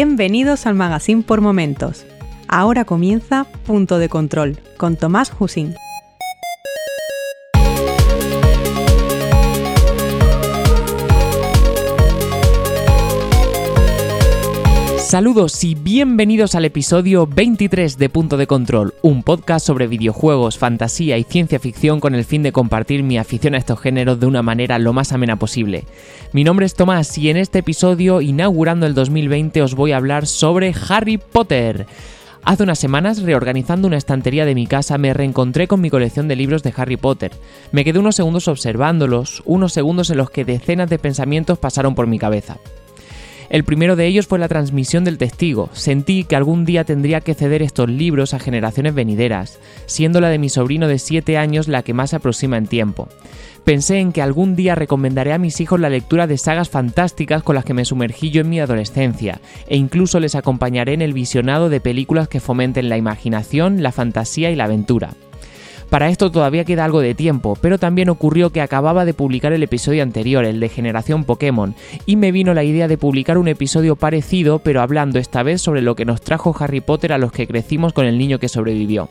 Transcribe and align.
Bienvenidos 0.00 0.66
al 0.66 0.76
Magazine 0.76 1.24
por 1.24 1.40
Momentos. 1.40 2.06
Ahora 2.46 2.84
comienza 2.84 3.48
Punto 3.66 3.98
de 3.98 4.08
Control 4.08 4.56
con 4.76 4.94
Tomás 4.94 5.32
Husing. 5.36 5.74
Saludos 15.08 15.64
y 15.64 15.74
bienvenidos 15.74 16.54
al 16.54 16.66
episodio 16.66 17.26
23 17.26 17.96
de 17.96 18.10
Punto 18.10 18.36
de 18.36 18.46
Control, 18.46 18.92
un 19.00 19.22
podcast 19.22 19.66
sobre 19.66 19.86
videojuegos, 19.86 20.58
fantasía 20.58 21.16
y 21.16 21.24
ciencia 21.24 21.58
ficción 21.58 21.98
con 21.98 22.14
el 22.14 22.26
fin 22.26 22.42
de 22.42 22.52
compartir 22.52 23.02
mi 23.02 23.16
afición 23.16 23.54
a 23.54 23.56
estos 23.56 23.80
géneros 23.80 24.20
de 24.20 24.26
una 24.26 24.42
manera 24.42 24.78
lo 24.78 24.92
más 24.92 25.14
amena 25.14 25.36
posible. 25.36 25.86
Mi 26.34 26.44
nombre 26.44 26.66
es 26.66 26.74
Tomás 26.74 27.16
y 27.16 27.30
en 27.30 27.38
este 27.38 27.60
episodio, 27.60 28.20
inaugurando 28.20 28.84
el 28.84 28.92
2020, 28.92 29.62
os 29.62 29.74
voy 29.74 29.92
a 29.92 29.96
hablar 29.96 30.26
sobre 30.26 30.74
Harry 30.90 31.16
Potter. 31.16 31.86
Hace 32.44 32.64
unas 32.64 32.78
semanas, 32.78 33.22
reorganizando 33.22 33.88
una 33.88 33.96
estantería 33.96 34.44
de 34.44 34.54
mi 34.54 34.66
casa, 34.66 34.98
me 34.98 35.14
reencontré 35.14 35.68
con 35.68 35.80
mi 35.80 35.88
colección 35.88 36.28
de 36.28 36.36
libros 36.36 36.62
de 36.62 36.74
Harry 36.76 36.98
Potter. 36.98 37.32
Me 37.72 37.82
quedé 37.82 37.98
unos 37.98 38.16
segundos 38.16 38.46
observándolos, 38.46 39.42
unos 39.46 39.72
segundos 39.72 40.10
en 40.10 40.18
los 40.18 40.28
que 40.28 40.44
decenas 40.44 40.90
de 40.90 40.98
pensamientos 40.98 41.58
pasaron 41.58 41.94
por 41.94 42.06
mi 42.06 42.18
cabeza. 42.18 42.58
El 43.50 43.64
primero 43.64 43.96
de 43.96 44.06
ellos 44.06 44.26
fue 44.26 44.38
la 44.38 44.48
transmisión 44.48 45.04
del 45.04 45.16
testigo. 45.16 45.70
Sentí 45.72 46.24
que 46.24 46.36
algún 46.36 46.66
día 46.66 46.84
tendría 46.84 47.22
que 47.22 47.34
ceder 47.34 47.62
estos 47.62 47.88
libros 47.88 48.34
a 48.34 48.38
generaciones 48.38 48.94
venideras, 48.94 49.58
siendo 49.86 50.20
la 50.20 50.28
de 50.28 50.38
mi 50.38 50.50
sobrino 50.50 50.86
de 50.86 50.98
7 50.98 51.38
años 51.38 51.66
la 51.66 51.82
que 51.82 51.94
más 51.94 52.10
se 52.10 52.16
aproxima 52.16 52.58
en 52.58 52.66
tiempo. 52.66 53.08
Pensé 53.64 53.98
en 53.98 54.12
que 54.12 54.22
algún 54.22 54.54
día 54.54 54.74
recomendaré 54.74 55.32
a 55.32 55.38
mis 55.38 55.60
hijos 55.60 55.80
la 55.80 55.90
lectura 55.90 56.26
de 56.26 56.38
sagas 56.38 56.70
fantásticas 56.70 57.42
con 57.42 57.54
las 57.54 57.64
que 57.64 57.74
me 57.74 57.84
sumergí 57.84 58.30
yo 58.30 58.40
en 58.40 58.48
mi 58.48 58.60
adolescencia, 58.60 59.40
e 59.66 59.76
incluso 59.76 60.20
les 60.20 60.34
acompañaré 60.34 60.94
en 60.94 61.02
el 61.02 61.12
visionado 61.12 61.68
de 61.68 61.80
películas 61.80 62.28
que 62.28 62.40
fomenten 62.40 62.88
la 62.88 62.96
imaginación, 62.96 63.82
la 63.82 63.92
fantasía 63.92 64.50
y 64.50 64.56
la 64.56 64.64
aventura. 64.64 65.10
Para 65.90 66.10
esto 66.10 66.30
todavía 66.30 66.66
queda 66.66 66.84
algo 66.84 67.00
de 67.00 67.14
tiempo, 67.14 67.56
pero 67.62 67.78
también 67.78 68.10
ocurrió 68.10 68.50
que 68.50 68.60
acababa 68.60 69.06
de 69.06 69.14
publicar 69.14 69.54
el 69.54 69.62
episodio 69.62 70.02
anterior, 70.02 70.44
el 70.44 70.60
de 70.60 70.68
Generación 70.68 71.24
Pokémon, 71.24 71.74
y 72.04 72.16
me 72.16 72.30
vino 72.30 72.52
la 72.52 72.62
idea 72.62 72.88
de 72.88 72.98
publicar 72.98 73.38
un 73.38 73.48
episodio 73.48 73.96
parecido, 73.96 74.58
pero 74.58 74.82
hablando 74.82 75.18
esta 75.18 75.42
vez 75.42 75.62
sobre 75.62 75.80
lo 75.80 75.96
que 75.96 76.04
nos 76.04 76.20
trajo 76.20 76.54
Harry 76.58 76.82
Potter 76.82 77.14
a 77.14 77.18
los 77.18 77.32
que 77.32 77.46
crecimos 77.46 77.94
con 77.94 78.04
el 78.04 78.18
niño 78.18 78.38
que 78.38 78.50
sobrevivió. 78.50 79.08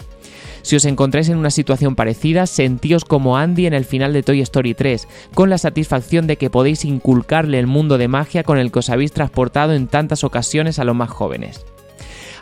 Si 0.62 0.76
os 0.76 0.86
encontráis 0.86 1.30
en 1.30 1.38
una 1.38 1.50
situación 1.50 1.96
parecida, 1.96 2.46
sentíos 2.46 3.06
como 3.06 3.38
Andy 3.38 3.66
en 3.66 3.74
el 3.74 3.86
final 3.86 4.14
de 4.14 4.22
Toy 4.22 4.42
Story 4.42 4.76
3, 4.76 5.08
con 5.34 5.50
la 5.50 5.58
satisfacción 5.58 6.28
de 6.28 6.38
que 6.38 6.52
podéis 6.52 6.86
inculcarle 6.86 7.58
el 7.58 7.66
mundo 7.66 7.98
de 7.98 8.08
magia 8.08 8.44
con 8.44 8.60
el 8.60 8.72
que 8.72 8.80
os 8.80 8.90
habéis 8.92 9.14
transportado 9.14 9.74
en 9.74 9.88
tantas 9.88 10.24
ocasiones 10.24 10.78
a 10.78 10.84
los 10.84 10.96
más 10.96 11.10
jóvenes. 11.10 11.66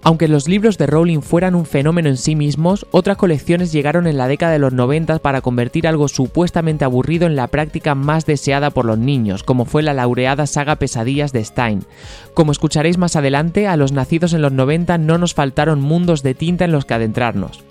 Aunque 0.08 0.28
los 0.28 0.48
libros 0.48 0.78
de 0.78 0.86
Rowling 0.86 1.22
fueran 1.22 1.56
un 1.56 1.66
fenómeno 1.66 2.10
en 2.10 2.18
sí 2.18 2.36
mismos, 2.36 2.86
otras 2.92 3.18
colecciones 3.18 3.72
llegaron 3.72 4.06
en 4.06 4.18
la 4.18 4.28
década 4.28 4.52
de 4.52 4.60
los 4.60 4.72
90 4.72 5.18
para 5.18 5.42
convertir 5.42 5.88
algo 5.88 6.08
supuestamente 6.08 6.86
aburrido 6.86 7.26
en 7.26 7.36
la 7.36 7.48
práctica 7.48 7.96
más 7.96 8.28
deseada 8.28 8.70
por 8.70 8.86
los 8.86 9.00
niños, 9.00 9.42
como 9.42 9.66
fue 9.66 9.82
la 9.82 9.96
laureada 9.96 10.46
saga 10.46 10.76
Pesadillas 10.76 11.34
de 11.34 11.44
Stein. 11.44 11.86
Como 12.36 12.52
escucharéis 12.52 13.00
más 13.00 13.16
adelante, 13.16 13.68
a 13.68 13.78
los 13.78 13.94
nacidos 13.94 14.34
en 14.34 14.44
los 14.44 14.52
90 14.52 15.00
no 15.00 15.18
nos 15.18 15.34
faltaron 15.34 15.82
mundos 15.82 16.22
de 16.22 16.36
tinta 16.36 16.66
en 16.66 16.72
los 16.72 16.86
que 16.86 16.94
adentrarnos. 16.94 17.64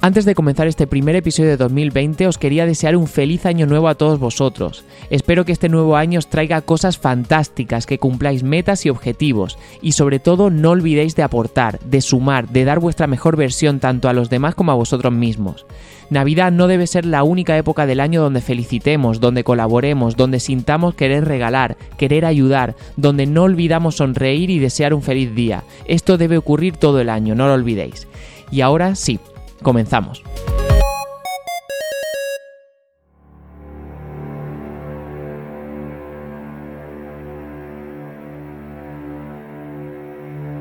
Antes 0.00 0.24
de 0.24 0.36
comenzar 0.36 0.68
este 0.68 0.86
primer 0.86 1.16
episodio 1.16 1.50
de 1.50 1.56
2020 1.56 2.28
os 2.28 2.38
quería 2.38 2.66
desear 2.66 2.94
un 2.94 3.08
feliz 3.08 3.44
año 3.46 3.66
nuevo 3.66 3.88
a 3.88 3.96
todos 3.96 4.20
vosotros. 4.20 4.84
Espero 5.10 5.44
que 5.44 5.50
este 5.50 5.68
nuevo 5.68 5.96
año 5.96 6.20
os 6.20 6.28
traiga 6.28 6.60
cosas 6.60 6.98
fantásticas, 6.98 7.84
que 7.84 7.98
cumpláis 7.98 8.44
metas 8.44 8.86
y 8.86 8.90
objetivos 8.90 9.58
y 9.82 9.92
sobre 9.92 10.20
todo 10.20 10.50
no 10.50 10.70
olvidéis 10.70 11.16
de 11.16 11.24
aportar, 11.24 11.80
de 11.80 12.00
sumar, 12.00 12.48
de 12.48 12.64
dar 12.64 12.78
vuestra 12.78 13.08
mejor 13.08 13.36
versión 13.36 13.80
tanto 13.80 14.08
a 14.08 14.12
los 14.12 14.30
demás 14.30 14.54
como 14.54 14.70
a 14.70 14.76
vosotros 14.76 15.12
mismos. 15.12 15.66
Navidad 16.10 16.52
no 16.52 16.68
debe 16.68 16.86
ser 16.86 17.04
la 17.04 17.24
única 17.24 17.58
época 17.58 17.84
del 17.84 17.98
año 17.98 18.22
donde 18.22 18.40
felicitemos, 18.40 19.18
donde 19.18 19.42
colaboremos, 19.42 20.14
donde 20.14 20.38
sintamos 20.38 20.94
querer 20.94 21.24
regalar, 21.24 21.76
querer 21.96 22.24
ayudar, 22.24 22.76
donde 22.96 23.26
no 23.26 23.42
olvidamos 23.42 23.96
sonreír 23.96 24.48
y 24.48 24.60
desear 24.60 24.94
un 24.94 25.02
feliz 25.02 25.34
día. 25.34 25.64
Esto 25.86 26.18
debe 26.18 26.38
ocurrir 26.38 26.76
todo 26.76 27.00
el 27.00 27.08
año, 27.08 27.34
no 27.34 27.48
lo 27.48 27.54
olvidéis. 27.54 28.06
Y 28.50 28.62
ahora 28.62 28.94
sí, 28.94 29.18
Comenzamos. 29.62 30.22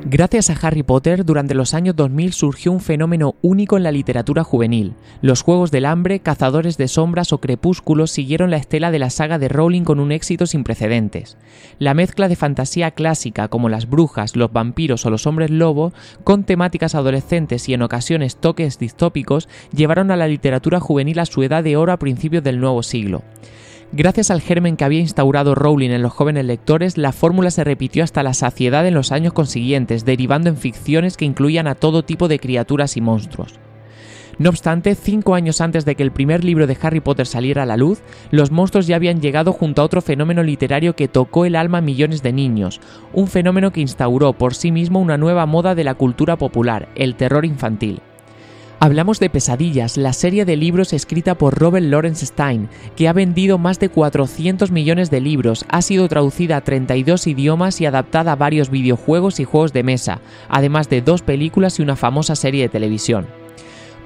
Gracias 0.09 0.49
a 0.49 0.53
Harry 0.65 0.83
Potter, 0.83 1.25
durante 1.25 1.53
los 1.53 1.73
años 1.73 1.93
2000 1.97 2.31
surgió 2.31 2.71
un 2.71 2.79
fenómeno 2.79 3.35
único 3.41 3.75
en 3.75 3.83
la 3.83 3.91
literatura 3.91 4.45
juvenil. 4.45 4.93
Los 5.21 5.41
Juegos 5.41 5.69
del 5.69 5.83
Hambre, 5.83 6.21
Cazadores 6.21 6.77
de 6.77 6.87
Sombras 6.87 7.33
o 7.33 7.39
Crepúsculos 7.39 8.09
siguieron 8.09 8.49
la 8.49 8.55
estela 8.55 8.89
de 8.89 8.99
la 8.99 9.09
saga 9.09 9.37
de 9.37 9.49
Rowling 9.49 9.83
con 9.83 9.99
un 9.99 10.13
éxito 10.13 10.45
sin 10.45 10.63
precedentes. 10.63 11.37
La 11.77 11.93
mezcla 11.93 12.29
de 12.29 12.37
fantasía 12.37 12.91
clásica 12.91 13.49
como 13.49 13.67
las 13.67 13.89
brujas, 13.89 14.37
los 14.37 14.53
vampiros 14.53 15.05
o 15.05 15.09
los 15.09 15.27
hombres 15.27 15.51
lobo, 15.51 15.91
con 16.23 16.45
temáticas 16.45 16.95
adolescentes 16.95 17.67
y 17.67 17.73
en 17.73 17.81
ocasiones 17.81 18.37
toques 18.37 18.79
distópicos, 18.79 19.49
llevaron 19.73 20.09
a 20.11 20.15
la 20.15 20.29
literatura 20.29 20.79
juvenil 20.79 21.19
a 21.19 21.25
su 21.25 21.43
edad 21.43 21.65
de 21.65 21.75
oro 21.75 21.91
a 21.91 21.99
principios 21.99 22.45
del 22.45 22.61
nuevo 22.61 22.81
siglo. 22.81 23.23
Gracias 23.93 24.31
al 24.31 24.41
germen 24.41 24.75
que 24.75 24.83
había 24.83 24.99
instaurado 24.99 25.55
Rowling 25.55 25.91
en 25.91 26.01
los 26.01 26.11
jóvenes 26.11 26.43
lectores, 26.45 26.97
la 26.97 27.13
fórmula 27.13 27.51
se 27.51 27.63
repitió 27.63 28.03
hasta 28.03 28.21
la 28.21 28.33
saciedad 28.33 28.85
en 28.85 28.93
los 28.93 29.13
años 29.13 29.31
consiguientes, 29.31 30.03
derivando 30.03 30.49
en 30.49 30.57
ficciones 30.57 31.15
que 31.15 31.23
incluían 31.23 31.67
a 31.67 31.75
todo 31.75 32.03
tipo 32.03 32.27
de 32.27 32.37
criaturas 32.37 32.97
y 32.97 33.01
monstruos. 33.01 33.59
No 34.39 34.49
obstante, 34.49 34.93
cinco 34.93 35.35
años 35.35 35.61
antes 35.61 35.85
de 35.85 35.95
que 35.95 36.03
el 36.03 36.11
primer 36.11 36.43
libro 36.43 36.67
de 36.67 36.77
Harry 36.81 36.99
Potter 36.99 37.25
saliera 37.25 37.63
a 37.63 37.65
la 37.65 37.77
luz, 37.77 38.01
los 38.29 38.51
monstruos 38.51 38.87
ya 38.87 38.97
habían 38.97 39.21
llegado 39.21 39.53
junto 39.53 39.81
a 39.81 39.85
otro 39.85 40.01
fenómeno 40.01 40.43
literario 40.43 40.93
que 40.95 41.07
tocó 41.07 41.45
el 41.45 41.55
alma 41.55 41.79
a 41.79 41.81
millones 41.81 42.21
de 42.21 42.33
niños, 42.33 42.81
un 43.13 43.27
fenómeno 43.27 43.71
que 43.71 43.81
instauró 43.81 44.33
por 44.33 44.53
sí 44.53 44.71
mismo 44.71 44.99
una 44.99 45.17
nueva 45.17 45.45
moda 45.45 45.75
de 45.75 45.85
la 45.85 45.95
cultura 45.95 46.35
popular, 46.35 46.89
el 46.95 47.15
terror 47.15 47.45
infantil. 47.45 48.01
Hablamos 48.79 49.19
de 49.19 49.31
Pesadillas, 49.31 49.97
la 49.97 50.13
serie 50.13 50.45
de 50.45 50.55
libros 50.55 50.93
escrita 50.93 51.35
por 51.35 51.57
Robert 51.57 51.87
Lawrence 51.87 52.27
Stein, 52.27 52.69
que 52.95 53.07
ha 53.07 53.13
vendido 53.13 53.57
más 53.57 53.79
de 53.79 53.89
400 53.89 54.69
millones 54.69 55.09
de 55.09 55.19
libros, 55.19 55.65
ha 55.67 55.81
sido 55.81 56.07
traducida 56.07 56.57
a 56.57 56.61
32 56.61 57.25
idiomas 57.25 57.81
y 57.81 57.87
adaptada 57.87 58.33
a 58.33 58.35
varios 58.35 58.69
videojuegos 58.69 59.39
y 59.39 59.45
juegos 59.45 59.73
de 59.73 59.81
mesa, 59.81 60.21
además 60.47 60.89
de 60.89 61.01
dos 61.01 61.23
películas 61.23 61.79
y 61.79 61.81
una 61.81 61.95
famosa 61.95 62.35
serie 62.35 62.61
de 62.61 62.69
televisión. 62.69 63.25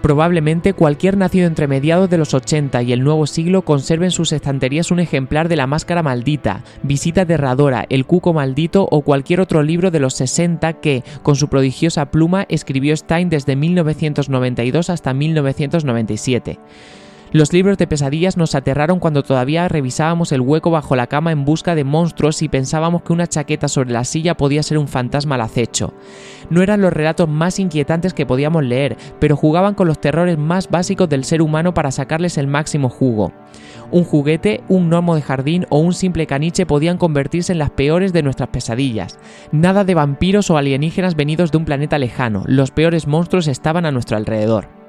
Probablemente 0.02 0.74
cualquier 0.74 1.16
nacido 1.16 1.46
entre 1.46 1.68
mediados 1.68 2.10
de 2.10 2.18
los 2.18 2.34
80 2.34 2.82
y 2.82 2.92
el 2.92 3.04
nuevo 3.04 3.28
siglo 3.28 3.62
conserve 3.62 4.06
en 4.06 4.12
sus 4.12 4.32
estanterías 4.32 4.90
un 4.90 5.00
ejemplar 5.00 5.48
de 5.48 5.56
La 5.56 5.68
Máscara 5.68 6.02
Maldita, 6.02 6.64
Visita 6.82 7.22
Aterradora, 7.22 7.86
El 7.88 8.08
Cuco 8.08 8.34
Maldito 8.34 8.88
o 8.90 9.02
cualquier 9.02 9.42
otro 9.42 9.62
libro 9.62 9.92
de 9.92 10.00
los 10.00 10.16
60 10.16 10.74
que, 10.74 11.04
con 11.22 11.36
su 11.36 11.50
prodigiosa 11.50 12.10
pluma, 12.10 12.48
escribió 12.50 12.98
Stein 12.98 13.30
desde 13.30 13.56
1992 13.56 14.90
hasta 14.90 15.14
1997. 15.14 16.58
Los 17.34 17.54
libros 17.54 17.78
de 17.78 17.88
pesadillas 17.88 18.36
nos 18.36 18.56
aterraron 18.56 19.00
cuando 19.00 19.24
todavía 19.24 19.70
revisábamos 19.70 20.34
el 20.34 20.42
hueco 20.42 20.70
bajo 20.70 20.98
la 20.98 21.08
cama 21.08 21.32
en 21.32 21.46
busca 21.46 21.76
de 21.76 21.86
monstruos 21.86 22.42
y 22.42 22.50
pensábamos 22.50 23.04
que 23.04 23.14
una 23.14 23.26
chaqueta 23.26 23.70
sobre 23.70 23.94
la 23.94 24.04
silla 24.04 24.36
podía 24.36 24.62
ser 24.64 24.78
un 24.78 24.90
fantasma 24.90 25.36
al 25.36 25.42
acecho. 25.42 25.94
No 26.50 26.62
eran 26.62 26.82
los 26.82 26.92
relatos 26.92 27.30
más 27.30 27.58
inquietantes 27.58 28.14
que 28.14 28.26
podíamos 28.26 28.66
leer, 28.66 28.98
pero 29.22 29.38
jugaban 29.38 29.76
con 29.76 29.88
los 29.88 30.02
terrores 30.02 30.38
más 30.38 30.70
básicos 30.70 31.08
del 31.08 31.24
ser 31.24 31.42
humano 31.42 31.74
para 31.74 31.92
sacarles 31.92 32.38
el 32.38 32.48
máximo 32.48 32.90
jugo. 32.90 33.32
Un 33.92 34.04
juguete, 34.04 34.62
un 34.68 34.90
gnomo 34.90 35.16
de 35.16 35.22
jardín 35.22 35.66
o 35.70 35.78
un 35.80 35.94
simple 35.94 36.28
caniche 36.28 36.66
podían 36.66 36.98
convertirse 36.98 37.54
en 37.54 37.60
las 37.60 37.70
peores 37.70 38.12
de 38.12 38.24
nuestras 38.24 38.50
pesadillas. 38.50 39.20
Nada 39.54 39.86
de 39.86 39.96
vampiros 39.96 40.50
o 40.50 40.58
alienígenas 40.58 41.16
venidos 41.16 41.52
de 41.52 41.60
un 41.60 41.66
planeta 41.66 41.98
lejano, 41.98 42.44
los 42.46 42.72
peores 42.72 43.08
monstruos 43.08 43.48
estaban 43.48 43.86
a 43.86 43.92
nuestro 43.92 44.18
alrededor. 44.18 44.81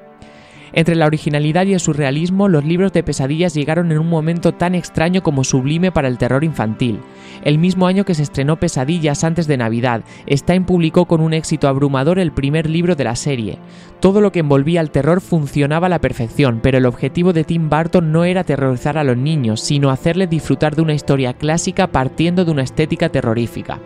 Entre 0.72 0.94
la 0.94 1.06
originalidad 1.06 1.66
y 1.66 1.74
el 1.74 1.80
surrealismo, 1.80 2.48
los 2.48 2.64
libros 2.64 2.92
de 2.92 3.02
pesadillas 3.02 3.54
llegaron 3.54 3.92
en 3.92 3.98
un 3.98 4.08
momento 4.08 4.52
tan 4.52 4.74
extraño 4.74 5.22
como 5.22 5.44
sublime 5.44 5.92
para 5.92 6.08
el 6.08 6.16
terror 6.16 6.44
infantil. 6.44 7.00
El 7.44 7.58
mismo 7.58 7.86
año 7.86 8.04
que 8.04 8.14
se 8.14 8.22
estrenó 8.22 8.56
Pesadillas 8.56 9.24
antes 9.24 9.46
de 9.46 9.56
Navidad, 9.58 10.02
Stein 10.30 10.64
publicó 10.64 11.06
con 11.06 11.20
un 11.20 11.34
éxito 11.34 11.68
abrumador 11.68 12.18
el 12.18 12.32
primer 12.32 12.70
libro 12.70 12.96
de 12.96 13.04
la 13.04 13.16
serie. 13.16 13.58
Todo 14.00 14.20
lo 14.20 14.32
que 14.32 14.40
envolvía 14.40 14.80
al 14.80 14.90
terror 14.90 15.20
funcionaba 15.20 15.86
a 15.86 15.90
la 15.90 16.00
perfección, 16.00 16.60
pero 16.62 16.78
el 16.78 16.86
objetivo 16.86 17.32
de 17.32 17.44
Tim 17.44 17.68
Burton 17.68 18.10
no 18.10 18.24
era 18.24 18.40
aterrorizar 18.40 18.96
a 18.96 19.04
los 19.04 19.16
niños, 19.16 19.60
sino 19.60 19.90
hacerles 19.90 20.30
disfrutar 20.30 20.74
de 20.74 20.82
una 20.82 20.94
historia 20.94 21.34
clásica 21.34 21.88
partiendo 21.88 22.44
de 22.44 22.50
una 22.50 22.62
estética 22.62 23.10
terrorífica. 23.10 23.78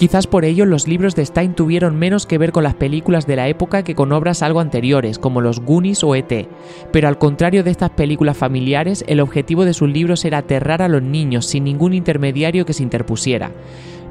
Quizás 0.00 0.26
por 0.26 0.46
ello 0.46 0.64
los 0.64 0.88
libros 0.88 1.14
de 1.14 1.26
Stein 1.26 1.52
tuvieron 1.52 1.94
menos 1.94 2.24
que 2.24 2.38
ver 2.38 2.52
con 2.52 2.64
las 2.64 2.72
películas 2.72 3.26
de 3.26 3.36
la 3.36 3.48
época 3.48 3.82
que 3.82 3.94
con 3.94 4.12
obras 4.12 4.42
algo 4.42 4.60
anteriores, 4.60 5.18
como 5.18 5.42
los 5.42 5.60
Goonies 5.60 6.02
o 6.04 6.14
ET. 6.14 6.48
Pero 6.90 7.06
al 7.06 7.18
contrario 7.18 7.62
de 7.62 7.70
estas 7.70 7.90
películas 7.90 8.38
familiares, 8.38 9.04
el 9.08 9.20
objetivo 9.20 9.66
de 9.66 9.74
sus 9.74 9.90
libros 9.90 10.24
era 10.24 10.38
aterrar 10.38 10.80
a 10.80 10.88
los 10.88 11.02
niños 11.02 11.44
sin 11.44 11.64
ningún 11.64 11.92
intermediario 11.92 12.64
que 12.64 12.72
se 12.72 12.82
interpusiera. 12.82 13.50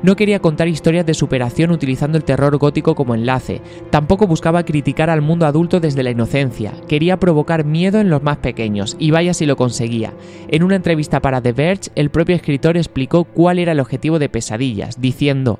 No 0.01 0.15
quería 0.15 0.39
contar 0.39 0.69
historias 0.69 1.05
de 1.05 1.13
superación 1.13 1.71
utilizando 1.71 2.17
el 2.17 2.23
terror 2.23 2.57
gótico 2.57 2.95
como 2.95 3.15
enlace, 3.15 3.61
tampoco 3.89 4.27
buscaba 4.27 4.63
criticar 4.63 5.09
al 5.09 5.21
mundo 5.21 5.45
adulto 5.45 5.81
desde 5.81 6.03
la 6.03 6.11
inocencia, 6.11 6.71
quería 6.87 7.19
provocar 7.19 7.65
miedo 7.65 7.99
en 7.99 8.09
los 8.09 8.23
más 8.23 8.37
pequeños, 8.37 8.95
y 8.97 9.11
vaya 9.11 9.33
si 9.33 9.45
lo 9.45 9.57
conseguía. 9.57 10.13
En 10.47 10.63
una 10.63 10.77
entrevista 10.77 11.19
para 11.19 11.41
The 11.41 11.51
Verge, 11.51 11.91
el 11.95 12.11
propio 12.11 12.37
escritor 12.37 12.77
explicó 12.77 13.25
cuál 13.25 13.59
era 13.59 13.73
el 13.73 13.81
objetivo 13.81 14.19
de 14.19 14.29
Pesadillas, 14.29 15.01
diciendo, 15.01 15.59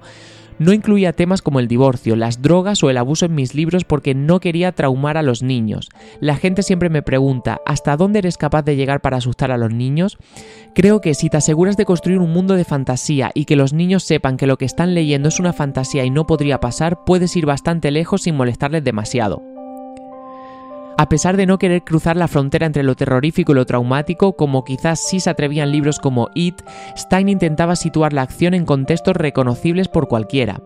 no 0.60 0.74
incluía 0.74 1.14
temas 1.14 1.42
como 1.42 1.60
el 1.60 1.68
divorcio, 1.68 2.16
las 2.16 2.42
drogas 2.42 2.84
o 2.84 2.90
el 2.90 2.98
abuso 2.98 3.26
en 3.26 3.36
mis 3.36 3.56
libros 3.56 3.86
porque 3.86 4.14
no 4.14 4.40
quería 4.40 4.72
traumar 4.74 5.18
a 5.18 5.24
los 5.24 5.42
niños. 5.42 5.90
La 6.20 6.36
gente 6.36 6.64
siempre 6.64 6.90
me 6.90 7.02
pregunta, 7.02 7.60
¿hasta 7.66 7.98
dónde 7.98 8.20
eres 8.20 8.38
capaz 8.38 8.64
de 8.64 8.76
llegar 8.76 9.02
para 9.02 9.18
asustar 9.18 9.52
a 9.52 9.58
los 9.58 9.74
niños? 9.74 10.18
Creo 10.76 11.02
que 11.02 11.14
si 11.14 11.30
te 11.30 11.38
aseguras 11.38 11.78
de 11.78 11.86
construir 11.86 12.20
un 12.20 12.32
mundo 12.32 12.56
de 12.56 12.66
fantasía 12.66 13.32
y 13.34 13.46
que 13.46 13.56
los 13.56 13.74
niños 13.74 14.04
sepan 14.04 14.38
que 14.38 14.48
lo 14.48 14.58
que 14.58 14.66
están 14.66 14.94
leyendo 14.94 15.30
es 15.30 15.40
una 15.40 15.54
fantasía 15.54 16.06
y 16.06 16.10
no 16.10 16.28
podría 16.28 16.60
pasar, 16.60 17.04
puedes 17.06 17.36
ir 17.36 17.46
bastante 17.46 17.92
lejos 17.92 18.24
sin 18.24 18.36
molestarles 18.36 18.84
demasiado. 18.84 19.49
A 21.00 21.08
pesar 21.08 21.38
de 21.38 21.46
no 21.46 21.60
querer 21.60 21.86
cruzar 21.86 22.18
la 22.18 22.28
frontera 22.28 22.66
entre 22.66 22.84
lo 22.84 22.94
terrorífico 22.94 23.54
y 23.54 23.56
lo 23.56 23.66
traumático, 23.66 24.34
como 24.34 24.66
quizás 24.66 25.00
sí 25.00 25.22
se 25.22 25.30
atrevían 25.30 25.72
libros 25.72 25.98
como 25.98 26.28
It, 26.36 26.62
Stein 26.98 27.30
intentaba 27.30 27.78
situar 27.78 28.12
la 28.12 28.24
acción 28.24 28.54
en 28.54 28.66
contextos 28.66 29.16
reconocibles 29.16 29.88
por 29.88 30.10
cualquiera. 30.10 30.60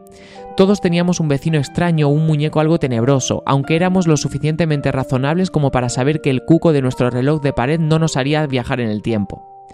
Todos 0.58 0.82
teníamos 0.82 1.20
un 1.20 1.28
vecino 1.28 1.60
extraño 1.60 2.08
o 2.08 2.12
un 2.12 2.26
muñeco 2.26 2.60
algo 2.60 2.80
tenebroso, 2.80 3.44
aunque 3.46 3.76
éramos 3.76 4.08
lo 4.08 4.18
suficientemente 4.18 4.92
razonables 4.92 5.52
como 5.52 5.70
para 5.70 5.90
saber 5.90 6.20
que 6.20 6.32
el 6.32 6.42
cuco 6.44 6.74
de 6.74 6.82
nuestro 6.82 7.12
reloj 7.12 7.44
de 7.44 7.54
pared 7.54 7.80
no 7.80 8.00
nos 8.00 8.18
haría 8.18 8.48
viajar 8.48 8.80
en 8.80 8.90
el 8.90 9.04
tiempo. 9.04 9.68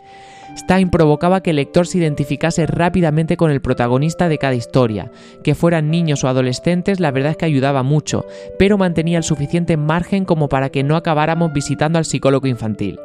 Stein 0.58 0.90
provocaba 0.90 1.42
que 1.42 1.52
el 1.52 1.58
lector 1.58 1.88
se 1.88 1.98
identificase 1.98 2.66
rápidamente 2.66 3.38
con 3.38 3.52
el 3.52 3.62
protagonista 3.62 4.30
de 4.30 4.38
cada 4.38 4.56
historia. 4.56 5.12
Que 5.44 5.56
fueran 5.56 5.90
niños 5.90 6.24
o 6.24 6.28
adolescentes, 6.28 7.00
la 7.00 7.12
verdad 7.12 7.32
es 7.32 7.38
que 7.38 7.46
ayudaba 7.46 7.84
mucho, 7.84 8.26
pero 8.58 8.78
mantenía 8.78 9.18
el 9.18 9.24
suficiente 9.24 9.78
margen 9.78 10.26
como 10.26 10.50
para 10.50 10.70
que 10.70 10.84
no 10.84 10.96
acabáramos 10.96 11.54
visitando 11.54 11.98
al 11.98 12.06
psicólogo 12.06 12.48
infantil. 12.48 13.00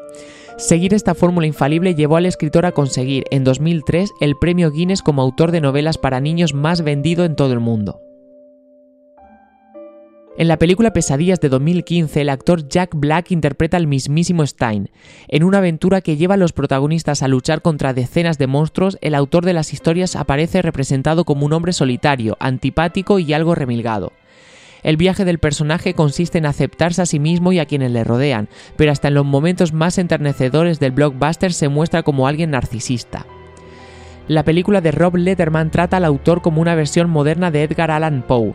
Seguir 0.56 0.94
esta 0.94 1.14
fórmula 1.14 1.49
infalible 1.49 1.94
llevó 1.94 2.17
al 2.17 2.26
escritor 2.26 2.64
a 2.64 2.73
conseguir 2.73 3.25
en 3.31 3.43
2003 3.43 4.11
el 4.20 4.37
premio 4.37 4.70
Guinness 4.70 5.02
como 5.02 5.23
autor 5.23 5.50
de 5.50 5.61
novelas 5.61 5.99
para 5.99 6.20
niños 6.20 6.55
más 6.55 6.82
vendido 6.82 7.25
en 7.25 7.35
todo 7.35 7.52
el 7.52 7.61
mundo. 7.61 8.00
En 10.37 10.49
la 10.49 10.59
película 10.59 10.93
Pesadillas 10.93 11.39
de 11.39 11.49
2015, 11.49 12.21
el 12.21 12.29
actor 12.29 12.69
Jack 12.69 12.91
Black 12.97 13.31
interpreta 13.31 13.77
al 13.77 13.87
mismísimo 13.87 14.45
Stein. 14.45 14.91
En 15.29 15.45
una 15.45 15.59
aventura 15.59 16.01
que 16.01 16.17
lleva 16.17 16.35
a 16.35 16.37
los 16.37 16.53
protagonistas 16.53 17.23
a 17.23 17.29
luchar 17.29 17.63
contra 17.63 17.95
decenas 17.95 18.37
de 18.37 18.49
monstruos, 18.49 18.99
el 19.01 19.15
autor 19.15 19.45
de 19.45 19.53
las 19.53 19.73
historias 19.73 20.17
aparece 20.17 20.61
representado 20.61 21.25
como 21.25 21.47
un 21.47 21.53
hombre 21.53 21.73
solitario, 21.73 22.37
antipático 22.41 23.21
y 23.21 23.33
algo 23.33 23.55
remilgado. 23.55 24.13
El 24.83 24.97
viaje 24.97 25.25
del 25.25 25.39
personaje 25.39 25.95
consiste 25.95 26.39
en 26.39 26.47
aceptarse 26.47 27.01
a 27.03 27.07
sí 27.07 27.21
mismo 27.21 27.53
y 27.53 27.61
a 27.61 27.67
quienes 27.67 27.93
le 27.93 28.03
rodean, 28.03 28.49
pero 28.77 28.91
hasta 28.91 29.09
en 29.09 29.15
los 29.15 29.25
momentos 29.25 29.73
más 29.73 29.99
enternecedores 29.99 30.81
del 30.81 30.91
blockbuster 30.91 31.53
se 31.53 31.69
muestra 31.69 32.03
como 32.03 32.27
alguien 32.27 32.51
narcisista. 32.51 33.25
La 34.27 34.43
película 34.43 34.81
de 34.81 34.91
Rob 34.91 35.17
Letterman 35.17 35.71
trata 35.71 35.99
al 35.99 36.05
autor 36.05 36.43
como 36.43 36.61
una 36.61 36.75
versión 36.75 37.09
moderna 37.09 37.53
de 37.53 37.63
Edgar 37.63 37.93
Allan 37.93 38.25
Poe, 38.27 38.55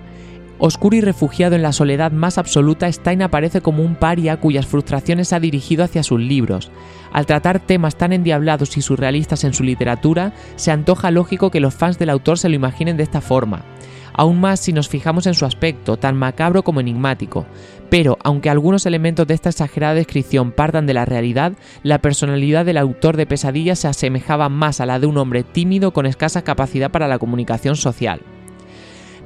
Oscuro 0.62 0.98
y 0.98 1.02
refugiado 1.02 1.56
en 1.56 1.62
la 1.62 1.72
soledad 1.72 2.12
más 2.12 2.38
absoluta, 2.38 2.92
Stein 2.92 3.22
aparece 3.22 3.62
como 3.62 3.82
un 3.82 3.96
paria 3.96 4.36
cuyas 4.42 4.68
frustraciones 4.68 5.32
ha 5.32 5.40
dirigido 5.40 5.86
hacia 5.86 6.04
sus 6.04 6.20
libros. 6.20 6.70
Al 7.14 7.26
tratar 7.26 7.62
temas 7.62 7.96
tan 7.96 8.12
endiablados 8.12 8.76
y 8.76 8.82
surrealistas 8.82 9.46
en 9.46 9.54
su 9.54 9.64
literatura, 9.64 10.34
se 10.58 10.72
antoja 10.72 11.12
lógico 11.12 11.50
que 11.50 11.62
los 11.62 11.74
fans 11.74 11.98
del 11.98 12.10
autor 12.10 12.38
se 12.38 12.50
lo 12.50 12.56
imaginen 12.56 12.98
de 12.98 13.04
esta 13.04 13.22
forma. 13.22 13.64
Aún 14.12 14.42
más 14.42 14.60
si 14.60 14.74
nos 14.74 14.90
fijamos 14.90 15.28
en 15.28 15.34
su 15.34 15.46
aspecto, 15.46 15.96
tan 15.96 16.18
macabro 16.18 16.62
como 16.62 16.82
enigmático. 16.82 17.46
Pero, 17.90 18.18
aunque 18.22 18.50
algunos 18.50 18.86
elementos 18.86 19.26
de 19.28 19.36
esta 19.36 19.48
exagerada 19.48 19.94
descripción 19.94 20.52
partan 20.52 20.86
de 20.86 20.94
la 20.94 21.06
realidad, 21.06 21.54
la 21.84 22.00
personalidad 22.00 22.66
del 22.66 22.78
autor 22.78 23.16
de 23.16 23.26
Pesadillas 23.26 23.80
se 23.80 23.88
asemejaba 23.88 24.50
más 24.50 24.82
a 24.82 24.86
la 24.86 25.00
de 25.00 25.08
un 25.08 25.18
hombre 25.20 25.44
tímido 25.44 25.94
con 25.94 26.06
escasa 26.06 26.42
capacidad 26.42 26.92
para 26.92 27.08
la 27.08 27.18
comunicación 27.18 27.78
social. 27.78 28.20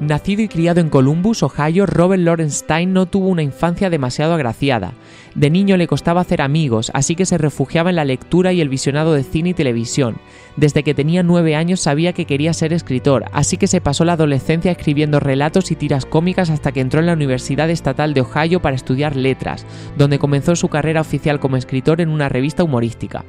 Nacido 0.08 0.42
y 0.42 0.50
criado 0.50 0.82
en 0.82 0.90
Columbus, 0.90 1.44
Ohio, 1.44 1.86
Robert 1.86 2.22
Lorenstein 2.22 2.92
no 2.92 3.06
tuvo 3.06 3.30
una 3.30 3.42
infancia 3.42 3.90
demasiado 3.90 4.34
agraciada. 4.34 4.92
De 5.34 5.50
niño 5.50 5.78
le 5.78 5.88
costaba 5.88 6.20
hacer 6.20 6.42
amigos, 6.42 6.92
así 6.94 7.16
que 7.16 7.26
se 7.26 7.38
refugiaba 7.38 7.90
en 7.90 7.96
la 7.96 8.04
lectura 8.04 8.52
y 8.52 8.60
el 8.60 8.68
visionado 8.68 9.14
de 9.14 9.24
cine 9.24 9.52
y 9.52 9.54
televisión. 9.54 10.18
Desde 10.58 10.84
que 10.84 10.94
tenía 10.94 11.24
nueve 11.24 11.56
años 11.56 11.80
sabía 11.80 12.12
que 12.12 12.26
quería 12.26 12.52
ser 12.52 12.74
escritor, 12.74 13.26
así 13.32 13.56
que 13.56 13.68
se 13.68 13.80
pasó 13.80 14.04
la 14.04 14.14
adolescencia 14.14 14.74
escribiendo 14.74 15.22
relatos 15.22 15.72
y 15.72 15.78
tiras 15.78 16.06
cómicas 16.06 16.50
hasta 16.50 16.74
que 16.74 16.82
entró 16.82 17.00
en 17.00 17.06
la 17.06 17.14
Universidad 17.14 17.70
Estatal 17.70 18.14
de 18.14 18.22
Ohio 18.22 18.62
para 18.62 18.76
estudiar 18.76 19.16
letras, 19.16 19.66
donde 19.98 20.20
comenzó 20.20 20.58
su 20.58 20.68
carrera 20.68 21.00
oficial 21.00 21.40
como 21.40 21.56
escritor 21.56 22.02
en 22.02 22.10
una 22.10 22.28
revista 22.28 22.66
humorística. 22.66 23.24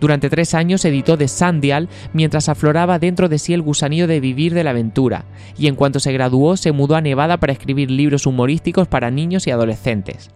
Durante 0.00 0.30
tres 0.30 0.54
años 0.54 0.84
editó 0.84 1.16
The 1.16 1.28
Sandial 1.28 1.88
mientras 2.12 2.48
afloraba 2.48 2.98
dentro 2.98 3.28
de 3.28 3.38
sí 3.38 3.54
el 3.54 3.62
gusanillo 3.62 4.06
de 4.06 4.20
vivir 4.20 4.54
de 4.54 4.64
la 4.64 4.70
aventura, 4.70 5.24
y 5.58 5.68
en 5.68 5.74
cuanto 5.74 6.00
se 6.00 6.12
graduó 6.12 6.56
se 6.56 6.72
mudó 6.72 6.96
a 6.96 7.00
Nevada 7.00 7.38
para 7.38 7.52
escribir 7.52 7.90
libros 7.90 8.26
humorísticos 8.26 8.88
para 8.88 9.10
niños 9.10 9.46
y 9.46 9.50
adolescentes. 9.50 10.30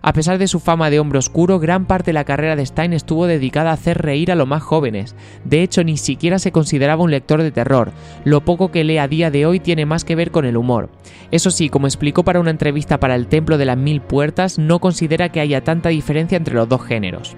A 0.00 0.12
pesar 0.12 0.38
de 0.38 0.46
su 0.46 0.60
fama 0.60 0.90
de 0.90 1.00
hombre 1.00 1.18
oscuro, 1.18 1.58
gran 1.58 1.86
parte 1.86 2.10
de 2.10 2.12
la 2.12 2.24
carrera 2.24 2.54
de 2.54 2.64
Stein 2.64 2.92
estuvo 2.92 3.26
dedicada 3.26 3.70
a 3.70 3.74
hacer 3.74 3.98
reír 3.98 4.30
a 4.30 4.36
los 4.36 4.46
más 4.46 4.62
jóvenes. 4.62 5.16
De 5.44 5.62
hecho, 5.62 5.82
ni 5.82 5.96
siquiera 5.96 6.38
se 6.38 6.52
consideraba 6.52 7.02
un 7.02 7.10
lector 7.10 7.42
de 7.42 7.50
terror. 7.50 7.90
Lo 8.24 8.44
poco 8.44 8.70
que 8.70 8.84
lee 8.84 8.98
a 8.98 9.08
día 9.08 9.30
de 9.30 9.44
hoy 9.44 9.58
tiene 9.58 9.86
más 9.86 10.04
que 10.04 10.14
ver 10.14 10.30
con 10.30 10.44
el 10.44 10.56
humor. 10.56 10.88
Eso 11.32 11.50
sí, 11.50 11.68
como 11.68 11.88
explicó 11.88 12.22
para 12.22 12.40
una 12.40 12.50
entrevista 12.50 13.00
para 13.00 13.16
el 13.16 13.26
Templo 13.26 13.58
de 13.58 13.64
las 13.64 13.76
Mil 13.76 14.00
Puertas, 14.00 14.58
no 14.58 14.78
considera 14.78 15.30
que 15.30 15.40
haya 15.40 15.64
tanta 15.64 15.88
diferencia 15.88 16.36
entre 16.36 16.54
los 16.54 16.68
dos 16.68 16.84
géneros. 16.84 17.36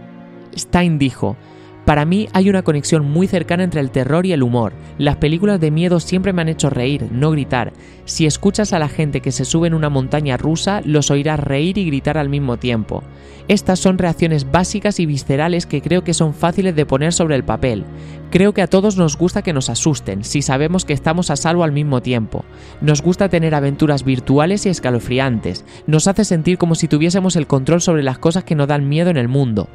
Stein 0.56 0.98
dijo, 0.98 1.36
para 1.84 2.04
mí 2.04 2.28
hay 2.32 2.48
una 2.48 2.62
conexión 2.62 3.04
muy 3.04 3.26
cercana 3.26 3.64
entre 3.64 3.80
el 3.80 3.90
terror 3.90 4.26
y 4.26 4.32
el 4.32 4.42
humor. 4.42 4.72
Las 4.98 5.16
películas 5.16 5.58
de 5.58 5.70
miedo 5.70 5.98
siempre 5.98 6.32
me 6.32 6.42
han 6.42 6.48
hecho 6.48 6.70
reír, 6.70 7.08
no 7.10 7.30
gritar. 7.30 7.72
Si 8.04 8.26
escuchas 8.26 8.72
a 8.72 8.78
la 8.78 8.88
gente 8.88 9.20
que 9.20 9.32
se 9.32 9.44
sube 9.44 9.66
en 9.66 9.74
una 9.74 9.88
montaña 9.88 10.36
rusa, 10.36 10.82
los 10.84 11.10
oirás 11.10 11.40
reír 11.40 11.78
y 11.78 11.86
gritar 11.86 12.18
al 12.18 12.28
mismo 12.28 12.58
tiempo. 12.58 13.02
Estas 13.48 13.80
son 13.80 13.98
reacciones 13.98 14.50
básicas 14.52 15.00
y 15.00 15.06
viscerales 15.06 15.66
que 15.66 15.82
creo 15.82 16.04
que 16.04 16.14
son 16.14 16.34
fáciles 16.34 16.76
de 16.76 16.86
poner 16.86 17.12
sobre 17.12 17.34
el 17.34 17.44
papel. 17.44 17.84
Creo 18.30 18.54
que 18.54 18.62
a 18.62 18.68
todos 18.68 18.96
nos 18.96 19.16
gusta 19.16 19.42
que 19.42 19.52
nos 19.52 19.70
asusten, 19.70 20.22
si 20.22 20.40
sabemos 20.40 20.84
que 20.84 20.92
estamos 20.92 21.30
a 21.30 21.36
salvo 21.36 21.64
al 21.64 21.72
mismo 21.72 22.00
tiempo. 22.00 22.44
Nos 22.80 23.02
gusta 23.02 23.28
tener 23.28 23.56
aventuras 23.56 24.04
virtuales 24.04 24.66
y 24.66 24.68
escalofriantes. 24.68 25.64
Nos 25.88 26.06
hace 26.06 26.24
sentir 26.24 26.56
como 26.56 26.76
si 26.76 26.86
tuviésemos 26.86 27.34
el 27.34 27.48
control 27.48 27.80
sobre 27.80 28.04
las 28.04 28.18
cosas 28.18 28.44
que 28.44 28.54
nos 28.54 28.68
dan 28.68 28.88
miedo 28.88 29.10
en 29.10 29.16
el 29.16 29.26
mundo. 29.26 29.68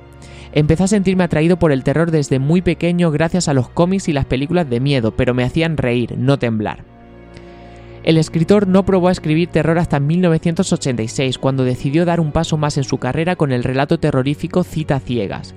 Empecé 0.54 0.84
a 0.84 0.88
sentirme 0.88 1.26
atraído 1.26 1.60
por 1.60 1.74
el 1.74 1.84
terror 1.84 2.12
desde 2.12 2.40
muy 2.40 2.62
pequeño 2.62 3.12
gracias 3.12 3.50
a 3.50 3.54
los 3.54 3.68
cómics 3.68 4.08
y 4.08 4.14
las 4.14 4.26
películas 4.26 4.70
de 4.70 4.80
miedo, 4.80 5.12
pero 5.12 5.34
me 5.34 5.44
hacían 5.44 5.76
reír, 5.76 6.18
no 6.18 6.40
temblar. 6.40 6.86
El 8.04 8.18
escritor 8.18 8.68
no 8.68 8.86
probó 8.86 9.10
a 9.10 9.12
escribir 9.12 9.50
terror 9.50 9.80
hasta 9.80 10.00
1986, 10.00 11.40
cuando 11.40 11.66
decidió 11.66 12.06
dar 12.06 12.22
un 12.22 12.32
paso 12.32 12.56
más 12.56 12.78
en 12.78 12.86
su 12.86 13.00
carrera 13.00 13.36
con 13.36 13.52
el 13.52 13.64
relato 13.64 14.00
terrorífico 14.00 14.64
Cita 14.64 15.02
Ciegas. 15.02 15.56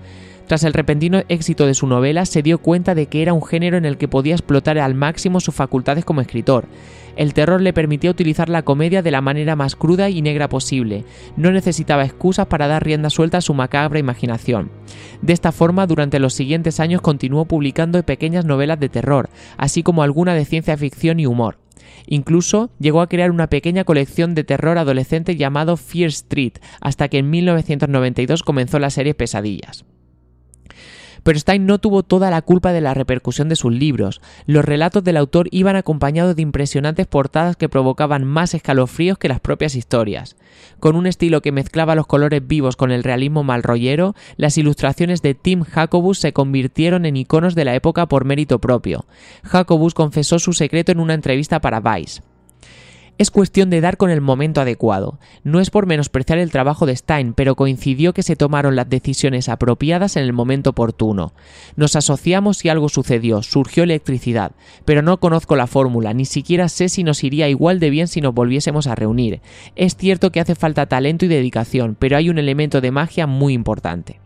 Tras 0.48 0.64
el 0.64 0.72
repentino 0.72 1.22
éxito 1.28 1.66
de 1.66 1.74
su 1.74 1.86
novela, 1.86 2.24
se 2.24 2.42
dio 2.42 2.56
cuenta 2.56 2.94
de 2.94 3.04
que 3.04 3.20
era 3.20 3.34
un 3.34 3.44
género 3.44 3.76
en 3.76 3.84
el 3.84 3.98
que 3.98 4.08
podía 4.08 4.32
explotar 4.32 4.78
al 4.78 4.94
máximo 4.94 5.40
sus 5.40 5.54
facultades 5.54 6.06
como 6.06 6.22
escritor. 6.22 6.64
El 7.16 7.34
terror 7.34 7.60
le 7.60 7.74
permitía 7.74 8.10
utilizar 8.10 8.48
la 8.48 8.62
comedia 8.62 9.02
de 9.02 9.10
la 9.10 9.20
manera 9.20 9.56
más 9.56 9.76
cruda 9.76 10.08
y 10.08 10.22
negra 10.22 10.48
posible. 10.48 11.04
No 11.36 11.52
necesitaba 11.52 12.06
excusas 12.06 12.46
para 12.46 12.66
dar 12.66 12.82
rienda 12.82 13.10
suelta 13.10 13.38
a 13.38 13.42
su 13.42 13.52
macabra 13.52 13.98
imaginación. 13.98 14.70
De 15.20 15.34
esta 15.34 15.52
forma, 15.52 15.86
durante 15.86 16.18
los 16.18 16.32
siguientes 16.32 16.80
años 16.80 17.02
continuó 17.02 17.44
publicando 17.44 18.02
pequeñas 18.02 18.46
novelas 18.46 18.80
de 18.80 18.88
terror, 18.88 19.28
así 19.58 19.82
como 19.82 20.02
alguna 20.02 20.32
de 20.32 20.46
ciencia 20.46 20.78
ficción 20.78 21.20
y 21.20 21.26
humor. 21.26 21.58
Incluso 22.06 22.70
llegó 22.78 23.02
a 23.02 23.08
crear 23.08 23.30
una 23.30 23.48
pequeña 23.48 23.84
colección 23.84 24.34
de 24.34 24.44
terror 24.44 24.78
adolescente 24.78 25.36
llamado 25.36 25.76
Fear 25.76 26.08
Street, 26.08 26.54
hasta 26.80 27.08
que 27.08 27.18
en 27.18 27.28
1992 27.28 28.42
comenzó 28.42 28.78
la 28.78 28.88
serie 28.88 29.12
Pesadillas. 29.12 29.84
Pero 31.22 31.38
Stein 31.38 31.66
no 31.66 31.78
tuvo 31.78 32.02
toda 32.02 32.30
la 32.30 32.42
culpa 32.42 32.72
de 32.72 32.80
la 32.80 32.94
repercusión 32.94 33.48
de 33.48 33.56
sus 33.56 33.72
libros. 33.72 34.20
Los 34.46 34.64
relatos 34.64 35.04
del 35.04 35.16
autor 35.16 35.48
iban 35.50 35.76
acompañados 35.76 36.37
de 36.37 36.42
impresionantes 36.42 37.06
portadas 37.06 37.56
que 37.56 37.68
provocaban 37.68 38.25
más 38.25 38.54
escalofríos 38.54 39.18
que 39.18 39.28
las 39.28 39.40
propias 39.40 39.75
historias. 39.75 40.37
Con 40.80 40.96
un 40.96 41.06
estilo 41.06 41.42
que 41.42 41.52
mezclaba 41.52 41.94
los 41.94 42.06
colores 42.06 42.46
vivos 42.46 42.76
con 42.76 42.90
el 42.90 43.04
realismo 43.04 43.44
malrollero, 43.44 44.14
las 44.37 44.58
ilustraciones 44.58 45.22
de 45.22 45.34
Tim 45.34 45.62
Jacobus 45.64 46.18
se 46.18 46.32
convirtieron 46.32 47.04
en 47.04 47.16
iconos 47.16 47.54
de 47.54 47.64
la 47.64 47.75
época 47.75 48.06
por 48.06 48.25
mérito 48.25 48.58
propio. 48.60 49.06
Jacobus 49.42 49.94
confesó 49.94 50.38
su 50.38 50.52
secreto 50.52 50.92
en 50.92 51.00
una 51.00 51.14
entrevista 51.14 51.60
para 51.60 51.80
Vice. 51.80 52.22
Es 53.18 53.32
cuestión 53.32 53.68
de 53.68 53.80
dar 53.80 53.96
con 53.96 54.10
el 54.10 54.20
momento 54.20 54.60
adecuado. 54.60 55.18
No 55.42 55.58
es 55.58 55.70
por 55.70 55.87
menospreciar 55.87 56.38
el 56.38 56.52
trabajo 56.52 56.87
de 56.87 56.94
Stein, 56.94 57.34
pero 57.34 57.56
coincidió 57.56 58.14
que 58.14 58.22
se 58.22 58.37
tomaron 58.37 58.76
las 58.76 58.88
decisiones 58.88 59.48
apropiadas 59.48 60.16
en 60.16 60.22
el 60.22 60.32
momento 60.32 60.70
oportuno. 60.70 61.32
Nos 61.75 61.96
asociamos 61.96 62.64
y 62.64 62.68
algo 62.68 62.88
sucedió, 62.88 63.42
surgió 63.42 63.82
electricidad, 63.82 64.52
pero 64.84 65.02
no 65.02 65.18
conozco 65.18 65.56
la 65.56 65.66
fórmula, 65.66 66.14
ni 66.14 66.26
siquiera 66.26 66.68
sé 66.68 66.88
si 66.88 67.02
nos 67.02 67.25
iría 67.25 67.48
igual 67.48 67.80
de 67.80 67.90
bien 67.90 68.06
si 68.06 68.20
nos 68.20 68.34
volviésemos 68.34 68.87
a 68.87 68.94
reunir. 68.94 69.40
Es 69.75 69.96
cierto 69.96 70.30
que 70.30 70.38
hace 70.38 70.54
falta 70.54 70.87
talento 70.87 71.25
y 71.25 71.28
dedicación, 71.28 71.96
pero 71.98 72.16
hay 72.16 72.30
un 72.30 72.38
elemento 72.38 72.80
de 72.80 72.92
magia 72.92 73.26
muy 73.26 73.52
importante. 73.52 74.20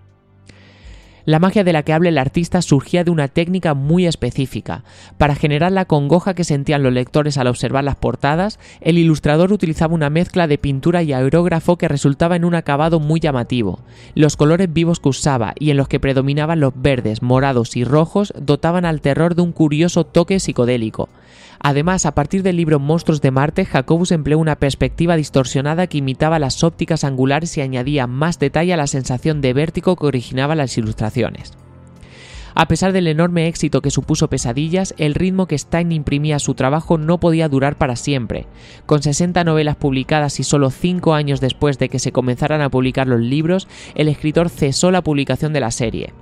La 1.24 1.38
magia 1.38 1.62
de 1.62 1.72
la 1.72 1.84
que 1.84 1.92
habla 1.92 2.08
el 2.08 2.18
artista 2.18 2.62
surgía 2.62 3.04
de 3.04 3.10
una 3.10 3.28
técnica 3.28 3.74
muy 3.74 4.06
específica. 4.06 4.82
Para 5.18 5.36
generar 5.36 5.70
la 5.70 5.84
congoja 5.84 6.34
que 6.34 6.44
sentían 6.44 6.82
los 6.82 6.92
lectores 6.92 7.38
al 7.38 7.46
observar 7.46 7.84
las 7.84 7.96
portadas, 7.96 8.58
el 8.80 8.98
ilustrador 8.98 9.52
utilizaba 9.52 9.94
una 9.94 10.10
mezcla 10.10 10.46
de 10.46 10.58
pintura 10.58 11.02
y 11.02 11.12
aerógrafo 11.12 11.76
que 11.76 11.88
resultaba 11.88 12.34
en 12.34 12.44
un 12.44 12.56
acabado 12.56 12.98
muy 12.98 13.20
llamativo. 13.20 13.80
Los 14.14 14.36
colores 14.36 14.72
vivos 14.72 14.98
que 14.98 15.10
usaba 15.10 15.54
y 15.58 15.70
en 15.70 15.76
los 15.76 15.88
que 15.88 16.00
predominaban 16.00 16.60
los 16.60 16.72
verdes, 16.74 17.22
morados 17.22 17.76
y 17.76 17.84
rojos 17.84 18.32
dotaban 18.40 18.84
al 18.84 19.00
terror 19.00 19.34
de 19.34 19.42
un 19.42 19.52
curioso 19.52 20.04
toque 20.04 20.40
psicodélico. 20.40 21.08
Además, 21.64 22.06
a 22.06 22.14
partir 22.14 22.42
del 22.42 22.56
libro 22.56 22.80
Monstruos 22.80 23.20
de 23.20 23.30
Marte, 23.30 23.64
Jacobus 23.64 24.10
empleó 24.10 24.38
una 24.38 24.56
perspectiva 24.56 25.14
distorsionada 25.14 25.86
que 25.86 25.98
imitaba 25.98 26.40
las 26.40 26.64
ópticas 26.64 27.04
angulares 27.04 27.56
y 27.56 27.60
añadía 27.60 28.08
más 28.08 28.40
detalle 28.40 28.74
a 28.74 28.76
la 28.76 28.88
sensación 28.88 29.40
de 29.40 29.52
vértigo 29.52 29.94
que 29.94 30.06
originaba 30.06 30.56
las 30.56 30.76
ilustraciones. 30.76 31.52
A 32.54 32.68
pesar 32.68 32.92
del 32.92 33.06
enorme 33.06 33.46
éxito 33.46 33.80
que 33.80 33.90
supuso 33.90 34.28
Pesadillas, 34.28 34.94
el 34.98 35.14
ritmo 35.14 35.46
que 35.46 35.56
Stein 35.56 35.92
imprimía 35.92 36.36
a 36.36 36.40
su 36.40 36.54
trabajo 36.54 36.98
no 36.98 37.18
podía 37.18 37.48
durar 37.48 37.76
para 37.76 37.96
siempre. 37.96 38.46
Con 38.84 39.02
60 39.02 39.42
novelas 39.44 39.76
publicadas 39.76 40.38
y 40.40 40.42
solo 40.42 40.70
5 40.70 41.14
años 41.14 41.40
después 41.40 41.78
de 41.78 41.88
que 41.88 41.98
se 41.98 42.12
comenzaran 42.12 42.60
a 42.60 42.68
publicar 42.68 43.06
los 43.06 43.20
libros, 43.20 43.68
el 43.94 44.08
escritor 44.08 44.50
cesó 44.50 44.90
la 44.90 45.02
publicación 45.02 45.52
de 45.52 45.60
la 45.60 45.70
serie. 45.70 46.12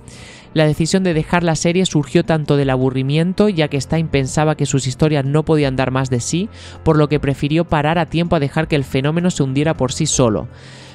La 0.53 0.65
decisión 0.65 1.03
de 1.03 1.13
dejar 1.13 1.43
la 1.43 1.55
serie 1.55 1.85
surgió 1.85 2.25
tanto 2.25 2.57
del 2.57 2.71
aburrimiento, 2.71 3.47
ya 3.47 3.69
que 3.69 3.79
Stein 3.79 4.09
pensaba 4.09 4.55
que 4.55 4.65
sus 4.65 4.85
historias 4.85 5.23
no 5.23 5.43
podían 5.43 5.77
dar 5.77 5.91
más 5.91 6.09
de 6.09 6.19
sí, 6.19 6.49
por 6.83 6.97
lo 6.97 7.07
que 7.07 7.21
prefirió 7.21 7.63
parar 7.63 7.97
a 7.97 8.07
tiempo 8.07 8.35
a 8.35 8.41
dejar 8.41 8.67
que 8.67 8.75
el 8.75 8.83
fenómeno 8.83 9.31
se 9.31 9.43
hundiera 9.43 9.75
por 9.75 9.93
sí 9.93 10.05
solo, 10.05 10.49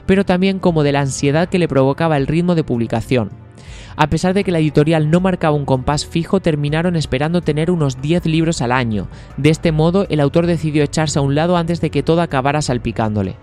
pero 0.05 0.27
también 0.27 0.59
como 0.59 0.83
de 0.83 0.93
la 0.93 1.01
ansiedad 1.01 1.49
que 1.49 1.59
le 1.59 1.69
provocaba 1.69 2.19
el 2.19 2.27
ritmo 2.27 2.55
de 2.55 2.65
publicación. 2.65 3.31
A 3.97 4.09
pesar 4.09 4.35
de 4.35 4.45
que 4.45 4.53
la 4.53 4.59
editorial 4.59 5.11
no 5.11 5.21
marcaba 5.21 5.57
un 5.57 5.65
compás 5.65 6.05
fijo, 6.05 6.41
terminaron 6.41 6.95
esperando 6.95 7.41
tener 7.41 7.71
unos 7.71 8.03
10 8.03 8.27
libros 8.27 8.61
al 8.61 8.73
año. 8.73 9.09
De 9.39 9.49
este 9.49 9.73
modo, 9.73 10.07
el 10.11 10.21
autor 10.21 10.47
decidió 10.47 10.85
echarse 10.85 11.19
a 11.19 11.23
un 11.23 11.35
lado 11.35 11.57
antes 11.57 11.81
de 11.81 11.89
que 11.89 12.03
todo 12.03 12.21
acabara 12.21 12.61
salpicándole. 12.61 13.37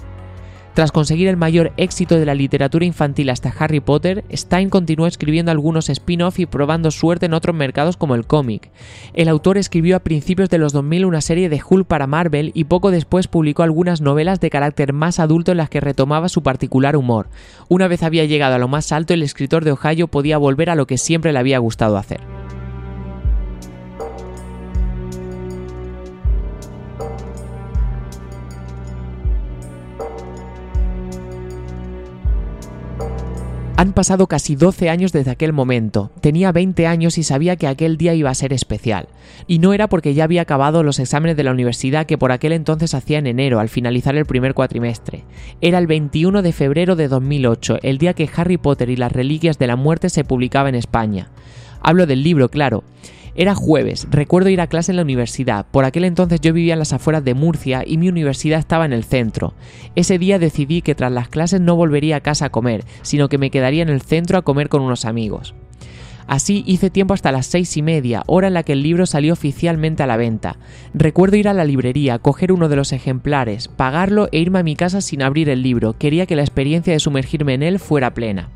Tras 0.74 0.92
conseguir 0.92 1.28
el 1.28 1.38
mayor 1.38 1.72
éxito 1.78 2.18
de 2.18 2.26
la 2.26 2.34
literatura 2.34 2.84
infantil 2.84 3.30
hasta 3.30 3.54
Harry 3.60 3.80
Potter, 3.80 4.24
Stein 4.34 4.72
continuó 4.72 5.06
escribiendo 5.06 5.52
algunos 5.52 5.88
spin-off 5.88 6.40
y 6.40 6.48
probando 6.48 6.90
suerte 6.90 7.28
en 7.28 7.36
otros 7.36 7.56
mercados 7.56 7.96
como 7.96 8.16
el 8.16 8.26
cómic. 8.26 8.72
El 9.14 9.30
autor 9.30 9.60
escribió 9.60 9.96
a 9.96 10.00
principios 10.00 10.50
de 10.50 10.58
los 10.58 10.74
2000 10.74 11.06
una 11.06 11.22
serie 11.22 11.48
de 11.48 11.62
Hulk 11.64 11.86
para 11.86 12.08
Marvel 12.08 12.52
y 12.56 12.64
poco 12.64 12.90
después 12.90 13.28
publicó 13.28 13.62
algunas 13.62 14.02
novelas 14.02 14.40
de 14.40 14.50
carácter 14.50 14.94
más 14.94 15.20
adulto 15.20 15.52
en 15.52 15.58
las 15.58 15.70
que 15.70 15.80
retomaba 15.80 16.28
su 16.28 16.42
particular 16.42 16.96
humor. 16.96 17.28
Una 17.70 17.88
vez 17.88 18.02
había 18.02 18.26
llegado 18.26 18.56
a 18.56 18.60
lo 18.60 18.68
más 18.68 18.92
alto, 18.92 19.14
el 19.14 19.22
escritor 19.22 19.64
de 19.64 19.74
Ohio 19.74 20.08
podía 20.08 20.40
volver 20.40 20.72
a 20.72 20.76
lo 20.76 20.88
que 20.88 20.98
siempre 20.98 21.34
le 21.34 21.40
había 21.40 21.60
gustado 21.60 21.98
hacer. 21.98 22.22
Han 33.76 33.94
pasado 33.94 34.28
casi 34.28 34.56
12 34.56 34.92
años 34.92 35.12
desde 35.12 35.32
aquel 35.32 35.52
momento. 35.52 36.12
Tenía 36.22 36.52
20 36.52 36.86
años 36.86 37.18
y 37.18 37.24
sabía 37.24 37.56
que 37.56 37.66
aquel 37.66 37.98
día 37.98 38.14
iba 38.14 38.30
a 38.30 38.36
ser 38.36 38.54
especial. 38.54 39.08
Y 39.48 39.58
no 39.58 39.74
era 39.74 39.90
porque 39.90 40.14
ya 40.14 40.26
había 40.26 40.44
acabado 40.44 40.84
los 40.84 41.00
exámenes 41.00 41.36
de 41.38 41.44
la 41.44 41.52
universidad 41.52 42.06
que 42.06 42.20
por 42.20 42.32
aquel 42.32 42.52
entonces 42.52 42.94
hacía 42.94 43.18
en 43.18 43.26
enero, 43.26 43.60
al 43.60 43.70
finalizar 43.70 44.16
el 44.16 44.26
primer 44.26 44.54
cuatrimestre. 44.54 45.24
Era 45.60 45.80
el 45.80 45.88
21 45.88 46.44
de 46.44 46.52
febrero 46.52 46.96
de 46.96 47.08
2008, 47.08 47.80
el 47.82 47.98
día 47.98 48.14
que 48.14 48.30
Harry 48.36 48.58
Potter 48.58 48.92
y 48.92 48.96
las 48.96 49.12
Reliquias 49.12 49.58
de 49.58 49.68
la 49.68 49.76
Muerte 49.76 50.10
se 50.10 50.24
publicaba 50.24 50.70
en 50.70 50.76
España. 50.76 51.30
Hablo 51.84 52.08
del 52.08 52.24
libro, 52.24 52.50
claro. 52.50 52.84
Era 53.36 53.56
jueves, 53.56 54.08
recuerdo 54.12 54.50
ir 54.50 54.62
a 54.62 54.68
clase 54.68 54.92
en 54.92 54.96
la 54.96 55.02
universidad, 55.02 55.66
por 55.72 55.86
aquel 55.86 56.06
entonces 56.06 56.40
yo 56.40 56.54
vivía 56.54 56.74
en 56.74 56.80
las 56.80 56.94
afueras 56.94 57.26
de 57.26 57.34
Murcia 57.34 57.84
y 57.86 57.98
mi 57.98 58.08
universidad 58.08 58.60
estaba 58.60 58.86
en 58.86 58.94
el 58.94 59.04
centro. 59.04 59.56
Ese 59.96 60.20
día 60.20 60.38
decidí 60.38 60.84
que 60.84 60.94
tras 60.94 61.12
las 61.12 61.30
clases 61.30 61.60
no 61.60 61.76
volvería 61.76 62.18
a 62.18 62.22
casa 62.22 62.46
a 62.46 62.52
comer, 62.52 62.86
sino 63.02 63.30
que 63.30 63.40
me 63.40 63.50
quedaría 63.50 63.82
en 63.82 63.90
el 63.90 64.02
centro 64.02 64.38
a 64.38 64.44
comer 64.44 64.70
con 64.70 64.82
unos 64.82 65.06
amigos. 65.06 65.56
Así 66.28 66.64
hice 66.68 66.90
tiempo 66.90 67.14
hasta 67.14 67.32
las 67.32 67.48
seis 67.48 67.76
y 67.76 67.82
media, 67.82 68.24
hora 68.28 68.48
en 68.48 68.54
la 68.54 68.64
que 68.64 68.74
el 68.74 68.84
libro 68.84 69.06
salió 69.06 69.34
oficialmente 69.34 70.04
a 70.04 70.08
la 70.08 70.16
venta. 70.16 70.58
Recuerdo 70.94 71.36
ir 71.36 71.48
a 71.48 71.54
la 71.54 71.66
librería, 71.66 72.20
coger 72.20 72.52
uno 72.52 72.70
de 72.70 72.76
los 72.76 72.94
ejemplares, 72.94 73.68
pagarlo 73.68 74.30
e 74.32 74.40
irme 74.40 74.60
a 74.60 74.64
mi 74.64 74.76
casa 74.76 75.02
sin 75.02 75.22
abrir 75.22 75.50
el 75.50 75.64
libro. 75.64 75.94
Quería 75.94 76.26
que 76.26 76.36
la 76.36 76.44
experiencia 76.44 76.94
de 76.94 77.00
sumergirme 77.00 77.56
en 77.56 77.64
él 77.64 77.80
fuera 77.80 78.14
plena. 78.14 78.50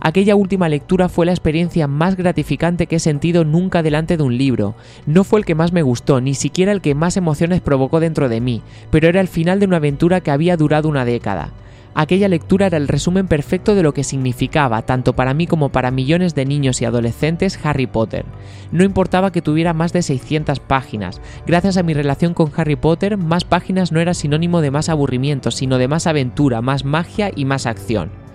Aquella 0.00 0.36
última 0.36 0.68
lectura 0.68 1.08
fue 1.08 1.26
la 1.26 1.32
experiencia 1.32 1.88
más 1.88 2.16
gratificante 2.16 2.86
que 2.86 2.96
he 2.96 3.00
sentido 3.00 3.44
nunca 3.44 3.82
delante 3.82 4.16
de 4.16 4.22
un 4.22 4.38
libro. 4.38 4.74
No 5.06 5.24
fue 5.24 5.40
el 5.40 5.44
que 5.44 5.56
más 5.56 5.72
me 5.72 5.82
gustó, 5.82 6.20
ni 6.20 6.34
siquiera 6.34 6.70
el 6.70 6.80
que 6.80 6.94
más 6.94 7.16
emociones 7.16 7.60
provocó 7.60 7.98
dentro 7.98 8.28
de 8.28 8.40
mí, 8.40 8.62
pero 8.90 9.08
era 9.08 9.20
el 9.20 9.28
final 9.28 9.58
de 9.58 9.66
una 9.66 9.78
aventura 9.78 10.20
que 10.20 10.30
había 10.30 10.56
durado 10.56 10.88
una 10.88 11.04
década. 11.04 11.52
Aquella 11.94 12.28
lectura 12.28 12.66
era 12.66 12.76
el 12.76 12.86
resumen 12.86 13.26
perfecto 13.26 13.74
de 13.74 13.82
lo 13.82 13.92
que 13.92 14.04
significaba, 14.04 14.82
tanto 14.82 15.14
para 15.14 15.34
mí 15.34 15.48
como 15.48 15.70
para 15.70 15.90
millones 15.90 16.36
de 16.36 16.46
niños 16.46 16.80
y 16.80 16.84
adolescentes, 16.84 17.58
Harry 17.64 17.88
Potter. 17.88 18.24
No 18.70 18.84
importaba 18.84 19.32
que 19.32 19.42
tuviera 19.42 19.72
más 19.72 19.92
de 19.92 20.02
600 20.02 20.60
páginas. 20.60 21.20
Gracias 21.44 21.76
a 21.76 21.82
mi 21.82 21.94
relación 21.94 22.34
con 22.34 22.52
Harry 22.56 22.76
Potter, 22.76 23.16
más 23.16 23.44
páginas 23.44 23.90
no 23.90 23.98
era 23.98 24.14
sinónimo 24.14 24.60
de 24.60 24.70
más 24.70 24.88
aburrimiento, 24.88 25.50
sino 25.50 25.76
de 25.76 25.88
más 25.88 26.06
aventura, 26.06 26.62
más 26.62 26.84
magia 26.84 27.32
y 27.34 27.44
más 27.46 27.66
acción. 27.66 28.27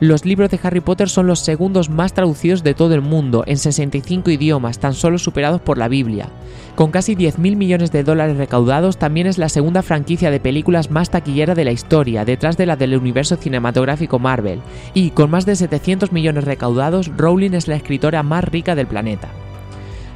Los 0.00 0.24
libros 0.24 0.48
de 0.48 0.58
Harry 0.62 0.80
Potter 0.80 1.10
son 1.10 1.26
los 1.26 1.40
segundos 1.40 1.90
más 1.90 2.14
traducidos 2.14 2.62
de 2.62 2.72
todo 2.72 2.94
el 2.94 3.02
mundo, 3.02 3.44
en 3.46 3.58
65 3.58 4.30
idiomas, 4.30 4.78
tan 4.78 4.94
solo 4.94 5.18
superados 5.18 5.60
por 5.60 5.76
la 5.76 5.88
Biblia. 5.88 6.30
Con 6.74 6.90
casi 6.90 7.14
10.000 7.14 7.54
millones 7.54 7.92
de 7.92 8.02
dólares 8.02 8.38
recaudados, 8.38 8.96
también 8.96 9.26
es 9.26 9.36
la 9.36 9.50
segunda 9.50 9.82
franquicia 9.82 10.30
de 10.30 10.40
películas 10.40 10.90
más 10.90 11.10
taquillera 11.10 11.54
de 11.54 11.66
la 11.66 11.72
historia, 11.72 12.24
detrás 12.24 12.56
de 12.56 12.64
la 12.64 12.76
del 12.76 12.96
universo 12.96 13.36
cinematográfico 13.36 14.18
Marvel. 14.18 14.62
Y 14.94 15.10
con 15.10 15.30
más 15.30 15.44
de 15.44 15.54
700 15.54 16.12
millones 16.12 16.44
recaudados, 16.44 17.10
Rowling 17.18 17.52
es 17.52 17.68
la 17.68 17.76
escritora 17.76 18.22
más 18.22 18.44
rica 18.44 18.74
del 18.74 18.86
planeta. 18.86 19.28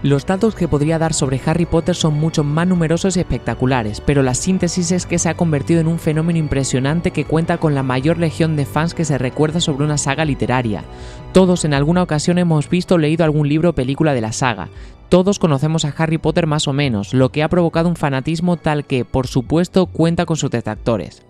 Los 0.05 0.27
datos 0.27 0.55
que 0.55 0.69
podría 0.69 0.99
dar 0.99 1.15
sobre 1.15 1.41
Harry 1.47 1.65
Potter 1.65 1.95
son 1.95 2.13
mucho 2.13 2.45
más 2.45 2.69
numerosos 2.69 3.17
y 3.17 3.21
espectaculares, 3.21 4.03
pero 4.03 4.23
la 4.23 4.35
síntesis 4.35 4.93
es 4.93 5.07
que 5.07 5.19
se 5.19 5.31
ha 5.31 5.35
convertido 5.35 5.81
en 5.81 5.87
un 5.87 5.99
fenómeno 5.99 6.39
impresionante 6.39 7.11
que 7.11 7.25
cuenta 7.25 7.57
con 7.57 7.75
la 7.75 7.83
mayor 7.83 8.19
legión 8.19 8.55
de 8.55 8.67
fans 8.67 8.93
que 8.93 9.07
se 9.07 9.17
recuerda 9.17 9.61
sobre 9.61 9.87
una 9.87 9.97
saga 9.97 10.27
literaria. 10.27 10.85
Todos 11.33 11.65
en 11.65 11.73
alguna 11.73 12.03
ocasión 12.03 12.37
hemos 12.37 12.69
visto 12.69 12.97
o 12.97 12.99
leído 12.99 13.25
algún 13.25 13.49
libro 13.49 13.71
o 13.71 13.73
película 13.73 14.13
de 14.13 14.21
la 14.21 14.33
saga. 14.33 14.69
Todos 15.09 15.39
conocemos 15.39 15.87
a 15.87 15.95
Harry 15.97 16.19
Potter 16.19 16.47
más 16.47 16.69
o 16.69 16.75
menos, 16.75 17.15
lo 17.15 17.31
que 17.31 17.43
ha 17.43 17.49
provocado 17.49 17.89
un 17.89 17.97
fanatismo 17.97 18.59
tal 18.59 18.85
que, 18.85 19.07
por 19.07 19.27
supuesto, 19.27 19.87
cuenta 19.87 20.27
con 20.27 20.37
sus 20.37 20.51
detractores. 20.51 21.23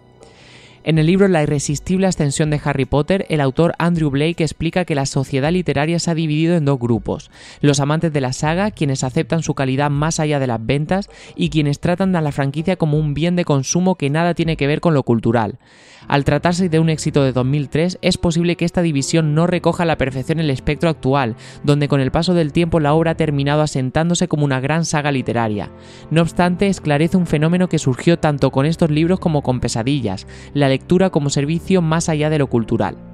En 0.87 0.99
el 0.99 1.07
libro 1.07 1.29
La 1.29 1.43
irresistible 1.43 2.07
ascensión 2.07 2.51
de 2.51 2.61
Harry 2.63 2.85
Potter, 2.85 3.25
el 3.31 3.41
autor 3.41 3.75
Andrew 3.79 4.11
Blake 4.11 4.45
explica 4.45 4.85
que 4.85 4.95
la 4.95 5.07
sociedad 5.07 5.51
literaria 5.51 5.99
se 5.99 6.11
ha 6.11 6.15
dividido 6.15 6.57
en 6.57 6.67
dos 6.67 6.79
grupos, 6.79 7.31
los 7.63 7.81
amantes 7.81 8.13
de 8.13 8.21
la 8.21 8.35
saga, 8.35 8.71
quienes 8.71 9.03
aceptan 9.03 9.43
su 9.43 9.55
calidad 9.55 9.89
más 9.89 10.21
allá 10.21 10.39
de 10.39 10.47
las 10.47 10.65
ventas, 10.65 11.09
y 11.37 11.49
quienes 11.49 11.81
tratan 11.81 12.15
a 12.17 12.21
la 12.21 12.33
franquicia 12.33 12.77
como 12.77 12.99
un 12.99 13.15
bien 13.15 13.35
de 13.35 13.47
consumo 13.47 13.95
que 13.95 14.11
nada 14.11 14.35
tiene 14.35 14.59
que 14.59 14.67
ver 14.67 14.83
con 14.83 14.93
lo 14.93 15.05
cultural. 15.05 15.59
Al 16.07 16.25
tratarse 16.25 16.69
de 16.69 16.79
un 16.79 16.91
éxito 16.91 17.25
de 17.25 17.33
2003, 17.33 17.99
es 18.03 18.19
posible 18.19 18.57
que 18.57 18.67
esta 18.67 18.83
división 18.83 19.35
no 19.35 19.47
recoja 19.47 19.85
a 19.85 19.87
la 19.87 19.97
perfección 19.97 20.39
el 20.39 20.51
espectro 20.51 20.91
actual, 20.91 21.37
donde 21.63 21.89
con 21.89 22.01
el 22.01 22.11
paso 22.11 22.35
del 22.35 22.53
tiempo 22.53 22.79
la 22.79 22.93
obra 22.93 23.13
ha 23.13 23.17
terminado 23.17 23.63
asentándose 23.63 24.29
como 24.29 24.45
una 24.45 24.61
gran 24.61 24.85
saga 24.85 25.13
literaria. 25.13 25.71
No 26.11 26.21
obstante, 26.21 26.67
esclarece 26.67 27.17
un 27.17 27.27
fenómeno 27.27 27.69
que 27.69 27.79
surgió 27.79 28.19
tanto 28.19 28.51
con 28.51 28.67
estos 28.67 28.91
libros 28.91 29.19
como 29.19 29.43
con 29.43 29.61
pesadillas, 29.61 30.27
la 30.53 30.69
lectura 30.75 31.11
como 31.11 31.31
servicio 31.31 31.83
más 31.83 32.09
allá 32.09 32.31
de 32.31 32.39
lo 32.39 32.49
cultural. 32.49 33.14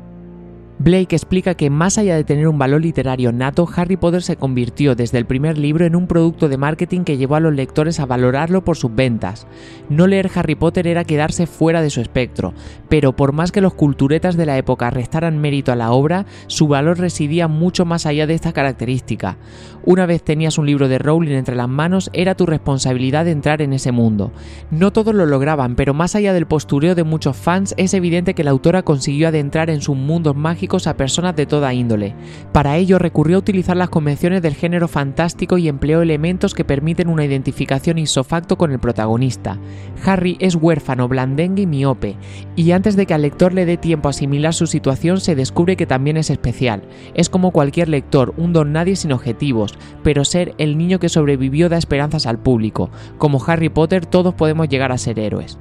Blake 0.82 1.14
explica 1.14 1.56
que 1.56 1.68
más 1.68 1.99
allá 1.99 2.16
de 2.16 2.25
tener 2.25 2.49
un 2.49 2.56
valor 2.56 2.80
literario 2.80 3.32
nato, 3.32 3.68
Harry 3.76 3.99
Potter 3.99 4.22
se 4.22 4.37
convirtió 4.37 4.94
desde 4.94 5.18
el 5.18 5.26
primer 5.26 5.58
libro 5.58 5.84
en 5.84 5.94
un 5.94 6.06
producto 6.06 6.49
de 6.49 6.56
marketing 6.56 7.02
que 7.02 7.18
llevó 7.18 7.34
a 7.34 7.40
los 7.40 7.54
lectores 7.54 8.00
a 8.00 8.06
valorarlo 8.06 8.64
por 8.64 8.78
sus 8.78 8.94
ventas. 8.94 9.46
No 9.90 10.06
leer 10.06 10.30
Harry 10.34 10.54
Potter 10.54 10.87
era 10.87 11.04
quedarse 11.04 11.46
fuera 11.46 11.82
de 11.82 11.90
su 11.90 12.00
espectro, 12.00 12.54
pero 12.88 13.14
por 13.14 13.32
más 13.32 13.52
que 13.52 13.60
los 13.60 13.75
culturetas 13.75 14.38
de 14.38 14.46
la 14.46 14.56
época 14.56 14.88
restaran 14.88 15.38
mérito 15.38 15.70
a 15.70 15.76
la 15.76 15.92
obra, 15.92 16.25
su 16.46 16.66
valor 16.66 16.99
residía 16.99 17.46
mucho 17.46 17.84
más 17.84 18.06
allá 18.06 18.26
de 18.26 18.32
esta 18.32 18.54
característica. 18.54 19.37
Una 19.84 20.06
vez 20.06 20.22
tenías 20.22 20.56
un 20.56 20.64
libro 20.64 20.88
de 20.88 20.99
Rowling 20.99 21.32
entre 21.32 21.56
las 21.56 21.68
manos, 21.68 22.08
era 22.14 22.34
tu 22.37 22.46
responsabilidad 22.46 23.28
entrar 23.28 23.60
en 23.60 23.75
ese 23.75 23.92
mundo. 23.92 24.32
No 24.70 24.94
todos 24.94 25.14
lo 25.14 25.26
lograban, 25.26 25.76
pero 25.76 25.92
más 25.92 26.14
allá 26.14 26.32
del 26.32 26.46
postureo 26.46 26.94
de 26.94 27.04
muchos 27.04 27.37
fans, 27.37 27.75
es 27.76 27.92
evidente 27.92 28.32
que 28.32 28.44
la 28.44 28.50
autora 28.52 28.82
consiguió 28.82 29.28
adentrar 29.28 29.68
en 29.68 29.82
sus 29.82 29.96
mundos 29.96 30.34
mágicos 30.34 30.69
a 30.86 30.96
personas 30.96 31.36
de 31.36 31.46
toda 31.46 31.74
índole. 31.74 32.14
Para 32.52 32.76
ello 32.76 32.98
recurrió 32.98 33.36
a 33.36 33.40
utilizar 33.40 33.76
las 33.76 33.90
convenciones 33.90 34.40
del 34.42 34.54
género 34.54 34.88
fantástico 34.88 35.58
y 35.58 35.68
empleó 35.68 36.02
elementos 36.02 36.54
que 36.54 36.64
permiten 36.64 37.08
una 37.08 37.24
identificación 37.24 37.98
isofacto 37.98 38.56
con 38.56 38.72
el 38.72 38.78
protagonista. 38.78 39.58
Harry 40.04 40.36
es 40.40 40.54
huérfano, 40.54 41.08
blandengue 41.08 41.62
y 41.62 41.66
miope, 41.66 42.16
y 42.56 42.70
antes 42.70 42.96
de 42.96 43.06
que 43.06 43.14
al 43.14 43.22
lector 43.22 43.52
le 43.52 43.66
dé 43.66 43.76
tiempo 43.76 44.08
a 44.08 44.10
asimilar 44.10 44.54
su 44.54 44.66
situación 44.66 45.20
se 45.20 45.34
descubre 45.34 45.76
que 45.76 45.86
también 45.86 46.16
es 46.16 46.30
especial. 46.30 46.82
Es 47.14 47.28
como 47.28 47.50
cualquier 47.50 47.88
lector, 47.88 48.34
un 48.36 48.52
don 48.52 48.72
nadie 48.72 48.96
sin 48.96 49.12
objetivos, 49.12 49.78
pero 50.02 50.24
ser 50.24 50.54
el 50.58 50.78
niño 50.78 50.98
que 50.98 51.08
sobrevivió 51.08 51.68
da 51.68 51.78
esperanzas 51.78 52.26
al 52.26 52.38
público. 52.38 52.90
Como 53.18 53.42
Harry 53.44 53.68
Potter 53.68 54.06
todos 54.06 54.34
podemos 54.34 54.68
llegar 54.68 54.92
a 54.92 54.98
ser 54.98 55.18
héroes. 55.18 55.58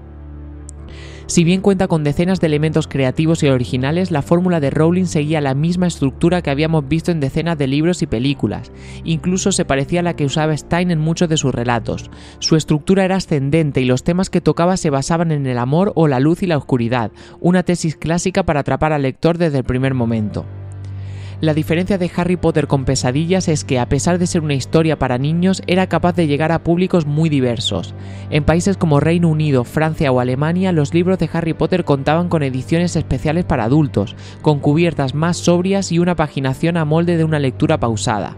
Si 1.29 1.43
bien 1.43 1.61
cuenta 1.61 1.87
con 1.87 2.03
decenas 2.03 2.41
de 2.41 2.47
elementos 2.47 2.87
creativos 2.87 3.43
y 3.43 3.49
originales, 3.49 4.09
la 4.09 4.23
fórmula 4.23 4.59
de 4.59 4.71
Rowling 4.71 5.05
seguía 5.05 5.41
la 5.41 5.53
misma 5.53 5.85
estructura 5.85 6.41
que 6.41 6.49
habíamos 6.49 6.87
visto 6.87 7.11
en 7.11 7.19
decenas 7.19 7.55
de 7.55 7.67
libros 7.67 8.01
y 8.01 8.07
películas. 8.07 8.71
Incluso 9.03 9.51
se 9.51 9.63
parecía 9.63 9.99
a 9.99 10.03
la 10.03 10.15
que 10.15 10.25
usaba 10.25 10.57
Stein 10.57 10.89
en 10.89 10.97
muchos 10.97 11.29
de 11.29 11.37
sus 11.37 11.53
relatos. 11.53 12.09
Su 12.39 12.55
estructura 12.55 13.05
era 13.05 13.17
ascendente 13.17 13.79
y 13.79 13.85
los 13.85 14.03
temas 14.03 14.31
que 14.31 14.41
tocaba 14.41 14.75
se 14.75 14.89
basaban 14.89 15.31
en 15.31 15.45
el 15.45 15.59
amor 15.59 15.91
o 15.93 16.07
la 16.07 16.19
luz 16.19 16.41
y 16.41 16.47
la 16.47 16.57
oscuridad, 16.57 17.11
una 17.39 17.61
tesis 17.61 17.95
clásica 17.95 18.41
para 18.41 18.61
atrapar 18.61 18.91
al 18.91 19.03
lector 19.03 19.37
desde 19.37 19.59
el 19.59 19.65
primer 19.65 19.93
momento. 19.93 20.47
La 21.41 21.53
diferencia 21.53 21.97
de 21.97 22.11
Harry 22.17 22.35
Potter 22.35 22.67
con 22.67 22.83
Pesadillas 22.83 23.47
es 23.47 23.63
que, 23.63 23.79
a 23.79 23.87
pesar 23.87 24.19
de 24.19 24.27
ser 24.27 24.41
una 24.41 24.55
historia 24.55 24.99
para 24.99 25.17
niños, 25.17 25.61
era 25.67 25.87
capaz 25.87 26.13
de 26.13 26.27
llegar 26.27 26.51
a 26.51 26.65
públicos 26.65 27.05
muy 27.05 27.29
diversos. 27.29 27.95
En 28.29 28.43
países 28.43 28.75
como 28.75 28.99
Reino 28.99 29.29
Unido, 29.29 29.63
Francia 29.63 30.11
o 30.11 30.19
Alemania, 30.19 30.73
los 30.73 30.93
libros 30.93 31.17
de 31.17 31.29
Harry 31.31 31.53
Potter 31.53 31.85
contaban 31.85 32.27
con 32.27 32.43
ediciones 32.43 32.97
especiales 32.97 33.45
para 33.45 33.63
adultos, 33.63 34.17
con 34.41 34.59
cubiertas 34.59 35.15
más 35.15 35.37
sobrias 35.37 35.93
y 35.93 35.99
una 35.99 36.17
paginación 36.17 36.75
a 36.75 36.83
molde 36.83 37.15
de 37.15 37.23
una 37.23 37.39
lectura 37.39 37.79
pausada. 37.79 38.35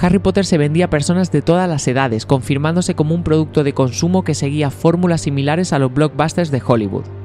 Harry 0.00 0.20
Potter 0.20 0.46
se 0.46 0.58
vendía 0.58 0.84
a 0.84 0.90
personas 0.90 1.32
de 1.32 1.42
todas 1.42 1.68
las 1.68 1.88
edades, 1.88 2.24
confirmándose 2.24 2.94
como 2.94 3.16
un 3.16 3.24
producto 3.24 3.64
de 3.64 3.72
consumo 3.72 4.22
que 4.22 4.36
seguía 4.36 4.70
fórmulas 4.70 5.22
similares 5.22 5.72
a 5.72 5.80
los 5.80 5.92
blockbusters 5.92 6.52
de 6.52 6.62
Hollywood. 6.64 7.17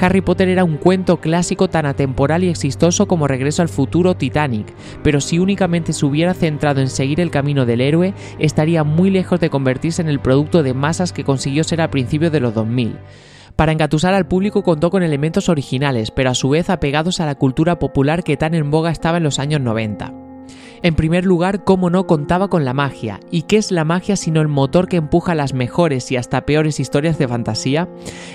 Harry 0.00 0.22
Potter 0.22 0.48
era 0.48 0.64
un 0.64 0.78
cuento 0.78 1.20
clásico 1.20 1.68
tan 1.68 1.84
atemporal 1.84 2.42
y 2.42 2.48
exitoso 2.48 3.06
como 3.06 3.28
Regreso 3.28 3.60
al 3.60 3.68
futuro 3.68 4.14
Titanic, 4.14 4.72
pero 5.02 5.20
si 5.20 5.38
únicamente 5.38 5.92
se 5.92 6.06
hubiera 6.06 6.32
centrado 6.32 6.80
en 6.80 6.88
seguir 6.88 7.20
el 7.20 7.30
camino 7.30 7.66
del 7.66 7.82
héroe, 7.82 8.14
estaría 8.38 8.82
muy 8.82 9.10
lejos 9.10 9.40
de 9.40 9.50
convertirse 9.50 10.00
en 10.00 10.08
el 10.08 10.18
producto 10.18 10.62
de 10.62 10.72
masas 10.72 11.12
que 11.12 11.24
consiguió 11.24 11.64
ser 11.64 11.82
a 11.82 11.90
principios 11.90 12.32
de 12.32 12.40
los 12.40 12.54
2000. 12.54 12.96
Para 13.56 13.72
engatusar 13.72 14.14
al 14.14 14.26
público 14.26 14.62
contó 14.62 14.90
con 14.90 15.02
elementos 15.02 15.50
originales, 15.50 16.10
pero 16.10 16.30
a 16.30 16.34
su 16.34 16.48
vez 16.48 16.70
apegados 16.70 17.20
a 17.20 17.26
la 17.26 17.34
cultura 17.34 17.78
popular 17.78 18.24
que 18.24 18.38
tan 18.38 18.54
en 18.54 18.70
boga 18.70 18.90
estaba 18.90 19.18
en 19.18 19.24
los 19.24 19.38
años 19.38 19.60
90. 19.60 20.14
En 20.82 20.94
primer 20.94 21.26
lugar, 21.26 21.62
cómo 21.64 21.90
no 21.90 22.06
contaba 22.06 22.48
con 22.48 22.64
la 22.64 22.72
magia. 22.72 23.20
¿Y 23.30 23.42
qué 23.42 23.58
es 23.58 23.70
la 23.70 23.84
magia 23.84 24.16
sino 24.16 24.40
el 24.40 24.48
motor 24.48 24.88
que 24.88 24.96
empuja 24.96 25.34
las 25.34 25.52
mejores 25.52 26.10
y 26.10 26.16
hasta 26.16 26.46
peores 26.46 26.80
historias 26.80 27.18
de 27.18 27.28
fantasía? 27.28 27.86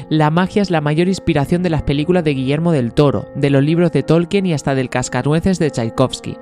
La 0.10 0.30
magia 0.30 0.62
es 0.62 0.70
la 0.70 0.80
mayor 0.80 1.08
inspiración 1.08 1.64
de 1.64 1.72
las 1.72 1.82
películas 1.82 2.24
de 2.24 2.36
Guillermo 2.36 2.72
del 2.72 2.94
Toro, 2.94 3.30
de 3.36 3.50
los 3.50 3.64
libros 3.64 3.92
de 3.94 4.04
Tolkien 4.04 4.46
y 4.46 4.54
hasta 4.54 4.76
del 4.76 4.92
Cascanueces 4.92 5.58
de 5.58 5.72
Tchaikovsky. 5.72 6.38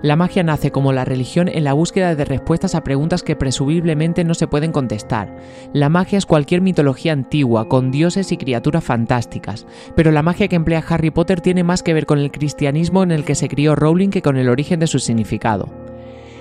La 0.00 0.14
magia 0.14 0.44
nace 0.44 0.70
como 0.70 0.92
la 0.92 1.04
religión 1.04 1.48
en 1.48 1.64
la 1.64 1.72
búsqueda 1.72 2.14
de 2.14 2.24
respuestas 2.24 2.76
a 2.76 2.84
preguntas 2.84 3.24
que 3.24 3.34
presumiblemente 3.34 4.22
no 4.22 4.34
se 4.34 4.46
pueden 4.46 4.70
contestar. 4.70 5.34
La 5.72 5.88
magia 5.88 6.18
es 6.18 6.26
cualquier 6.26 6.60
mitología 6.60 7.12
antigua, 7.12 7.68
con 7.68 7.90
dioses 7.90 8.30
y 8.30 8.36
criaturas 8.36 8.84
fantásticas, 8.84 9.66
pero 9.96 10.12
la 10.12 10.22
magia 10.22 10.46
que 10.46 10.54
emplea 10.54 10.84
Harry 10.88 11.10
Potter 11.10 11.40
tiene 11.40 11.64
más 11.64 11.82
que 11.82 11.94
ver 11.94 12.06
con 12.06 12.20
el 12.20 12.30
cristianismo 12.30 13.02
en 13.02 13.10
el 13.10 13.24
que 13.24 13.34
se 13.34 13.48
crió 13.48 13.74
Rowling 13.74 14.10
que 14.10 14.22
con 14.22 14.36
el 14.36 14.48
origen 14.48 14.78
de 14.78 14.86
su 14.86 15.00
significado. 15.00 15.47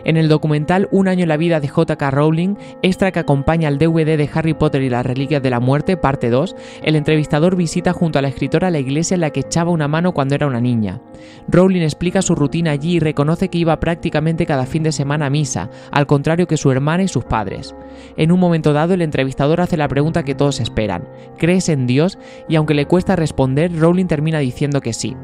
En 0.03 0.15
el 0.15 0.29
documental 0.29 0.87
Un 0.91 1.09
año 1.09 1.23
en 1.23 1.29
la 1.29 1.35
vida 1.35 1.59
de 1.59 1.67
J.K. 1.67 2.11
Rowling, 2.11 2.55
extra 2.81 3.11
que 3.11 3.19
acompaña 3.19 3.67
al 3.67 3.77
DVD 3.77 4.17
de 4.17 4.29
Harry 4.33 4.53
Potter 4.53 4.81
y 4.81 4.89
las 4.89 5.05
Reliquias 5.05 5.43
de 5.43 5.49
la 5.49 5.59
Muerte, 5.59 5.97
parte 5.97 6.29
2, 6.29 6.55
el 6.83 6.95
entrevistador 6.95 7.57
visita 7.57 7.91
junto 7.91 8.17
a 8.17 8.21
la 8.21 8.29
escritora 8.29 8.71
la 8.71 8.79
iglesia 8.79 9.15
en 9.15 9.21
la 9.21 9.31
que 9.31 9.41
echaba 9.41 9.71
una 9.71 9.89
mano 9.89 10.13
cuando 10.13 10.35
era 10.35 10.47
una 10.47 10.61
niña. 10.61 11.01
Rowling 11.49 11.81
explica 11.81 12.21
su 12.21 12.35
rutina 12.35 12.71
allí 12.71 12.95
y 12.95 12.99
reconoce 12.99 13.49
que 13.49 13.57
iba 13.57 13.79
prácticamente 13.81 14.45
cada 14.45 14.65
fin 14.65 14.83
de 14.83 14.93
semana 14.93 15.25
a 15.25 15.29
misa, 15.29 15.69
al 15.91 16.07
contrario 16.07 16.47
que 16.47 16.57
su 16.57 16.71
hermana 16.71 17.03
y 17.03 17.09
sus 17.09 17.25
padres. 17.25 17.75
En 18.15 18.31
un 18.31 18.39
momento 18.39 18.71
dado, 18.71 18.93
el 18.93 19.01
entrevistador 19.01 19.59
hace 19.59 19.75
la 19.75 19.89
pregunta 19.89 20.23
que 20.23 20.35
todos 20.35 20.61
esperan: 20.61 21.09
¿crees 21.37 21.67
en 21.67 21.85
Dios? 21.85 22.17
Y 22.47 22.55
aunque 22.55 22.75
le 22.75 22.85
cuesta 22.85 23.17
responder, 23.17 23.77
Rowling 23.77 24.05
termina 24.05 24.39
diciendo 24.39 24.79
que 24.79 24.93
sí. 24.93 25.17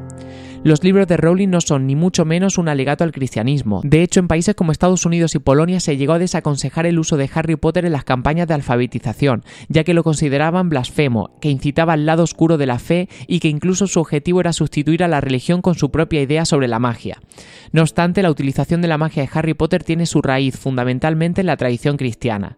Los 0.63 0.81
libros 0.81 1.07
de 1.07 1.17
Rowling 1.17 1.49
no 1.49 1.59
son 1.59 1.85
ni 1.87 1.97
mucho 1.97 2.23
menos 2.23 2.57
un 2.57 2.69
alegato 2.69 3.03
al 3.03 3.11
cristianismo. 3.11 3.81
De 3.83 4.01
hecho, 4.01 4.21
en 4.21 4.29
países 4.29 4.55
como 4.55 4.71
Estados 4.71 5.05
Unidos 5.05 5.35
y 5.35 5.39
Polonia 5.39 5.81
se 5.81 5.97
llegó 5.97 6.13
a 6.13 6.19
desaconsejar 6.19 6.85
el 6.85 6.99
uso 6.99 7.17
de 7.17 7.29
Harry 7.33 7.57
Potter 7.57 7.83
en 7.83 7.91
las 7.91 8.05
campañas 8.05 8.47
de 8.47 8.53
alfabetización, 8.53 9.43
ya 9.67 9.83
que 9.83 9.93
lo 9.93 10.05
consideraban 10.05 10.69
blasfemo, 10.69 11.31
que 11.41 11.49
incitaba 11.49 11.91
al 11.91 12.05
lado 12.05 12.23
oscuro 12.23 12.57
de 12.57 12.65
la 12.65 12.79
fe 12.79 13.09
y 13.27 13.41
que 13.41 13.49
incluso 13.49 13.87
su 13.87 13.99
objetivo 13.99 14.39
era 14.39 14.53
sustituir 14.53 15.03
a 15.03 15.09
la 15.09 15.19
religión 15.19 15.61
con 15.61 15.75
su 15.75 15.91
propia 15.91 16.21
idea 16.21 16.45
sobre 16.45 16.69
la 16.69 16.79
magia. 16.79 17.19
No 17.73 17.81
obstante, 17.81 18.23
la 18.23 18.31
utilización 18.31 18.81
de 18.81 18.87
la 18.87 18.97
magia 18.97 19.23
de 19.23 19.29
Harry 19.33 19.55
Potter 19.55 19.83
tiene 19.83 20.05
su 20.05 20.21
raíz 20.21 20.57
fundamentalmente 20.57 21.41
en 21.41 21.47
la 21.47 21.57
tradición 21.57 21.97
cristiana. 21.97 22.57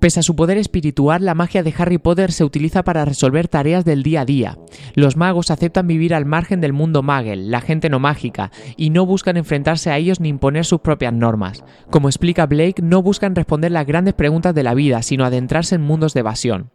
Pese 0.00 0.20
a 0.20 0.22
su 0.22 0.36
poder 0.36 0.58
espiritual, 0.58 1.24
la 1.24 1.34
magia 1.34 1.62
de 1.62 1.74
Harry 1.76 1.98
Potter 1.98 2.32
se 2.32 2.44
utiliza 2.44 2.82
para 2.82 3.04
resolver 3.04 3.48
tareas 3.48 3.84
del 3.84 4.02
día 4.02 4.22
a 4.22 4.24
día. 4.24 4.58
Los 4.94 5.16
magos 5.16 5.50
aceptan 5.50 5.86
vivir 5.86 6.14
al 6.14 6.26
margen 6.26 6.60
del 6.60 6.72
mundo 6.72 7.02
magel, 7.02 7.50
la 7.50 7.60
gente 7.60 7.88
no 7.88 7.98
mágica, 7.98 8.50
y 8.76 8.90
no 8.90 9.06
buscan 9.06 9.36
enfrentarse 9.36 9.90
a 9.90 9.98
ellos 9.98 10.20
ni 10.20 10.28
imponer 10.28 10.64
sus 10.64 10.80
propias 10.80 11.12
normas. 11.12 11.64
Como 11.90 12.08
explica 12.08 12.46
Blake, 12.46 12.82
no 12.82 13.02
buscan 13.02 13.34
responder 13.34 13.72
las 13.72 13.86
grandes 13.86 14.14
preguntas 14.14 14.54
de 14.54 14.62
la 14.62 14.74
vida, 14.74 15.02
sino 15.02 15.24
adentrarse 15.24 15.76
en 15.76 15.82
mundos 15.82 16.14
de 16.14 16.20
evasión. 16.20 16.70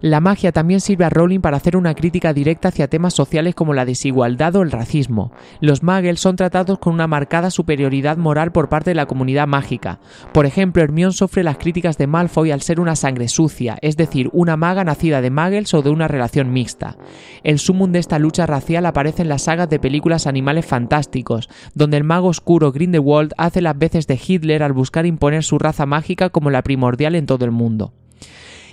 La 0.00 0.20
magia 0.20 0.52
también 0.52 0.80
sirve 0.80 1.04
a 1.04 1.10
Rowling 1.10 1.40
para 1.40 1.56
hacer 1.56 1.76
una 1.76 1.94
crítica 1.94 2.32
directa 2.32 2.68
hacia 2.68 2.88
temas 2.88 3.14
sociales 3.14 3.54
como 3.54 3.74
la 3.74 3.84
desigualdad 3.84 4.54
o 4.56 4.62
el 4.62 4.70
racismo. 4.70 5.32
Los 5.60 5.82
muggles 5.82 6.20
son 6.20 6.36
tratados 6.36 6.78
con 6.78 6.94
una 6.94 7.06
marcada 7.06 7.50
superioridad 7.50 8.16
moral 8.16 8.52
por 8.52 8.68
parte 8.68 8.90
de 8.90 8.94
la 8.94 9.06
comunidad 9.06 9.46
mágica. 9.46 9.98
Por 10.32 10.46
ejemplo, 10.46 10.82
Hermione 10.82 11.12
sufre 11.12 11.42
las 11.42 11.58
críticas 11.58 11.98
de 11.98 12.06
Malfoy 12.06 12.50
al 12.50 12.62
ser 12.62 12.80
una 12.80 12.96
sangre 12.96 13.28
sucia, 13.28 13.78
es 13.82 13.96
decir, 13.96 14.30
una 14.32 14.56
maga 14.56 14.84
nacida 14.84 15.20
de 15.20 15.30
muggles 15.30 15.74
o 15.74 15.82
de 15.82 15.90
una 15.90 16.08
relación 16.08 16.52
mixta. 16.52 16.96
El 17.42 17.58
sumum 17.58 17.92
de 17.92 17.98
esta 17.98 18.18
lucha 18.18 18.46
racial 18.46 18.86
aparece 18.86 19.22
en 19.22 19.28
las 19.28 19.42
sagas 19.42 19.68
de 19.68 19.78
películas 19.78 20.26
Animales 20.26 20.66
Fantásticos, 20.66 21.48
donde 21.74 21.96
el 21.96 22.04
mago 22.04 22.28
oscuro 22.28 22.72
Grindelwald 22.72 23.32
hace 23.36 23.60
las 23.60 23.76
veces 23.78 24.06
de 24.06 24.20
Hitler 24.24 24.62
al 24.62 24.72
buscar 24.72 25.06
imponer 25.06 25.42
su 25.42 25.58
raza 25.58 25.86
mágica 25.86 26.30
como 26.30 26.50
la 26.50 26.62
primordial 26.62 27.14
en 27.14 27.26
todo 27.26 27.44
el 27.44 27.50
mundo. 27.50 27.92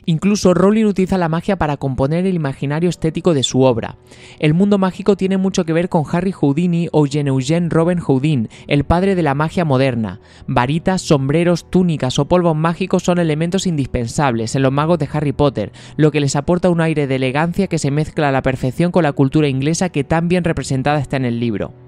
Incluso 0.05 0.53
Rowling 0.53 0.85
utiliza 0.85 1.17
la 1.17 1.29
magia 1.29 1.57
para 1.57 1.77
componer 1.77 2.25
el 2.25 2.35
imaginario 2.35 2.89
estético 2.89 3.33
de 3.33 3.43
su 3.43 3.61
obra. 3.61 3.97
El 4.39 4.53
mundo 4.53 4.77
mágico 4.77 5.17
tiene 5.17 5.37
mucho 5.37 5.65
que 5.65 5.73
ver 5.73 5.89
con 5.89 6.03
Harry 6.11 6.31
Houdini 6.31 6.87
o 6.91 7.05
Jean-Eugène 7.05 7.69
Robin 7.69 7.99
Houdin, 7.99 8.49
el 8.67 8.83
padre 8.83 9.15
de 9.15 9.23
la 9.23 9.33
magia 9.33 9.65
moderna. 9.65 10.19
Varitas, 10.47 11.01
sombreros, 11.01 11.69
túnicas 11.69 12.19
o 12.19 12.25
polvos 12.25 12.55
mágicos 12.55 13.03
son 13.03 13.19
elementos 13.19 13.67
indispensables 13.67 14.55
en 14.55 14.61
los 14.61 14.71
magos 14.71 14.99
de 14.99 15.09
Harry 15.11 15.33
Potter, 15.33 15.71
lo 15.97 16.11
que 16.11 16.19
les 16.19 16.35
aporta 16.35 16.69
un 16.69 16.81
aire 16.81 17.07
de 17.07 17.15
elegancia 17.15 17.67
que 17.67 17.79
se 17.79 17.91
mezcla 17.91 18.29
a 18.29 18.31
la 18.31 18.41
perfección 18.41 18.91
con 18.91 19.03
la 19.03 19.13
cultura 19.13 19.47
inglesa 19.47 19.89
que 19.89 20.03
tan 20.03 20.27
bien 20.27 20.43
representada 20.43 20.99
está 20.99 21.17
en 21.17 21.25
el 21.25 21.39
libro. 21.39 21.84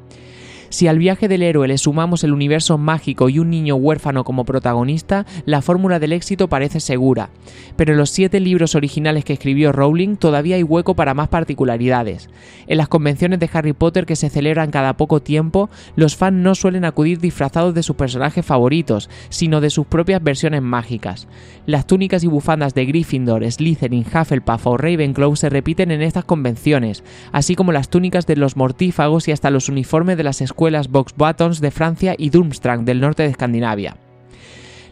Si 0.69 0.87
al 0.87 0.99
viaje 0.99 1.27
del 1.27 1.43
héroe 1.43 1.67
le 1.67 1.77
sumamos 1.77 2.23
el 2.23 2.33
universo 2.33 2.77
mágico 2.77 3.29
y 3.29 3.39
un 3.39 3.49
niño 3.49 3.75
huérfano 3.75 4.23
como 4.23 4.45
protagonista, 4.45 5.25
la 5.45 5.61
fórmula 5.61 5.99
del 5.99 6.13
éxito 6.13 6.47
parece 6.47 6.79
segura. 6.79 7.29
Pero 7.75 7.93
en 7.93 7.97
los 7.97 8.09
siete 8.09 8.39
libros 8.39 8.75
originales 8.75 9.23
que 9.23 9.33
escribió 9.33 9.71
Rowling 9.71 10.17
todavía 10.17 10.55
hay 10.55 10.63
hueco 10.63 10.95
para 10.95 11.13
más 11.13 11.29
particularidades. 11.29 12.29
En 12.67 12.77
las 12.77 12.87
convenciones 12.87 13.39
de 13.39 13.49
Harry 13.53 13.73
Potter 13.73 14.05
que 14.05 14.15
se 14.15 14.29
celebran 14.29 14.71
cada 14.71 14.97
poco 14.97 15.21
tiempo, 15.21 15.69
los 15.95 16.15
fans 16.15 16.37
no 16.37 16.55
suelen 16.55 16.85
acudir 16.85 17.19
disfrazados 17.19 17.73
de 17.73 17.83
sus 17.83 17.95
personajes 17.95 18.45
favoritos, 18.45 19.09
sino 19.29 19.61
de 19.61 19.69
sus 19.69 19.87
propias 19.87 20.23
versiones 20.23 20.61
mágicas. 20.61 21.27
Las 21.65 21.87
túnicas 21.87 22.23
y 22.23 22.27
bufandas 22.27 22.73
de 22.73 22.85
Gryffindor, 22.85 23.49
Slytherin, 23.49 24.05
Hufflepuff 24.05 24.67
o 24.67 24.77
Ravenclaw 24.77 25.35
se 25.35 25.49
repiten 25.49 25.91
en 25.91 26.01
estas 26.01 26.25
convenciones, 26.25 27.03
así 27.31 27.55
como 27.55 27.71
las 27.71 27.89
túnicas 27.89 28.25
de 28.25 28.35
los 28.35 28.57
mortífagos 28.57 29.27
y 29.27 29.31
hasta 29.31 29.49
los 29.49 29.69
uniformes 29.69 30.17
de 30.17 30.23
las 30.23 30.41
escuelas 30.67 30.89
Box 30.89 31.13
Buttons 31.15 31.61
de 31.61 31.71
Francia 31.71 32.13
y 32.17 32.29
Durmstrang 32.29 32.83
del 32.83 32.99
norte 32.99 33.23
de 33.23 33.29
Escandinavia. 33.29 33.95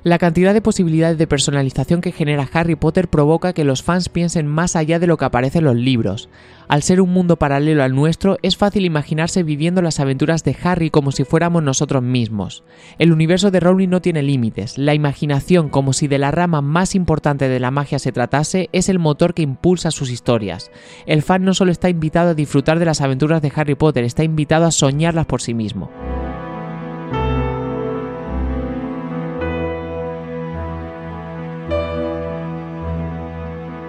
La 0.05 0.19
cantidad 0.19 0.53
de 0.53 0.61
posibilidades 0.61 1.17
de 1.17 1.25
personalización 1.25 1.99
que 1.99 2.11
genera 2.11 2.47
Harry 2.53 2.75
Potter 2.75 3.07
provoca 3.07 3.53
que 3.53 3.63
los 3.63 3.81
fans 3.81 4.07
piensen 4.07 4.45
más 4.45 4.75
allá 4.75 4.99
de 4.99 5.07
lo 5.07 5.17
que 5.17 5.25
aparece 5.25 5.57
en 5.57 5.63
los 5.63 5.75
libros. 5.75 6.29
Al 6.67 6.83
ser 6.83 7.01
un 7.01 7.09
mundo 7.09 7.37
paralelo 7.37 7.81
al 7.81 7.95
nuestro, 7.95 8.37
es 8.43 8.55
fácil 8.55 8.85
imaginarse 8.85 9.41
viviendo 9.41 9.81
las 9.81 9.99
aventuras 9.99 10.43
de 10.43 10.55
Harry 10.61 10.91
como 10.91 11.11
si 11.11 11.23
fuéramos 11.23 11.63
nosotros 11.63 12.03
mismos. 12.03 12.63
El 12.99 13.11
universo 13.11 13.49
de 13.49 13.59
Rowling 13.59 13.89
no 13.89 13.99
tiene 13.99 14.21
límites, 14.21 14.77
la 14.77 14.93
imaginación, 14.93 15.69
como 15.69 15.91
si 15.91 16.07
de 16.07 16.19
la 16.19 16.29
rama 16.29 16.61
más 16.61 16.93
importante 16.93 17.49
de 17.49 17.59
la 17.59 17.71
magia 17.71 17.97
se 17.97 18.11
tratase, 18.11 18.69
es 18.73 18.89
el 18.89 18.99
motor 18.99 19.33
que 19.33 19.41
impulsa 19.41 19.89
sus 19.89 20.11
historias. 20.11 20.69
El 21.07 21.23
fan 21.23 21.43
no 21.43 21.55
solo 21.55 21.71
está 21.71 21.89
invitado 21.89 22.29
a 22.29 22.35
disfrutar 22.35 22.77
de 22.77 22.85
las 22.85 23.01
aventuras 23.01 23.41
de 23.41 23.51
Harry 23.55 23.73
Potter, 23.73 24.03
está 24.03 24.23
invitado 24.23 24.65
a 24.65 24.71
soñarlas 24.71 25.25
por 25.25 25.41
sí 25.41 25.55
mismo. 25.55 25.89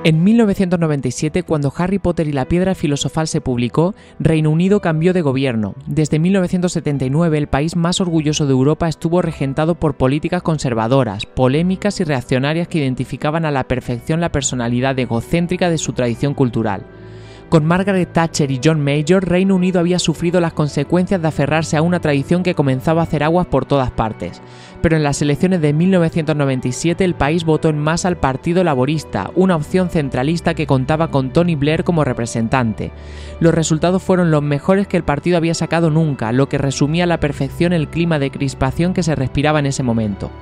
En 0.07 0.23
1997, 0.23 1.43
cuando 1.43 1.73
Harry 1.77 1.99
Potter 1.99 2.29
y 2.29 2.33
la 2.33 2.45
Piedra 2.45 2.77
Filosofal 2.77 3.27
se 3.27 3.41
publicó, 3.41 3.97
Reino 4.21 4.51
Unido 4.51 4.79
cambió 4.79 5.13
de 5.13 5.21
gobierno. 5.21 5.75
Desde 5.89 6.21
1979, 6.21 7.37
el 7.37 7.49
país 7.49 7.75
más 7.75 8.01
orgulloso 8.01 8.47
de 8.47 8.53
Europa 8.53 8.89
estuvo 8.89 9.21
regentado 9.21 9.75
por 9.75 9.97
políticas 9.97 10.43
conservadoras, 10.43 11.27
polémicas 11.27 11.99
y 11.99 12.05
reaccionarias 12.05 12.69
que 12.69 12.79
identificaban 12.79 13.45
a 13.45 13.51
la 13.51 13.65
perfección 13.65 14.21
la 14.21 14.31
personalidad 14.31 14.97
egocéntrica 14.97 15.71
de 15.71 15.79
su 15.79 15.93
tradición 15.93 16.35
cultural. 16.35 16.87
Con 17.49 17.65
Margaret 17.65 18.13
Thatcher 18.13 18.51
y 18.51 18.61
John 18.63 18.83
Major, 18.83 19.25
Reino 19.25 19.55
Unido 19.55 19.79
había 19.79 20.01
sufrido 20.01 20.41
las 20.41 20.53
consecuencias 20.53 21.23
de 21.23 21.29
aferrarse 21.29 21.77
a 21.77 21.83
una 21.83 22.01
tradición 22.01 22.43
que 22.43 22.57
comenzaba 22.57 23.03
a 23.03 23.05
hacer 23.05 23.23
aguas 23.23 23.47
por 23.47 23.65
todas 23.65 23.93
partes. 23.93 24.43
Pero 24.83 24.97
en 24.97 25.05
las 25.05 25.23
elecciones 25.23 25.61
de 25.61 25.73
1997 25.73 27.05
el 27.05 27.15
país 27.15 27.45
votó 27.45 27.69
en 27.69 27.79
masa 27.79 28.09
al 28.09 28.17
Partido 28.17 28.65
Laborista, 28.65 29.31
una 29.37 29.55
opción 29.55 29.91
centralista 29.91 30.55
que 30.55 30.67
contaba 30.67 31.13
con 31.13 31.31
Tony 31.31 31.55
Blair 31.55 31.85
como 31.85 32.03
representante. 32.03 32.91
Los 33.39 33.55
resultados 33.55 34.03
fueron 34.03 34.33
los 34.33 34.43
mejores 34.43 34.89
que 34.89 34.97
el 34.97 35.05
partido 35.05 35.37
había 35.37 35.55
sacado 35.55 35.89
nunca, 35.89 36.33
lo 36.33 36.49
que 36.49 36.59
resumía 36.59 37.05
a 37.05 37.07
la 37.07 37.21
perfección 37.21 37.73
el 37.73 37.87
clima 37.87 38.19
de 38.19 38.33
crispación 38.33 38.93
que 38.93 39.05
se 39.05 39.15
respiraba 39.15 39.61
en 39.61 39.67
ese 39.67 39.85
momento. 39.85 40.33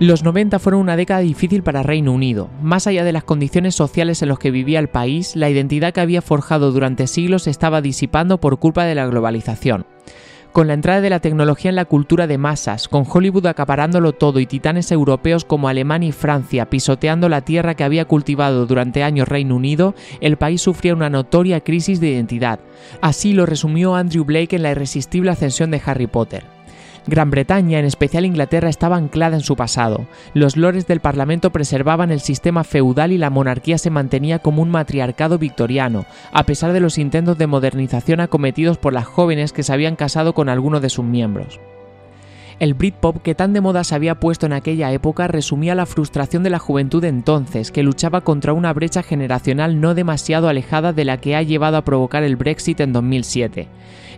Los 0.00 0.24
90 0.24 0.58
fueron 0.60 0.80
una 0.80 0.96
década 0.96 1.20
difícil 1.20 1.62
para 1.62 1.82
Reino 1.82 2.12
Unido. 2.12 2.48
Más 2.62 2.86
allá 2.86 3.04
de 3.04 3.12
las 3.12 3.22
condiciones 3.22 3.74
sociales 3.74 4.22
en 4.22 4.30
las 4.30 4.38
que 4.38 4.50
vivía 4.50 4.78
el 4.78 4.88
país, 4.88 5.36
la 5.36 5.50
identidad 5.50 5.92
que 5.92 6.00
había 6.00 6.22
forjado 6.22 6.72
durante 6.72 7.06
siglos 7.06 7.46
estaba 7.46 7.82
disipando 7.82 8.40
por 8.40 8.58
culpa 8.58 8.86
de 8.86 8.94
la 8.94 9.04
globalización. 9.04 9.84
Con 10.52 10.68
la 10.68 10.72
entrada 10.72 11.02
de 11.02 11.10
la 11.10 11.20
tecnología 11.20 11.68
en 11.68 11.76
la 11.76 11.84
cultura 11.84 12.26
de 12.26 12.38
masas, 12.38 12.88
con 12.88 13.04
Hollywood 13.06 13.44
acaparándolo 13.44 14.14
todo 14.14 14.40
y 14.40 14.46
titanes 14.46 14.90
europeos 14.90 15.44
como 15.44 15.68
Alemania 15.68 16.08
y 16.08 16.12
Francia 16.12 16.70
pisoteando 16.70 17.28
la 17.28 17.42
tierra 17.42 17.74
que 17.74 17.84
había 17.84 18.06
cultivado 18.06 18.64
durante 18.64 19.02
años 19.02 19.28
Reino 19.28 19.54
Unido, 19.54 19.94
el 20.22 20.38
país 20.38 20.62
sufría 20.62 20.94
una 20.94 21.10
notoria 21.10 21.60
crisis 21.60 22.00
de 22.00 22.08
identidad. 22.08 22.58
Así 23.02 23.34
lo 23.34 23.44
resumió 23.44 23.94
Andrew 23.96 24.24
Blake 24.24 24.56
en 24.56 24.62
la 24.62 24.70
irresistible 24.70 25.30
ascensión 25.30 25.70
de 25.70 25.82
Harry 25.84 26.06
Potter. 26.06 26.44
Gran 27.06 27.30
Bretaña, 27.30 27.78
en 27.78 27.84
especial 27.84 28.26
Inglaterra, 28.26 28.68
estaba 28.68 28.96
anclada 28.96 29.36
en 29.36 29.42
su 29.42 29.56
pasado. 29.56 30.06
Los 30.34 30.56
lores 30.56 30.86
del 30.86 31.00
Parlamento 31.00 31.50
preservaban 31.50 32.10
el 32.10 32.20
sistema 32.20 32.64
feudal 32.64 33.12
y 33.12 33.18
la 33.18 33.30
monarquía 33.30 33.78
se 33.78 33.90
mantenía 33.90 34.38
como 34.38 34.62
un 34.62 34.70
matriarcado 34.70 35.38
victoriano, 35.38 36.04
a 36.32 36.44
pesar 36.44 36.72
de 36.72 36.80
los 36.80 36.98
intentos 36.98 37.38
de 37.38 37.46
modernización 37.46 38.20
acometidos 38.20 38.78
por 38.78 38.92
las 38.92 39.06
jóvenes 39.06 39.52
que 39.52 39.62
se 39.62 39.72
habían 39.72 39.96
casado 39.96 40.34
con 40.34 40.48
alguno 40.48 40.80
de 40.80 40.90
sus 40.90 41.04
miembros. 41.04 41.60
El 42.60 42.74
Britpop 42.74 43.22
que 43.22 43.34
tan 43.34 43.54
de 43.54 43.62
moda 43.62 43.84
se 43.84 43.94
había 43.94 44.20
puesto 44.20 44.44
en 44.44 44.52
aquella 44.52 44.92
época 44.92 45.26
resumía 45.26 45.74
la 45.74 45.86
frustración 45.86 46.42
de 46.42 46.50
la 46.50 46.58
juventud 46.58 47.02
entonces, 47.04 47.72
que 47.72 47.82
luchaba 47.82 48.20
contra 48.20 48.52
una 48.52 48.74
brecha 48.74 49.02
generacional 49.02 49.80
no 49.80 49.94
demasiado 49.94 50.46
alejada 50.46 50.92
de 50.92 51.06
la 51.06 51.16
que 51.16 51.34
ha 51.34 51.42
llevado 51.42 51.78
a 51.78 51.86
provocar 51.86 52.22
el 52.22 52.36
Brexit 52.36 52.80
en 52.80 52.92
2007. 52.92 53.68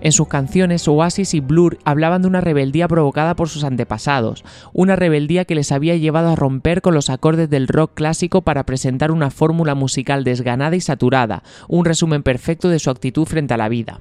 En 0.00 0.10
sus 0.10 0.26
canciones, 0.26 0.88
Oasis 0.88 1.34
y 1.34 1.38
Blur 1.38 1.78
hablaban 1.84 2.22
de 2.22 2.28
una 2.28 2.40
rebeldía 2.40 2.88
provocada 2.88 3.36
por 3.36 3.48
sus 3.48 3.62
antepasados, 3.62 4.42
una 4.72 4.96
rebeldía 4.96 5.44
que 5.44 5.54
les 5.54 5.70
había 5.70 5.96
llevado 5.96 6.30
a 6.30 6.36
romper 6.36 6.82
con 6.82 6.94
los 6.94 7.10
acordes 7.10 7.48
del 7.48 7.68
rock 7.68 7.92
clásico 7.94 8.42
para 8.42 8.66
presentar 8.66 9.12
una 9.12 9.30
fórmula 9.30 9.76
musical 9.76 10.24
desganada 10.24 10.74
y 10.74 10.80
saturada, 10.80 11.44
un 11.68 11.84
resumen 11.84 12.24
perfecto 12.24 12.68
de 12.70 12.80
su 12.80 12.90
actitud 12.90 13.24
frente 13.24 13.54
a 13.54 13.58
la 13.58 13.68
vida. 13.68 14.00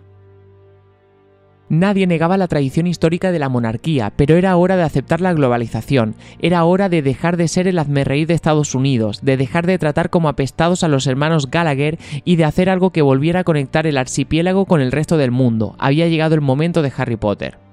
Nadie 1.72 2.06
negaba 2.06 2.36
la 2.36 2.50
tradición 2.50 2.86
histórica 2.86 3.32
de 3.32 3.40
la 3.40 3.48
monarquía, 3.48 4.12
pero 4.18 4.36
era 4.36 4.58
hora 4.58 4.76
de 4.76 4.84
aceptar 4.84 5.22
la 5.22 5.32
globalización, 5.32 6.16
era 6.42 6.66
hora 6.66 6.90
de 6.90 7.02
dejar 7.02 7.38
de 7.38 7.48
ser 7.48 7.66
el 7.66 7.80
hazmerreír 7.80 8.28
de 8.28 8.34
Estados 8.34 8.76
Unidos, 8.76 9.22
de 9.22 9.38
dejar 9.38 9.66
de 9.66 9.80
tratar 9.80 10.10
como 10.10 10.28
apestados 10.28 10.84
a 10.84 10.90
los 10.90 11.08
hermanos 11.08 11.50
Gallagher 11.50 11.98
y 12.26 12.36
de 12.36 12.44
hacer 12.44 12.70
algo 12.70 12.90
que 12.90 13.02
volviera 13.02 13.40
a 13.40 13.44
conectar 13.46 13.88
el 13.88 13.98
archipiélago 13.98 14.66
con 14.66 14.82
el 14.82 14.92
resto 14.92 15.16
del 15.16 15.32
mundo. 15.32 15.78
Había 15.80 16.10
llegado 16.10 16.36
el 16.36 16.42
momento 16.42 16.82
de 16.82 16.92
Harry 16.98 17.16
Potter. 17.16 17.71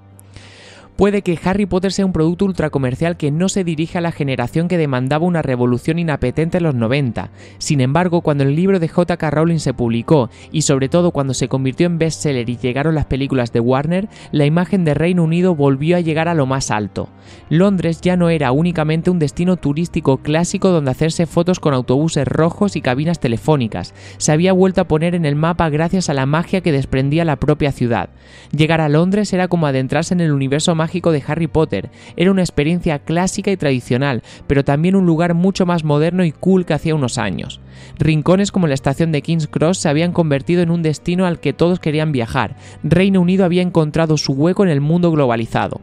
Puede 0.99 1.23
que 1.23 1.39
Harry 1.45 1.65
Potter 1.65 1.93
sea 1.93 2.05
un 2.05 2.13
producto 2.13 2.45
ultracomercial 2.45 3.17
que 3.17 3.31
no 3.31 3.49
se 3.49 3.63
dirige 3.63 3.99
a 3.99 4.01
la 4.01 4.11
generación 4.11 4.67
que 4.67 4.77
demandaba 4.77 5.27
una 5.27 5.43
revolución 5.43 6.01
inapetente 6.01 6.59
en 6.59 6.65
los 6.65 6.75
90. 6.75 7.31
Sin 7.59 7.81
embargo, 7.81 8.21
cuando 8.21 8.43
el 8.43 8.57
libro 8.57 8.81
de 8.81 8.89
J.K. 8.89 9.31
Rowling 9.31 9.61
se 9.61 9.75
publicó 9.75 10.29
y 10.51 10.63
sobre 10.63 10.89
todo 10.89 11.13
cuando 11.13 11.35
se 11.35 11.47
convirtió 11.47 11.87
en 11.87 11.99
bestseller 12.01 12.51
y 12.51 12.57
llegaron 12.57 12.97
las 12.97 13.07
películas 13.07 13.53
de 13.53 13.61
Warner, 13.61 14.09
la 14.33 14.45
imagen 14.45 14.85
de 14.85 14.95
Reino 14.95 15.23
Unido 15.23 15.55
volvió 15.55 15.97
a 15.97 16.01
llegar 16.01 16.27
a 16.27 16.35
lo 16.35 16.47
más 16.47 16.73
alto. 16.73 17.09
Londres 17.49 18.01
ya 18.01 18.17
no 18.17 18.29
era 18.29 18.51
únicamente 18.51 19.09
un 19.09 19.21
destino 19.21 19.57
turístico 19.57 20.17
clásico 20.17 20.71
donde 20.71 20.91
hacerse 20.91 21.27
fotos 21.27 21.61
con 21.61 21.75
autobuses 21.75 22.27
rojos 22.27 22.75
y 22.75 22.81
cabinas 22.81 23.21
telefónicas, 23.21 23.95
se 24.17 24.33
había 24.33 24.53
vuelto 24.53 24.81
a 24.81 24.89
poner 24.89 25.15
en 25.15 25.27
el 25.27 25.37
mapa 25.37 25.71
gracias 25.71 26.11
a 26.11 26.15
la 26.15 26.27
magia 26.27 26.61
que 26.61 26.73
desprendía 26.73 27.25
la 27.25 27.37
propia 27.37 27.71
ciudad. 27.71 28.11
Llegar 28.51 28.81
a 28.81 28.89
Londres 28.89 29.33
era 29.33 29.47
como 29.47 29.69
adentrarse 29.69 30.13
en 30.15 30.23
el 30.23 30.33
universo 30.33 30.75
mágico 30.89 31.13
de 31.13 31.23
Harry 31.27 31.49
Potter. 31.49 31.91
Era 32.17 32.31
una 32.31 32.41
experiencia 32.41 32.99
clásica 32.99 33.51
y 33.51 33.59
tradicional, 33.59 34.23
pero 34.47 34.65
también 34.65 34.97
un 34.97 35.05
lugar 35.05 35.35
mucho 35.35 35.67
más 35.67 35.85
moderno 35.85 36.25
y 36.25 36.33
cool 36.33 36.65
que 36.65 36.73
hacía 36.73 36.95
unos 36.95 37.19
años. 37.19 37.61
Rincones 37.99 38.51
como 38.51 38.69
la 38.69 38.75
estación 38.75 39.13
de 39.13 39.21
King's 39.21 39.49
Cross 39.49 39.77
se 39.77 39.91
habían 39.91 40.13
convertido 40.13 40.63
en 40.63 40.71
un 40.71 40.83
destino 40.83 41.27
al 41.27 41.41
que 41.41 41.53
todos 41.53 41.79
querían 41.79 42.11
viajar. 42.11 42.57
Reino 42.83 43.21
Unido 43.21 43.45
había 43.45 43.61
encontrado 43.61 44.17
su 44.17 44.33
hueco 44.33 44.63
en 44.63 44.71
el 44.71 44.81
mundo 44.81 45.13
globalizado. 45.13 45.83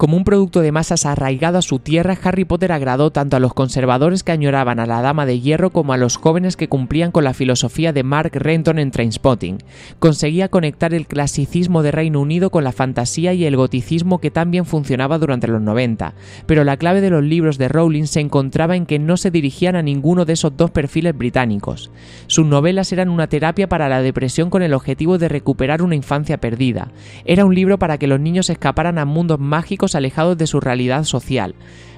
Como 0.00 0.16
un 0.16 0.24
producto 0.24 0.62
de 0.62 0.72
masas 0.72 1.04
arraigado 1.04 1.58
a 1.58 1.62
su 1.62 1.78
tierra, 1.78 2.16
Harry 2.22 2.46
Potter 2.46 2.72
agradó 2.72 3.10
tanto 3.10 3.36
a 3.36 3.38
los 3.38 3.52
conservadores 3.52 4.22
que 4.22 4.32
añoraban 4.32 4.80
a 4.80 4.86
la 4.86 5.02
Dama 5.02 5.26
de 5.26 5.40
Hierro 5.40 5.68
como 5.72 5.92
a 5.92 5.98
los 5.98 6.16
jóvenes 6.16 6.56
que 6.56 6.70
cumplían 6.70 7.12
con 7.12 7.22
la 7.22 7.34
filosofía 7.34 7.92
de 7.92 8.02
Mark 8.02 8.30
Renton 8.32 8.78
en 8.78 8.92
Trainspotting. 8.92 9.58
Conseguía 9.98 10.48
conectar 10.48 10.94
el 10.94 11.06
clasicismo 11.06 11.82
de 11.82 11.90
Reino 11.90 12.18
Unido 12.18 12.48
con 12.48 12.64
la 12.64 12.72
fantasía 12.72 13.34
y 13.34 13.44
el 13.44 13.56
goticismo 13.56 14.20
que 14.20 14.30
tan 14.30 14.50
bien 14.50 14.64
funcionaba 14.64 15.18
durante 15.18 15.48
los 15.48 15.60
90, 15.60 16.14
pero 16.46 16.64
la 16.64 16.78
clave 16.78 17.02
de 17.02 17.10
los 17.10 17.22
libros 17.22 17.58
de 17.58 17.68
Rowling 17.68 18.04
se 18.04 18.20
encontraba 18.20 18.76
en 18.76 18.86
que 18.86 18.98
no 18.98 19.18
se 19.18 19.30
dirigían 19.30 19.76
a 19.76 19.82
ninguno 19.82 20.24
de 20.24 20.32
esos 20.32 20.56
dos 20.56 20.70
perfiles 20.70 21.14
británicos. 21.14 21.90
Sus 22.26 22.46
novelas 22.46 22.90
eran 22.94 23.10
una 23.10 23.26
terapia 23.26 23.68
para 23.68 23.90
la 23.90 24.00
depresión 24.00 24.48
con 24.48 24.62
el 24.62 24.72
objetivo 24.72 25.18
de 25.18 25.28
recuperar 25.28 25.82
una 25.82 25.94
infancia 25.94 26.38
perdida. 26.38 26.90
Era 27.26 27.44
un 27.44 27.54
libro 27.54 27.78
para 27.78 27.98
que 27.98 28.06
los 28.06 28.18
niños 28.18 28.48
escaparan 28.48 28.96
a 28.96 29.04
mundos 29.04 29.38
mágicos 29.38 29.89
alejados 29.94 30.36
de 30.38 30.46
su 30.46 30.60
realidad 30.60 31.04
social. 31.04 31.54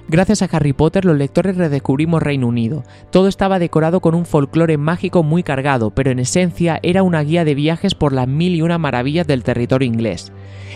Gracias 0.09 0.43
a 0.43 0.49
Harry 0.53 0.73
Potter 0.73 1.05
los 1.05 1.17
lectores 1.17 1.57
redescubrimos 1.57 2.23
Reino 2.23 2.49
Unido. 2.49 2.83
Todo 3.11 3.29
estaba 3.29 3.59
decorado 3.59 4.01
con 4.01 4.15
un 4.15 4.27
folclore 4.27 4.77
mágico 4.77 5.23
muy 5.23 5.43
cargado, 5.43 5.91
pero 5.91 6.11
en 6.11 6.19
esencia 6.19 6.81
era 6.83 7.03
una 7.03 7.23
guía 7.23 7.45
de 7.45 7.55
viajes 7.55 7.95
por 7.95 8.13
las 8.13 8.27
mil 8.27 8.55
y 8.55 8.63
una 8.63 8.79
maravillas 8.79 9.27
del 9.27 9.45
territorio 9.45 9.87
inglés. 9.87 10.33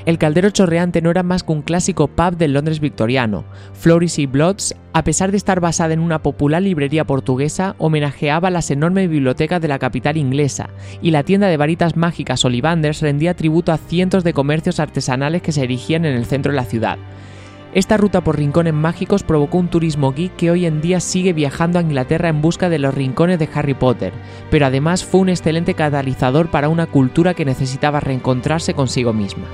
El 0.07 0.19
caldero 0.19 0.51
chorreante 0.51 1.03
no 1.03 1.11
era 1.11 1.25
más 1.25 1.43
que 1.43 1.53
un 1.53 1.62
clásico 1.62 2.07
pub 2.07 2.37
del 2.37 2.53
Londres 2.53 2.79
victoriano. 2.79 3.45
Flores 3.73 4.21
y 4.21 4.27
Bloods, 4.27 4.77
a 4.93 5.03
pesar 5.03 5.33
de 5.33 5.37
estar 5.37 5.59
basada 5.59 5.93
en 5.93 6.01
una 6.01 6.23
popular 6.23 6.62
librería 6.62 7.05
portuguesa, 7.05 7.75
homenajeaba 7.79 8.51
las 8.51 8.71
enormes 8.71 9.11
bibliotecas 9.11 9.61
de 9.61 9.69
la 9.69 9.81
capital 9.81 10.17
inglesa, 10.17 10.71
y 11.03 11.11
la 11.11 11.25
tienda 11.25 11.49
de 11.49 11.57
varitas 11.57 11.97
mágicas 11.97 12.45
Ollivanders 12.45 13.03
rendía 13.03 13.35
tributo 13.35 13.73
a 13.73 13.79
cientos 13.79 14.23
de 14.23 14.33
comercios 14.33 14.79
artesanales 14.79 15.43
que 15.43 15.53
se 15.53 15.65
erigían 15.65 16.05
en 16.05 16.15
el 16.15 16.27
centro 16.27 16.53
de 16.53 16.57
la 16.57 16.65
ciudad. 16.65 16.99
Esta 17.77 17.99
ruta 17.99 18.23
por 18.23 18.39
rincones 18.39 18.73
mágicos 18.73 19.23
provocó 19.23 19.59
un 19.59 19.69
turismo 19.69 20.11
geek 20.11 20.35
que 20.37 20.51
hoy 20.51 20.65
en 20.65 20.81
día 20.81 20.99
sigue 20.99 21.35
viajando 21.35 21.79
a 21.79 21.83
Inglaterra 21.83 22.31
en 22.31 22.41
busca 22.41 22.71
de 22.71 22.79
los 22.79 22.95
rincones 22.95 23.39
de 23.39 23.51
Harry 23.53 23.75
Potter, 23.75 24.15
pero 24.51 24.65
además 24.65 25.05
fue 25.05 25.21
un 25.21 25.29
excelente 25.29 25.75
catalizador 25.75 26.51
para 26.51 26.71
una 26.71 26.87
cultura 26.87 27.35
que 27.35 27.45
necesitaba 27.45 28.01
reencontrarse 28.01 28.73
consigo 28.73 29.12
misma. 29.12 29.45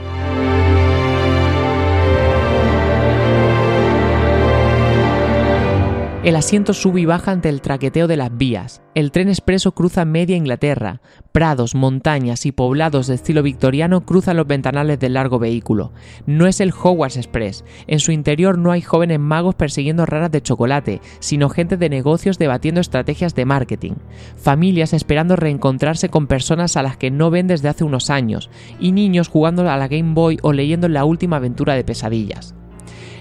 El 6.22 6.36
asiento 6.36 6.72
sube 6.72 7.00
y 7.00 7.04
baja 7.04 7.32
ante 7.32 7.48
el 7.48 7.60
traqueteo 7.60 8.06
de 8.06 8.16
las 8.16 8.36
vías. 8.36 8.80
El 8.94 9.10
tren 9.10 9.28
expreso 9.28 9.72
cruza 9.72 10.04
media 10.04 10.36
Inglaterra. 10.36 11.00
Prados, 11.32 11.74
montañas 11.74 12.46
y 12.46 12.52
poblados 12.52 13.08
de 13.08 13.16
estilo 13.16 13.42
victoriano 13.42 14.06
cruzan 14.06 14.36
los 14.36 14.46
ventanales 14.46 15.00
del 15.00 15.14
largo 15.14 15.40
vehículo. 15.40 15.90
No 16.24 16.46
es 16.46 16.60
el 16.60 16.70
Hogwarts 16.70 17.16
Express. 17.16 17.64
En 17.88 17.98
su 17.98 18.12
interior 18.12 18.56
no 18.56 18.70
hay 18.70 18.82
jóvenes 18.82 19.18
magos 19.18 19.56
persiguiendo 19.56 20.06
raras 20.06 20.30
de 20.30 20.42
chocolate, 20.42 21.00
sino 21.18 21.48
gente 21.48 21.76
de 21.76 21.88
negocios 21.88 22.38
debatiendo 22.38 22.80
estrategias 22.80 23.34
de 23.34 23.44
marketing. 23.44 23.94
Familias 24.36 24.92
esperando 24.92 25.34
reencontrarse 25.34 26.08
con 26.08 26.28
personas 26.28 26.76
a 26.76 26.84
las 26.84 26.96
que 26.96 27.10
no 27.10 27.30
ven 27.30 27.48
desde 27.48 27.68
hace 27.68 27.82
unos 27.82 28.10
años. 28.10 28.48
Y 28.78 28.92
niños 28.92 29.26
jugando 29.26 29.68
a 29.68 29.76
la 29.76 29.88
Game 29.88 30.14
Boy 30.14 30.38
o 30.42 30.52
leyendo 30.52 30.88
la 30.88 31.04
última 31.04 31.38
aventura 31.38 31.74
de 31.74 31.82
pesadillas. 31.82 32.54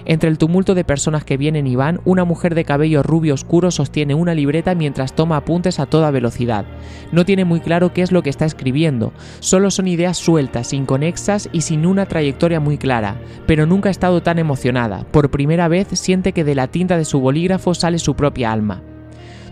Entre 0.04 0.28
el 0.28 0.38
tumulto 0.38 0.74
de 0.74 0.84
personas 0.84 1.24
que 1.24 1.36
vienen 1.36 1.66
y 1.66 1.76
van, 1.76 2.00
una 2.04 2.24
mujer 2.24 2.54
de 2.54 2.64
cabello 2.64 3.02
rubio 3.02 3.34
oscuro 3.34 3.70
sostiene 3.70 4.14
una 4.14 4.34
libreta 4.34 4.74
mientras 4.74 5.14
toma 5.14 5.36
apuntes 5.36 5.78
a 5.78 5.86
toda 5.86 6.10
velocidad. 6.10 6.64
No 7.12 7.24
tiene 7.24 7.44
muy 7.44 7.60
claro 7.60 7.92
qué 7.92 8.02
es 8.02 8.12
lo 8.12 8.22
que 8.22 8.30
está 8.30 8.44
escribiendo, 8.44 9.12
solo 9.40 9.70
son 9.70 9.88
ideas 9.88 10.16
sueltas, 10.16 10.72
inconexas 10.72 11.48
y 11.52 11.62
sin 11.62 11.86
una 11.86 12.06
trayectoria 12.06 12.60
muy 12.60 12.78
clara, 12.78 13.16
pero 13.46 13.66
nunca 13.66 13.88
ha 13.88 13.92
estado 13.92 14.22
tan 14.22 14.38
emocionada. 14.38 15.04
Por 15.10 15.30
primera 15.30 15.68
vez 15.68 15.88
siente 15.92 16.32
que 16.32 16.44
de 16.44 16.54
la 16.54 16.68
tinta 16.68 16.96
de 16.96 17.04
su 17.04 17.20
bolígrafo 17.20 17.74
sale 17.74 17.98
su 17.98 18.14
propia 18.14 18.52
alma. 18.52 18.82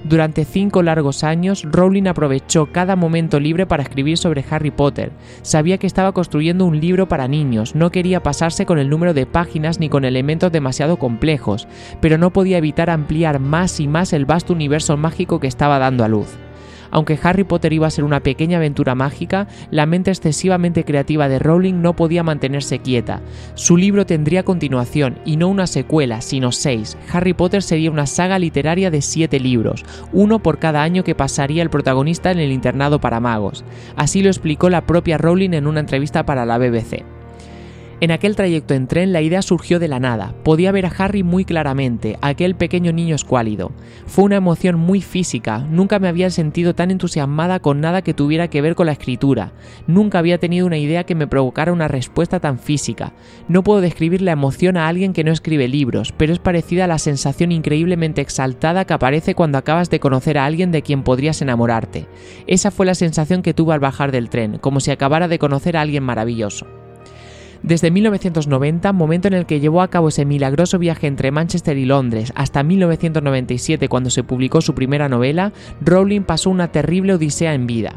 Durante 0.04 0.44
cinco 0.44 0.82
largos 0.82 1.24
años, 1.24 1.66
Rowling 1.70 2.06
aprovechó 2.06 2.66
cada 2.72 2.96
momento 2.96 3.38
libre 3.38 3.66
para 3.66 3.82
escribir 3.82 4.16
sobre 4.16 4.44
Harry 4.50 4.70
Potter. 4.70 5.12
Sabía 5.42 5.78
que 5.78 5.86
estaba 5.86 6.12
construyendo 6.12 6.64
un 6.64 6.80
libro 6.80 7.06
para 7.06 7.28
niños, 7.28 7.74
no 7.74 7.90
quería 7.90 8.22
pasarse 8.22 8.64
con 8.64 8.78
el 8.78 8.88
número 8.88 9.12
de 9.12 9.26
páginas 9.26 9.78
ni 9.78 9.88
con 9.88 10.04
elementos 10.04 10.52
demasiado 10.52 10.98
complejos, 10.98 11.68
pero 12.00 12.16
no 12.16 12.32
podía 12.32 12.58
evitar 12.58 12.88
ampliar 12.88 13.40
más 13.40 13.78
y 13.78 13.88
más 13.88 14.12
el 14.12 14.24
vasto 14.24 14.54
universo 14.54 14.96
mágico 14.96 15.38
que 15.38 15.48
estaba 15.48 15.78
dando 15.78 16.02
a 16.02 16.08
luz. 16.08 16.38
Aunque 16.90 17.18
Harry 17.22 17.44
Potter 17.44 17.72
iba 17.72 17.87
a 17.87 17.90
ser 17.90 18.05
una 18.05 18.20
pequeña 18.20 18.59
aventura 18.59 18.94
mágica, 18.94 19.48
la 19.70 19.87
mente 19.87 20.11
excesivamente 20.11 20.85
creativa 20.85 21.29
de 21.29 21.38
Rowling 21.38 21.83
no 21.83 21.94
podía 21.94 22.22
mantenerse 22.22 22.81
quieta. 22.81 23.20
Su 23.55 23.76
libro 23.76 24.07
tendría 24.07 24.42
continuación, 24.42 25.18
y 25.24 25.37
no 25.37 25.48
una 25.48 25.66
secuela, 25.66 26.20
sino 26.20 26.53
seis. 26.53 26.96
Harry 27.12 27.35
Potter 27.35 27.62
sería 27.62 27.90
una 27.90 28.07
saga 28.07 28.38
literaria 28.38 28.90
de 28.90 29.03
siete 29.03 29.40
libros, 29.40 29.85
uno 30.12 30.40
por 30.40 30.59
cada 30.59 30.83
año 30.83 31.05
que 31.05 31.14
pasaría 31.14 31.62
el 31.62 31.70
protagonista 31.70 32.31
en 32.31 32.38
el 32.38 32.53
internado 32.53 33.00
para 33.00 33.20
magos. 33.20 33.64
Así 33.96 34.22
lo 34.22 34.29
explicó 34.29 34.70
la 34.70 34.87
propia 34.87 35.18
Rowling 35.18 35.55
en 35.55 35.66
una 35.66 35.81
entrevista 35.81 36.24
para 36.24 36.44
la 36.44 36.59
BBC. 36.59 37.19
En 38.02 38.10
aquel 38.12 38.34
trayecto 38.34 38.72
en 38.72 38.86
tren 38.86 39.12
la 39.12 39.20
idea 39.20 39.42
surgió 39.42 39.78
de 39.78 39.86
la 39.86 40.00
nada. 40.00 40.34
Podía 40.42 40.72
ver 40.72 40.86
a 40.86 40.92
Harry 40.96 41.22
muy 41.22 41.44
claramente, 41.44 42.16
aquel 42.22 42.54
pequeño 42.54 42.94
niño 42.94 43.14
escuálido. 43.14 43.72
Fue 44.06 44.24
una 44.24 44.36
emoción 44.36 44.76
muy 44.76 45.02
física, 45.02 45.66
nunca 45.70 45.98
me 45.98 46.08
había 46.08 46.30
sentido 46.30 46.74
tan 46.74 46.90
entusiasmada 46.90 47.60
con 47.60 47.82
nada 47.82 48.00
que 48.00 48.14
tuviera 48.14 48.48
que 48.48 48.62
ver 48.62 48.74
con 48.74 48.86
la 48.86 48.92
escritura. 48.92 49.52
Nunca 49.86 50.18
había 50.18 50.38
tenido 50.38 50.66
una 50.66 50.78
idea 50.78 51.04
que 51.04 51.14
me 51.14 51.26
provocara 51.26 51.74
una 51.74 51.88
respuesta 51.88 52.40
tan 52.40 52.58
física. 52.58 53.12
No 53.48 53.62
puedo 53.62 53.82
describir 53.82 54.22
la 54.22 54.32
emoción 54.32 54.78
a 54.78 54.88
alguien 54.88 55.12
que 55.12 55.22
no 55.22 55.30
escribe 55.30 55.68
libros, 55.68 56.14
pero 56.16 56.32
es 56.32 56.38
parecida 56.38 56.84
a 56.84 56.88
la 56.88 56.98
sensación 56.98 57.52
increíblemente 57.52 58.22
exaltada 58.22 58.86
que 58.86 58.94
aparece 58.94 59.34
cuando 59.34 59.58
acabas 59.58 59.90
de 59.90 60.00
conocer 60.00 60.38
a 60.38 60.46
alguien 60.46 60.72
de 60.72 60.80
quien 60.80 61.02
podrías 61.02 61.42
enamorarte. 61.42 62.06
Esa 62.46 62.70
fue 62.70 62.86
la 62.86 62.94
sensación 62.94 63.42
que 63.42 63.52
tuve 63.52 63.74
al 63.74 63.80
bajar 63.80 64.10
del 64.10 64.30
tren, 64.30 64.56
como 64.56 64.80
si 64.80 64.90
acabara 64.90 65.28
de 65.28 65.38
conocer 65.38 65.76
a 65.76 65.82
alguien 65.82 66.02
maravilloso. 66.02 66.79
Desde 67.62 67.90
1990, 67.90 68.92
momento 68.94 69.28
en 69.28 69.34
el 69.34 69.44
que 69.44 69.60
llevó 69.60 69.82
a 69.82 69.88
cabo 69.88 70.08
ese 70.08 70.24
milagroso 70.24 70.78
viaje 70.78 71.06
entre 71.06 71.30
Manchester 71.30 71.76
y 71.76 71.84
Londres, 71.84 72.32
hasta 72.34 72.62
1997 72.62 73.88
cuando 73.88 74.08
se 74.08 74.24
publicó 74.24 74.62
su 74.62 74.74
primera 74.74 75.10
novela, 75.10 75.52
Rowling 75.82 76.22
pasó 76.22 76.48
una 76.48 76.72
terrible 76.72 77.14
odisea 77.14 77.52
en 77.52 77.66
vida. 77.66 77.94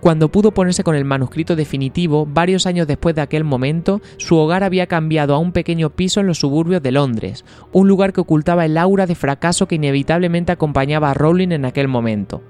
Cuando 0.00 0.28
pudo 0.28 0.52
ponerse 0.52 0.84
con 0.84 0.96
el 0.96 1.04
manuscrito 1.04 1.56
definitivo, 1.56 2.26
varios 2.26 2.66
años 2.66 2.86
después 2.86 3.14
de 3.14 3.22
aquel 3.22 3.44
momento, 3.44 4.00
su 4.18 4.36
hogar 4.36 4.64
había 4.64 4.86
cambiado 4.86 5.34
a 5.34 5.38
un 5.38 5.52
pequeño 5.52 5.90
piso 5.90 6.20
en 6.20 6.26
los 6.26 6.38
suburbios 6.38 6.82
de 6.82 6.92
Londres, 6.92 7.44
un 7.72 7.88
lugar 7.88 8.12
que 8.12 8.20
ocultaba 8.20 8.64
el 8.64 8.76
aura 8.76 9.06
de 9.06 9.14
fracaso 9.14 9.68
que 9.68 9.76
inevitablemente 9.76 10.52
acompañaba 10.52 11.10
a 11.10 11.14
Rowling 11.14 11.52
en 11.52 11.64
aquel 11.64 11.88
momento. 11.88 12.42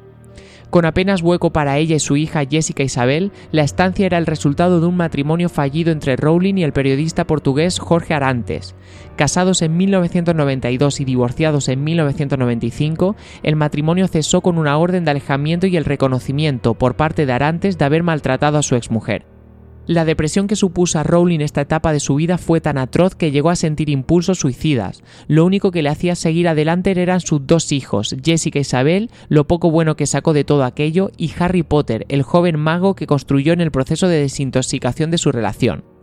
Con 0.70 0.84
apenas 0.84 1.22
hueco 1.22 1.52
para 1.52 1.78
ella 1.78 1.96
y 1.96 2.00
su 2.00 2.16
hija 2.16 2.44
Jessica 2.44 2.82
Isabel, 2.82 3.30
la 3.52 3.62
estancia 3.62 4.04
era 4.04 4.18
el 4.18 4.26
resultado 4.26 4.80
de 4.80 4.86
un 4.86 4.96
matrimonio 4.96 5.48
fallido 5.48 5.92
entre 5.92 6.16
Rowling 6.16 6.56
y 6.56 6.64
el 6.64 6.72
periodista 6.72 7.26
portugués 7.26 7.78
Jorge 7.78 8.14
Arantes. 8.14 8.74
Casados 9.16 9.62
en 9.62 9.76
1992 9.76 11.00
y 11.00 11.04
divorciados 11.04 11.68
en 11.68 11.84
1995, 11.84 13.16
el 13.42 13.56
matrimonio 13.56 14.08
cesó 14.08 14.40
con 14.40 14.58
una 14.58 14.76
orden 14.76 15.04
de 15.04 15.12
alejamiento 15.12 15.66
y 15.66 15.76
el 15.76 15.84
reconocimiento 15.84 16.74
por 16.74 16.96
parte 16.96 17.26
de 17.26 17.32
Arantes 17.32 17.78
de 17.78 17.84
haber 17.84 18.02
maltratado 18.02 18.58
a 18.58 18.62
su 18.62 18.74
exmujer. 18.74 19.35
La 19.86 20.04
depresión 20.04 20.48
que 20.48 20.56
supuso 20.56 20.98
a 20.98 21.04
Rowling 21.04 21.40
esta 21.40 21.60
etapa 21.60 21.92
de 21.92 22.00
su 22.00 22.16
vida 22.16 22.38
fue 22.38 22.60
tan 22.60 22.76
atroz 22.76 23.14
que 23.14 23.30
llegó 23.30 23.50
a 23.50 23.56
sentir 23.56 23.88
impulsos 23.88 24.38
suicidas. 24.38 25.04
Lo 25.28 25.44
único 25.44 25.70
que 25.70 25.82
le 25.82 25.88
hacía 25.88 26.16
seguir 26.16 26.48
adelante 26.48 26.90
eran 26.90 27.20
sus 27.20 27.46
dos 27.46 27.70
hijos, 27.70 28.16
Jessica 28.24 28.58
Isabel, 28.58 29.10
lo 29.28 29.46
poco 29.46 29.70
bueno 29.70 29.94
que 29.94 30.06
sacó 30.06 30.32
de 30.32 30.42
todo 30.44 30.64
aquello, 30.64 31.12
y 31.16 31.32
Harry 31.38 31.62
Potter, 31.62 32.04
el 32.08 32.22
joven 32.22 32.58
mago 32.58 32.96
que 32.96 33.06
construyó 33.06 33.52
en 33.52 33.60
el 33.60 33.70
proceso 33.70 34.08
de 34.08 34.20
desintoxicación 34.20 35.12
de 35.12 35.18
su 35.18 35.30
relación. 35.30 35.95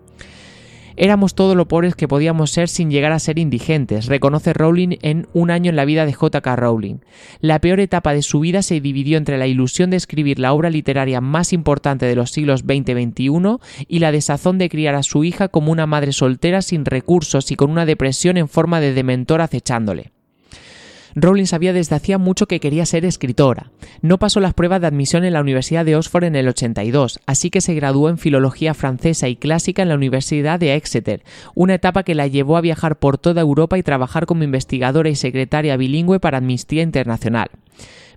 Éramos 0.95 1.35
todo 1.35 1.55
lo 1.55 1.67
pobres 1.67 1.95
que 1.95 2.07
podíamos 2.07 2.51
ser 2.51 2.69
sin 2.69 2.91
llegar 2.91 3.11
a 3.11 3.19
ser 3.19 3.39
indigentes, 3.39 4.05
reconoce 4.05 4.53
Rowling 4.53 4.97
en 5.01 5.27
Un 5.33 5.51
año 5.51 5.69
en 5.69 5.75
la 5.75 5.85
vida 5.85 6.05
de 6.05 6.13
J.K. 6.13 6.55
Rowling. 6.55 6.97
La 7.41 7.59
peor 7.59 7.79
etapa 7.79 8.13
de 8.13 8.21
su 8.21 8.39
vida 8.39 8.61
se 8.61 8.79
dividió 8.79 9.17
entre 9.17 9.37
la 9.37 9.47
ilusión 9.47 9.89
de 9.89 9.97
escribir 9.97 10.39
la 10.39 10.53
obra 10.53 10.69
literaria 10.69 11.21
más 11.21 11.53
importante 11.53 12.05
de 12.05 12.15
los 12.15 12.31
siglos 12.31 12.63
XX-XXI 12.63 13.57
y 13.87 13.99
la 13.99 14.11
desazón 14.11 14.57
de 14.57 14.69
criar 14.69 14.95
a 14.95 15.03
su 15.03 15.23
hija 15.23 15.47
como 15.47 15.71
una 15.71 15.87
madre 15.87 16.13
soltera 16.13 16.61
sin 16.61 16.85
recursos 16.85 17.51
y 17.51 17.55
con 17.55 17.71
una 17.71 17.85
depresión 17.85 18.37
en 18.37 18.47
forma 18.47 18.79
de 18.79 18.93
dementor 18.93 19.41
acechándole. 19.41 20.12
Rowling 21.15 21.45
sabía 21.45 21.73
desde 21.73 21.95
hacía 21.95 22.17
mucho 22.17 22.47
que 22.47 22.59
quería 22.59 22.85
ser 22.85 23.05
escritora. 23.05 23.71
No 24.01 24.19
pasó 24.19 24.39
las 24.39 24.53
pruebas 24.53 24.81
de 24.81 24.87
admisión 24.87 25.23
en 25.25 25.33
la 25.33 25.41
Universidad 25.41 25.85
de 25.85 25.95
Oxford 25.95 26.23
en 26.23 26.35
el 26.35 26.47
82, 26.47 27.19
así 27.25 27.49
que 27.49 27.61
se 27.61 27.73
graduó 27.73 28.09
en 28.09 28.17
Filología 28.17 28.73
Francesa 28.73 29.27
y 29.27 29.35
Clásica 29.35 29.81
en 29.81 29.89
la 29.89 29.95
Universidad 29.95 30.59
de 30.59 30.75
Exeter, 30.75 31.23
una 31.55 31.75
etapa 31.75 32.03
que 32.03 32.15
la 32.15 32.27
llevó 32.27 32.57
a 32.57 32.61
viajar 32.61 32.97
por 32.97 33.17
toda 33.17 33.41
Europa 33.41 33.77
y 33.77 33.83
trabajar 33.83 34.25
como 34.25 34.43
investigadora 34.43 35.09
y 35.09 35.15
secretaria 35.15 35.77
bilingüe 35.77 36.19
para 36.19 36.39
Amnistía 36.39 36.81
Internacional. 36.81 37.49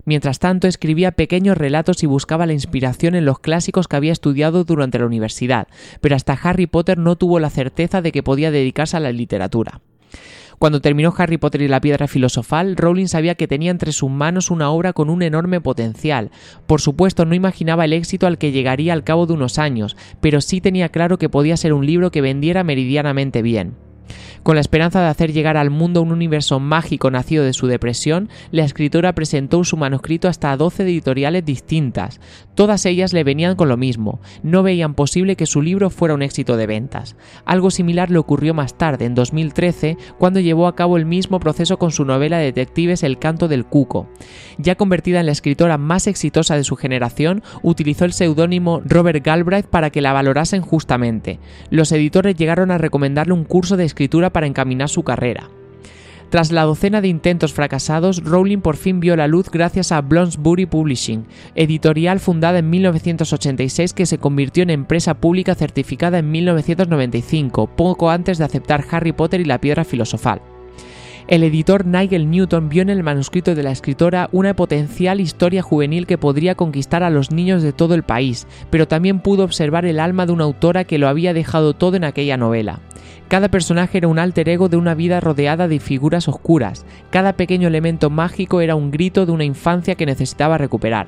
Mientras 0.05 0.39
tanto, 0.39 0.67
escribía 0.67 1.11
pequeños 1.11 1.57
relatos 1.57 2.01
y 2.01 2.05
buscaba 2.05 2.45
la 2.45 2.53
inspiración 2.53 3.13
en 3.15 3.25
los 3.25 3.39
clásicos 3.39 3.89
que 3.89 3.97
había 3.97 4.13
estudiado 4.13 4.63
durante 4.63 4.99
la 4.99 5.05
universidad, 5.05 5.67
pero 5.99 6.15
hasta 6.15 6.31
Harry 6.31 6.65
Potter 6.65 6.97
no 6.97 7.17
tuvo 7.17 7.39
la 7.39 7.49
certeza 7.49 8.01
de 8.01 8.13
que 8.13 8.23
podía 8.23 8.49
dedicarse 8.49 8.95
a 8.95 9.01
la 9.01 9.11
literatura. 9.11 9.81
Cuando 10.59 10.81
terminó 10.81 11.13
Harry 11.15 11.37
Potter 11.37 11.61
y 11.61 11.67
la 11.67 11.81
piedra 11.81 12.07
filosofal, 12.07 12.77
Rowling 12.77 13.05
sabía 13.05 13.35
que 13.35 13.47
tenía 13.47 13.69
entre 13.69 13.91
sus 13.91 14.09
manos 14.09 14.49
una 14.49 14.71
obra 14.71 14.91
con 14.91 15.11
un 15.11 15.21
enorme 15.21 15.61
potencial. 15.61 16.31
Por 16.65 16.81
supuesto, 16.81 17.25
no 17.25 17.35
imaginaba 17.35 17.85
el 17.85 17.93
éxito 17.93 18.25
al 18.25 18.39
que 18.39 18.51
llegaría 18.51 18.93
al 18.93 19.03
cabo 19.03 19.27
de 19.27 19.33
unos 19.33 19.59
años, 19.59 19.95
pero 20.19 20.41
sí 20.41 20.59
tenía 20.59 20.89
claro 20.89 21.19
que 21.19 21.29
podía 21.29 21.57
ser 21.57 21.73
un 21.73 21.85
libro 21.85 22.09
que 22.09 22.21
vendiera 22.21 22.63
meridianamente 22.63 23.43
bien. 23.43 23.75
Con 24.43 24.55
la 24.55 24.61
esperanza 24.61 25.01
de 25.01 25.07
hacer 25.07 25.33
llegar 25.33 25.57
al 25.57 25.69
mundo 25.69 26.01
un 26.01 26.11
universo 26.11 26.59
mágico 26.59 27.11
nacido 27.11 27.43
de 27.43 27.53
su 27.53 27.67
depresión, 27.67 28.29
la 28.51 28.63
escritora 28.63 29.13
presentó 29.13 29.63
su 29.63 29.77
manuscrito 29.77 30.27
hasta 30.27 30.55
12 30.55 30.83
editoriales 30.83 31.45
distintas. 31.45 32.19
Todas 32.55 32.85
ellas 32.85 33.13
le 33.13 33.23
venían 33.23 33.55
con 33.55 33.69
lo 33.69 33.77
mismo, 33.77 34.19
no 34.43 34.63
veían 34.63 34.93
posible 34.93 35.35
que 35.35 35.45
su 35.45 35.61
libro 35.61 35.89
fuera 35.89 36.13
un 36.13 36.21
éxito 36.21 36.57
de 36.57 36.67
ventas. 36.67 37.15
Algo 37.45 37.71
similar 37.71 38.09
le 38.09 38.17
ocurrió 38.17 38.53
más 38.53 38.77
tarde, 38.77 39.05
en 39.05 39.15
2013, 39.15 39.97
cuando 40.17 40.39
llevó 40.39 40.67
a 40.67 40.75
cabo 40.75 40.97
el 40.97 41.05
mismo 41.05 41.39
proceso 41.39 41.77
con 41.77 41.91
su 41.91 42.05
novela 42.05 42.37
de 42.37 42.45
detectives 42.45 43.03
El 43.03 43.19
canto 43.19 43.47
del 43.47 43.65
cuco. 43.65 44.07
Ya 44.57 44.75
convertida 44.75 45.19
en 45.19 45.25
la 45.25 45.31
escritora 45.31 45.77
más 45.77 46.07
exitosa 46.07 46.55
de 46.55 46.63
su 46.63 46.75
generación, 46.75 47.43
utilizó 47.61 48.05
el 48.05 48.13
seudónimo 48.13 48.81
Robert 48.85 49.23
Galbraith 49.23 49.67
para 49.67 49.89
que 49.89 50.01
la 50.01 50.13
valorasen 50.13 50.61
justamente. 50.61 51.39
Los 51.69 51.91
editores 51.91 52.35
llegaron 52.35 52.71
a 52.71 52.77
recomendarle 52.77 53.33
un 53.33 53.43
curso 53.43 53.77
de 53.77 53.85
para 54.31 54.47
encaminar 54.47 54.89
su 54.89 55.03
carrera. 55.03 55.49
Tras 56.29 56.51
la 56.51 56.63
docena 56.63 56.99
de 56.99 57.07
intentos 57.07 57.53
fracasados, 57.53 58.21
Rowling 58.23 58.59
por 58.59 58.75
fin 58.75 58.99
vio 58.99 59.15
la 59.15 59.27
luz 59.27 59.49
gracias 59.49 59.93
a 59.93 60.01
Bloomsbury 60.01 60.65
Publishing, 60.65 61.25
editorial 61.55 62.19
fundada 62.19 62.59
en 62.59 62.69
1986 62.69 63.93
que 63.93 64.05
se 64.05 64.17
convirtió 64.17 64.63
en 64.63 64.69
empresa 64.69 65.13
pública 65.13 65.55
certificada 65.55 66.19
en 66.19 66.29
1995, 66.31 67.67
poco 67.67 68.09
antes 68.09 68.37
de 68.37 68.43
aceptar 68.43 68.83
Harry 68.91 69.13
Potter 69.13 69.39
y 69.39 69.45
la 69.45 69.61
piedra 69.61 69.85
filosofal. 69.85 70.41
El 71.27 71.43
editor 71.43 71.85
Nigel 71.85 72.31
Newton 72.31 72.69
vio 72.69 72.81
en 72.81 72.89
el 72.89 73.03
manuscrito 73.03 73.53
de 73.53 73.61
la 73.61 73.71
escritora 73.71 74.29
una 74.31 74.55
potencial 74.55 75.19
historia 75.19 75.61
juvenil 75.61 76.07
que 76.07 76.17
podría 76.17 76.55
conquistar 76.55 77.03
a 77.03 77.09
los 77.09 77.31
niños 77.31 77.61
de 77.61 77.73
todo 77.73 77.95
el 77.95 78.03
país, 78.03 78.47
pero 78.69 78.87
también 78.87 79.19
pudo 79.19 79.43
observar 79.43 79.85
el 79.85 79.99
alma 79.99 80.25
de 80.25 80.31
una 80.31 80.45
autora 80.45 80.85
que 80.85 80.97
lo 80.97 81.09
había 81.09 81.33
dejado 81.33 81.73
todo 81.73 81.97
en 81.97 82.05
aquella 82.05 82.37
novela. 82.37 82.79
Cada 83.27 83.49
personaje 83.49 83.97
era 83.97 84.07
un 84.07 84.19
alter 84.19 84.47
ego 84.47 84.69
de 84.69 84.77
una 84.77 84.95
vida 84.95 85.19
rodeada 85.19 85.67
de 85.67 85.81
figuras 85.81 86.29
oscuras, 86.29 86.85
cada 87.09 87.33
pequeño 87.33 87.67
elemento 87.67 88.09
mágico 88.09 88.61
era 88.61 88.75
un 88.75 88.89
grito 88.89 89.25
de 89.25 89.33
una 89.33 89.43
infancia 89.43 89.95
que 89.95 90.05
necesitaba 90.05 90.57
recuperar. 90.57 91.07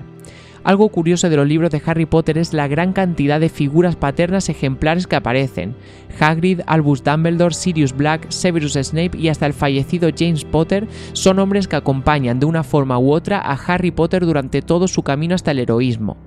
Algo 0.64 0.90
curioso 0.90 1.30
de 1.30 1.38
los 1.38 1.48
libros 1.48 1.72
de 1.72 1.82
Harry 1.86 2.06
Potter 2.06 2.38
es 2.38 2.54
la 2.54 2.68
gran 2.68 2.94
cantidad 2.94 3.40
de 3.40 3.50
figuras 3.50 3.96
paternas 3.96 4.50
ejemplares 4.50 5.08
que 5.08 5.16
aparecen. 5.16 5.76
Hagrid, 6.20 6.62
Albus 6.68 7.04
Dumbledore, 7.04 7.54
Sirius 7.54 7.96
Black, 7.96 8.30
Severus 8.30 8.74
Snape 8.74 9.18
y 9.18 9.30
hasta 9.30 9.46
el 9.46 9.54
fallecido 9.54 10.10
James 10.18 10.44
Potter 10.46 10.88
son 11.14 11.40
hombres 11.40 11.68
que 11.68 11.78
acompañan 11.78 12.40
de 12.40 12.46
una 12.46 12.64
forma 12.64 13.00
u 13.00 13.12
otra 13.12 13.40
a 13.40 13.54
Harry 13.54 13.92
Potter 13.92 14.26
durante 14.26 14.62
todo 14.62 14.88
su 14.88 15.04
camino 15.04 15.36
hasta 15.36 15.52
el 15.52 15.60
heroísmo. 15.60 16.18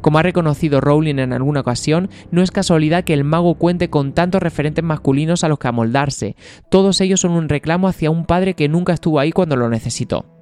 Como 0.00 0.18
ha 0.18 0.22
reconocido 0.22 0.80
Rowling 0.80 1.18
en 1.18 1.32
alguna 1.32 1.60
ocasión, 1.60 2.10
no 2.30 2.42
es 2.42 2.50
casualidad 2.50 3.04
que 3.04 3.14
el 3.14 3.24
mago 3.24 3.54
cuente 3.54 3.88
con 3.88 4.12
tantos 4.12 4.42
referentes 4.42 4.84
masculinos 4.84 5.44
a 5.44 5.48
los 5.48 5.58
que 5.58 5.68
amoldarse. 5.68 6.36
Todos 6.70 7.00
ellos 7.00 7.20
son 7.20 7.32
un 7.32 7.48
reclamo 7.48 7.88
hacia 7.88 8.10
un 8.10 8.26
padre 8.26 8.54
que 8.54 8.68
nunca 8.68 8.92
estuvo 8.92 9.20
ahí 9.20 9.30
cuando 9.30 9.56
lo 9.56 9.68
necesitó. 9.68 10.41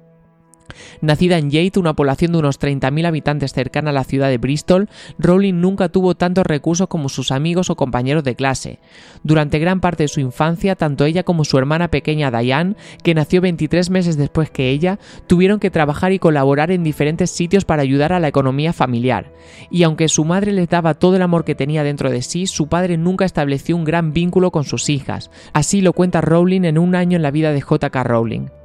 Nacida 1.01 1.37
en 1.37 1.49
Yate, 1.49 1.79
una 1.79 1.93
población 1.93 2.31
de 2.31 2.39
unos 2.39 2.59
30.000 2.59 3.05
habitantes 3.05 3.53
cercana 3.53 3.91
a 3.91 3.93
la 3.93 4.03
ciudad 4.03 4.29
de 4.29 4.37
Bristol, 4.37 4.89
Rowling 5.17 5.61
nunca 5.61 5.89
tuvo 5.89 6.15
tantos 6.15 6.45
recursos 6.45 6.87
como 6.87 7.09
sus 7.09 7.31
amigos 7.31 7.69
o 7.69 7.75
compañeros 7.75 8.23
de 8.23 8.35
clase. 8.35 8.79
Durante 9.23 9.59
gran 9.59 9.79
parte 9.81 10.03
de 10.03 10.07
su 10.07 10.19
infancia, 10.19 10.75
tanto 10.75 11.05
ella 11.05 11.23
como 11.23 11.45
su 11.45 11.57
hermana 11.57 11.89
pequeña 11.89 12.31
Diane, 12.31 12.75
que 13.03 13.13
nació 13.13 13.41
23 13.41 13.89
meses 13.89 14.17
después 14.17 14.49
que 14.49 14.69
ella, 14.69 14.99
tuvieron 15.27 15.59
que 15.59 15.71
trabajar 15.71 16.11
y 16.11 16.19
colaborar 16.19 16.71
en 16.71 16.83
diferentes 16.83 17.31
sitios 17.31 17.65
para 17.65 17.81
ayudar 17.81 18.13
a 18.13 18.19
la 18.19 18.27
economía 18.27 18.73
familiar. 18.73 19.31
Y 19.69 19.83
aunque 19.83 20.07
su 20.07 20.25
madre 20.25 20.51
les 20.51 20.69
daba 20.69 20.93
todo 20.93 21.15
el 21.15 21.21
amor 21.21 21.45
que 21.45 21.55
tenía 21.55 21.83
dentro 21.83 22.09
de 22.09 22.21
sí, 22.21 22.47
su 22.47 22.67
padre 22.67 22.97
nunca 22.97 23.25
estableció 23.25 23.75
un 23.75 23.83
gran 23.83 24.13
vínculo 24.13 24.51
con 24.51 24.63
sus 24.63 24.89
hijas. 24.89 25.31
Así 25.53 25.81
lo 25.81 25.93
cuenta 25.93 26.21
Rowling 26.21 26.63
en 26.63 26.77
un 26.77 26.95
año 26.95 27.15
en 27.15 27.23
la 27.23 27.31
vida 27.31 27.51
de 27.51 27.61
J.K. 27.61 28.03
Rowling. 28.03 28.60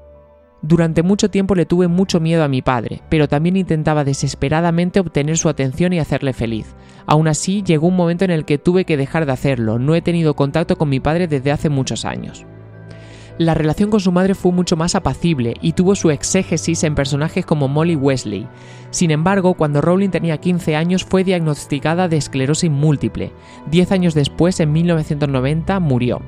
Durante 0.63 1.03
mucho 1.03 1.31
tiempo 1.31 1.55
le 1.55 1.67
tuve 1.67 1.87
mucho 1.87 2.19
miedo 2.19 2.43
a 2.43 2.49
mi 2.49 2.63
padre, 2.63 3.03
pero 3.09 3.29
también 3.29 3.57
intentaba 3.57 4.05
desesperadamente 4.05 5.01
obtener 5.01 5.37
su 5.37 5.49
atención 5.49 5.93
y 5.93 5.99
hacerle 5.99 6.33
feliz. 6.33 6.75
Aún 7.07 7.29
así, 7.29 7.63
llegó 7.63 7.87
un 7.87 7.97
momento 7.97 8.25
en 8.25 8.31
el 8.31 8.45
que 8.45 8.59
tuve 8.59 8.85
que 8.85 8.97
dejar 8.97 9.27
de 9.27 9.33
hacerlo, 9.33 9.79
no 9.79 9.95
he 9.95 10.03
tenido 10.03 10.35
contacto 10.35 10.77
con 10.77 10.89
mi 10.89 10.99
padre 10.99 11.29
desde 11.29 11.53
hace 11.53 11.69
muchos 11.69 12.05
años. 12.05 12.47
La 13.39 13.53
relación 13.53 13.91
con 13.91 14.01
su 14.01 14.13
madre 14.13 14.35
fue 14.35 14.51
mucho 14.51 14.77
más 14.77 14.95
apacible 14.95 15.55
y 15.61 15.73
tuvo 15.73 15.95
su 15.95 16.11
exégesis 16.11 16.83
en 16.85 16.95
personajes 16.95 17.45
como 17.45 17.69
Molly 17.69 17.95
Wesley. 17.95 18.49
Sin 18.91 19.11
embargo, 19.11 19.55
cuando 19.55 19.83
Rowling 19.83 20.09
tenía 20.09 20.39
15 20.39 20.75
años 20.75 21.05
fue 21.05 21.23
diagnosticada 21.23 22.09
de 22.09 22.17
esclerosis 22.17 22.71
múltiple. 22.71 23.33
Diez 23.71 23.93
años 23.93 24.15
después, 24.15 24.59
en 24.61 24.73
1990, 24.73 25.81
murió. 25.81 26.23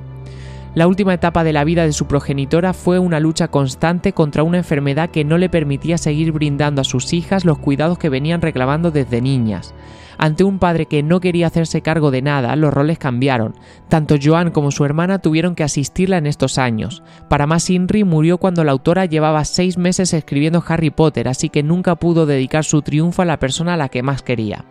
La 0.74 0.86
última 0.86 1.14
etapa 1.14 1.44
de 1.44 1.52
la 1.52 1.64
vida 1.64 1.84
de 1.84 1.92
su 1.92 2.06
progenitora 2.06 2.72
fue 2.72 2.98
una 2.98 3.20
lucha 3.20 3.48
constante 3.48 4.12
contra 4.12 4.42
una 4.42 4.58
enfermedad 4.58 5.10
que 5.10 5.24
no 5.24 5.38
le 5.38 5.48
permitía 5.48 5.98
seguir 5.98 6.30
brindando 6.30 6.82
a 6.82 6.84
sus 6.84 7.12
hijas 7.12 7.44
los 7.44 7.58
cuidados 7.58 7.98
que 7.98 8.10
venían 8.10 8.42
reclamando 8.42 8.90
desde 8.90 9.20
niñas. 9.20 9.74
Ante 10.18 10.44
un 10.44 10.58
padre 10.58 10.86
que 10.86 11.02
no 11.02 11.20
quería 11.20 11.46
hacerse 11.46 11.80
cargo 11.80 12.10
de 12.10 12.22
nada, 12.22 12.54
los 12.56 12.74
roles 12.74 12.98
cambiaron. 12.98 13.54
Tanto 13.88 14.16
Joan 14.22 14.50
como 14.50 14.72
su 14.72 14.84
hermana 14.84 15.20
tuvieron 15.20 15.54
que 15.54 15.62
asistirla 15.62 16.18
en 16.18 16.26
estos 16.26 16.58
años. 16.58 17.04
Para 17.28 17.46
más, 17.46 17.70
Inri 17.70 18.04
murió 18.04 18.38
cuando 18.38 18.64
la 18.64 18.72
autora 18.72 19.06
llevaba 19.06 19.44
seis 19.44 19.78
meses 19.78 20.12
escribiendo 20.12 20.62
Harry 20.66 20.90
Potter, 20.90 21.28
así 21.28 21.48
que 21.48 21.62
nunca 21.62 21.94
pudo 21.94 22.26
dedicar 22.26 22.64
su 22.64 22.82
triunfo 22.82 23.22
a 23.22 23.26
la 23.26 23.38
persona 23.38 23.74
a 23.74 23.76
la 23.76 23.88
que 23.88 24.02
más 24.02 24.22
quería. 24.22 24.64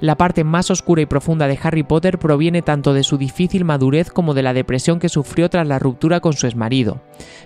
La 0.00 0.16
parte 0.16 0.44
más 0.44 0.70
oscura 0.70 1.02
y 1.02 1.06
profunda 1.06 1.46
de 1.46 1.58
Harry 1.62 1.82
Potter 1.82 2.18
proviene 2.18 2.62
tanto 2.62 2.92
de 2.92 3.04
su 3.04 3.16
difícil 3.16 3.64
madurez 3.64 4.10
como 4.10 4.34
de 4.34 4.42
la 4.42 4.52
depresión 4.52 4.98
que 4.98 5.08
sufrió 5.08 5.48
tras 5.48 5.66
la 5.66 5.78
ruptura 5.78 6.20
con 6.20 6.32
su 6.32 6.46
exmarido. 6.46 7.00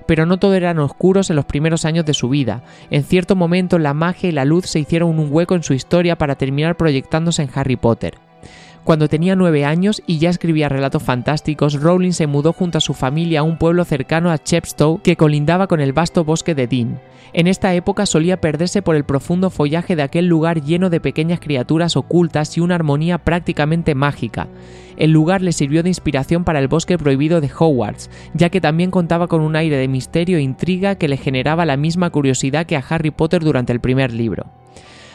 Pero 0.07 0.27
no 0.27 0.39
todo 0.39 0.55
eran 0.55 0.79
oscuros 0.79 1.31
en 1.31 1.37
los 1.37 1.45
primeros 1.45 1.85
años 1.85 2.05
de 2.05 2.15
su 2.15 2.29
vida. 2.29 2.63
En 2.91 3.05
cierto 3.05 3.37
momento 3.37 3.79
la 3.79 3.95
magia 3.95 4.29
y 4.29 4.33
la 4.33 4.45
luz 4.45 4.67
se 4.67 4.81
hicieron 4.81 5.19
un 5.19 5.29
hueco 5.31 5.55
en 5.55 5.63
su 5.63 5.75
historia 5.75 6.17
para 6.17 6.37
terminar 6.37 6.77
proyectándose 6.77 7.43
en 7.43 7.51
Harry 7.55 7.77
Potter. 7.77 8.28
Cuando 8.89 9.09
tenía 9.09 9.37
nueve 9.37 9.67
años 9.67 10.03
y 10.07 10.17
ya 10.17 10.31
escribía 10.31 10.71
relatos 10.71 11.03
fantásticos, 11.03 11.79
Rowling 11.79 12.13
se 12.13 12.27
mudó 12.27 12.55
junto 12.55 12.79
a 12.79 12.81
su 12.81 12.95
familia 12.95 13.41
a 13.41 13.43
un 13.43 13.59
pueblo 13.59 13.85
cercano 13.85 14.31
a 14.31 14.39
Chepstow 14.39 15.03
que 15.03 15.15
colindaba 15.15 15.67
con 15.67 15.81
el 15.83 15.93
vasto 15.93 16.25
bosque 16.25 16.55
de 16.55 16.67
Dean. 16.67 16.99
En 17.35 17.49
esta 17.49 17.75
época 17.75 18.07
solía 18.07 18.41
perderse 18.41 18.81
por 18.81 18.97
el 18.97 19.05
profundo 19.05 19.51
follaje 19.51 19.95
de 19.95 20.01
aquel 20.01 20.25
lugar 20.27 20.63
lleno 20.63 20.89
de 20.89 21.01
pequeñas 21.01 21.39
criaturas 21.39 21.99
ocultas 21.99 22.57
y 22.57 22.61
una 22.61 22.77
armonía 22.77 23.19
prácticamente 23.19 23.95
mágica. 23.95 24.49
El 24.97 25.11
lugar 25.11 25.43
le 25.43 25.53
sirvió 25.53 25.83
de 25.83 25.91
inspiración 25.91 26.45
para 26.45 26.59
el 26.59 26.69
bosque 26.69 26.97
prohibido 26.97 27.43
de 27.43 27.51
Hogwarts, 27.55 28.09
ya 28.33 28.49
que 28.49 28.63
también 28.63 28.91
contaba 28.91 29.27
con 29.27 29.43
un 29.43 29.55
aire 29.55 29.77
de 29.77 29.89
misterio 29.89 30.39
e 30.39 30.41
intriga 30.41 30.95
que 30.95 31.09
le 31.09 31.19
generaba 31.19 31.67
la 31.67 31.77
misma 31.77 32.09
curiosidad 32.09 32.65
que 32.65 32.77
a 32.77 32.85
Harry 32.89 33.11
Potter 33.11 33.45
durante 33.45 33.75
el 33.75 33.81
primer 33.81 34.15
libro. 34.15 34.47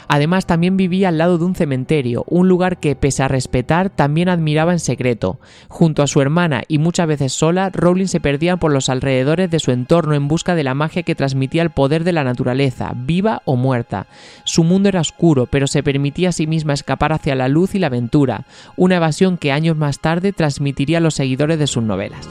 Además, 0.08 0.46
también 0.46 0.78
vivía 0.78 1.10
al 1.10 1.18
lado 1.18 1.38
de 1.38 1.46
un 1.46 1.56
cementerio, 1.56 2.24
un 2.28 2.48
lugar 2.48 2.80
que, 2.80 2.96
pese 2.96 3.24
a 3.24 3.28
respetar, 3.28 3.90
también 3.90 4.30
admiraba 4.30 4.72
en 4.72 4.80
secreto. 4.80 5.40
Junto 5.70 6.04
a 6.04 6.08
su 6.08 6.22
hermana 6.22 6.64
y 6.68 6.78
muchas 6.78 7.08
veces 7.08 7.34
sola, 7.34 7.70
Rowling 7.70 8.08
se 8.08 8.20
perdía 8.20 8.58
por 8.58 8.72
los 8.72 8.90
alrededores 8.90 9.50
de 9.50 9.60
su 9.60 9.72
entorno 9.72 10.16
en 10.16 10.28
busca 10.28 10.56
de 10.56 10.64
la 10.64 10.74
magia 10.74 11.04
que 11.04 11.16
transmitía 11.16 11.62
el 11.62 11.70
poder 11.70 12.04
de 12.04 12.14
la 12.14 12.24
naturaleza, 12.24 12.94
viva 12.96 13.42
o 13.46 13.56
muerta. 13.56 14.08
Su 14.44 14.64
mundo 14.64 14.90
era 14.90 15.02
oscuro, 15.02 15.48
pero 15.48 15.68
se 15.68 15.84
permitía 15.84 16.30
a 16.30 16.34
sí 16.34 16.48
misma 16.48 16.74
escapar 16.74 17.14
hacia 17.14 17.36
la 17.36 17.48
luz 17.48 17.76
y 17.76 17.80
la 17.80 17.88
aventura, 17.88 18.46
una 18.76 18.98
evasión 18.98 19.38
que 19.38 19.52
años 19.52 19.78
más 19.78 20.00
tarde 20.00 20.34
transmitiría 20.34 20.98
a 20.98 21.02
los 21.02 21.16
seguidores 21.16 21.60
de 21.60 21.68
sus 21.68 21.84
novelas. 21.84 22.30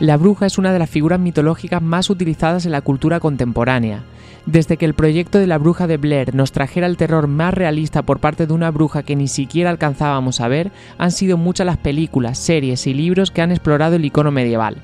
La 0.00 0.16
bruja 0.16 0.46
es 0.46 0.56
una 0.56 0.72
de 0.72 0.78
las 0.78 0.88
figuras 0.88 1.20
mitológicas 1.20 1.82
más 1.82 2.08
utilizadas 2.08 2.64
en 2.64 2.72
la 2.72 2.80
cultura 2.80 3.20
contemporánea. 3.20 4.02
Desde 4.46 4.78
que 4.78 4.86
el 4.86 4.94
proyecto 4.94 5.38
de 5.38 5.46
la 5.46 5.58
bruja 5.58 5.86
de 5.86 5.98
Blair 5.98 6.34
nos 6.34 6.52
trajera 6.52 6.86
el 6.86 6.96
terror 6.96 7.26
más 7.26 7.52
realista 7.52 8.00
por 8.00 8.18
parte 8.18 8.46
de 8.46 8.54
una 8.54 8.70
bruja 8.70 9.02
que 9.02 9.14
ni 9.14 9.28
siquiera 9.28 9.68
alcanzábamos 9.68 10.40
a 10.40 10.48
ver, 10.48 10.72
han 10.96 11.10
sido 11.10 11.36
muchas 11.36 11.66
las 11.66 11.76
películas, 11.76 12.38
series 12.38 12.86
y 12.86 12.94
libros 12.94 13.30
que 13.30 13.42
han 13.42 13.50
explorado 13.50 13.96
el 13.96 14.04
icono 14.06 14.30
medieval. 14.30 14.78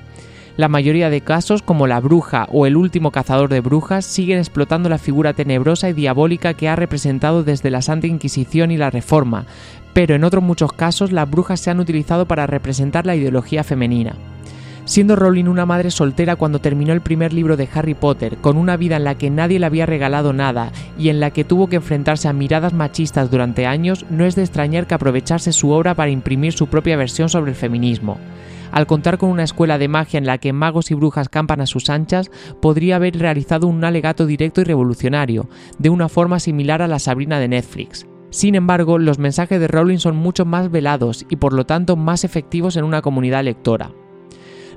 La 0.58 0.68
mayoría 0.68 1.08
de 1.08 1.22
casos, 1.22 1.62
como 1.62 1.86
La 1.86 2.00
Bruja 2.00 2.46
o 2.52 2.66
El 2.66 2.76
último 2.76 3.10
cazador 3.10 3.48
de 3.48 3.60
brujas, 3.60 4.04
siguen 4.04 4.38
explotando 4.38 4.90
la 4.90 4.98
figura 4.98 5.32
tenebrosa 5.32 5.88
y 5.88 5.94
diabólica 5.94 6.52
que 6.52 6.68
ha 6.68 6.76
representado 6.76 7.42
desde 7.42 7.70
la 7.70 7.80
Santa 7.80 8.06
Inquisición 8.06 8.70
y 8.70 8.76
la 8.76 8.90
Reforma, 8.90 9.46
pero 9.94 10.14
en 10.14 10.24
otros 10.24 10.44
muchos 10.44 10.74
casos 10.74 11.10
las 11.10 11.30
brujas 11.30 11.60
se 11.60 11.70
han 11.70 11.80
utilizado 11.80 12.26
para 12.26 12.46
representar 12.46 13.06
la 13.06 13.16
ideología 13.16 13.64
femenina. 13.64 14.14
Siendo 14.86 15.16
Rowling 15.16 15.46
una 15.46 15.66
madre 15.66 15.90
soltera 15.90 16.36
cuando 16.36 16.60
terminó 16.60 16.92
el 16.92 17.00
primer 17.00 17.32
libro 17.32 17.56
de 17.56 17.68
Harry 17.74 17.94
Potter, 17.94 18.36
con 18.36 18.56
una 18.56 18.76
vida 18.76 18.96
en 18.96 19.02
la 19.02 19.18
que 19.18 19.30
nadie 19.30 19.58
le 19.58 19.66
había 19.66 19.84
regalado 19.84 20.32
nada 20.32 20.70
y 20.96 21.08
en 21.08 21.18
la 21.18 21.32
que 21.32 21.42
tuvo 21.42 21.66
que 21.66 21.76
enfrentarse 21.76 22.28
a 22.28 22.32
miradas 22.32 22.72
machistas 22.72 23.28
durante 23.28 23.66
años, 23.66 24.06
no 24.10 24.24
es 24.24 24.36
de 24.36 24.42
extrañar 24.42 24.86
que 24.86 24.94
aprovechase 24.94 25.52
su 25.52 25.72
obra 25.72 25.96
para 25.96 26.12
imprimir 26.12 26.52
su 26.52 26.68
propia 26.68 26.96
versión 26.96 27.28
sobre 27.28 27.50
el 27.50 27.56
feminismo. 27.56 28.18
Al 28.70 28.86
contar 28.86 29.18
con 29.18 29.30
una 29.30 29.42
escuela 29.42 29.76
de 29.76 29.88
magia 29.88 30.18
en 30.18 30.26
la 30.26 30.38
que 30.38 30.52
magos 30.52 30.92
y 30.92 30.94
brujas 30.94 31.28
campan 31.28 31.60
a 31.60 31.66
sus 31.66 31.90
anchas, 31.90 32.30
podría 32.62 32.94
haber 32.96 33.18
realizado 33.18 33.66
un 33.66 33.84
alegato 33.84 34.24
directo 34.24 34.60
y 34.60 34.64
revolucionario, 34.64 35.48
de 35.80 35.90
una 35.90 36.08
forma 36.08 36.38
similar 36.38 36.80
a 36.80 36.86
la 36.86 37.00
Sabrina 37.00 37.40
de 37.40 37.48
Netflix. 37.48 38.06
Sin 38.30 38.54
embargo, 38.54 38.98
los 38.98 39.18
mensajes 39.18 39.58
de 39.58 39.66
Rowling 39.66 39.98
son 39.98 40.14
mucho 40.16 40.44
más 40.44 40.70
velados 40.70 41.26
y 41.28 41.36
por 41.36 41.54
lo 41.54 41.66
tanto 41.66 41.96
más 41.96 42.22
efectivos 42.22 42.76
en 42.76 42.84
una 42.84 43.02
comunidad 43.02 43.42
lectora. 43.42 43.90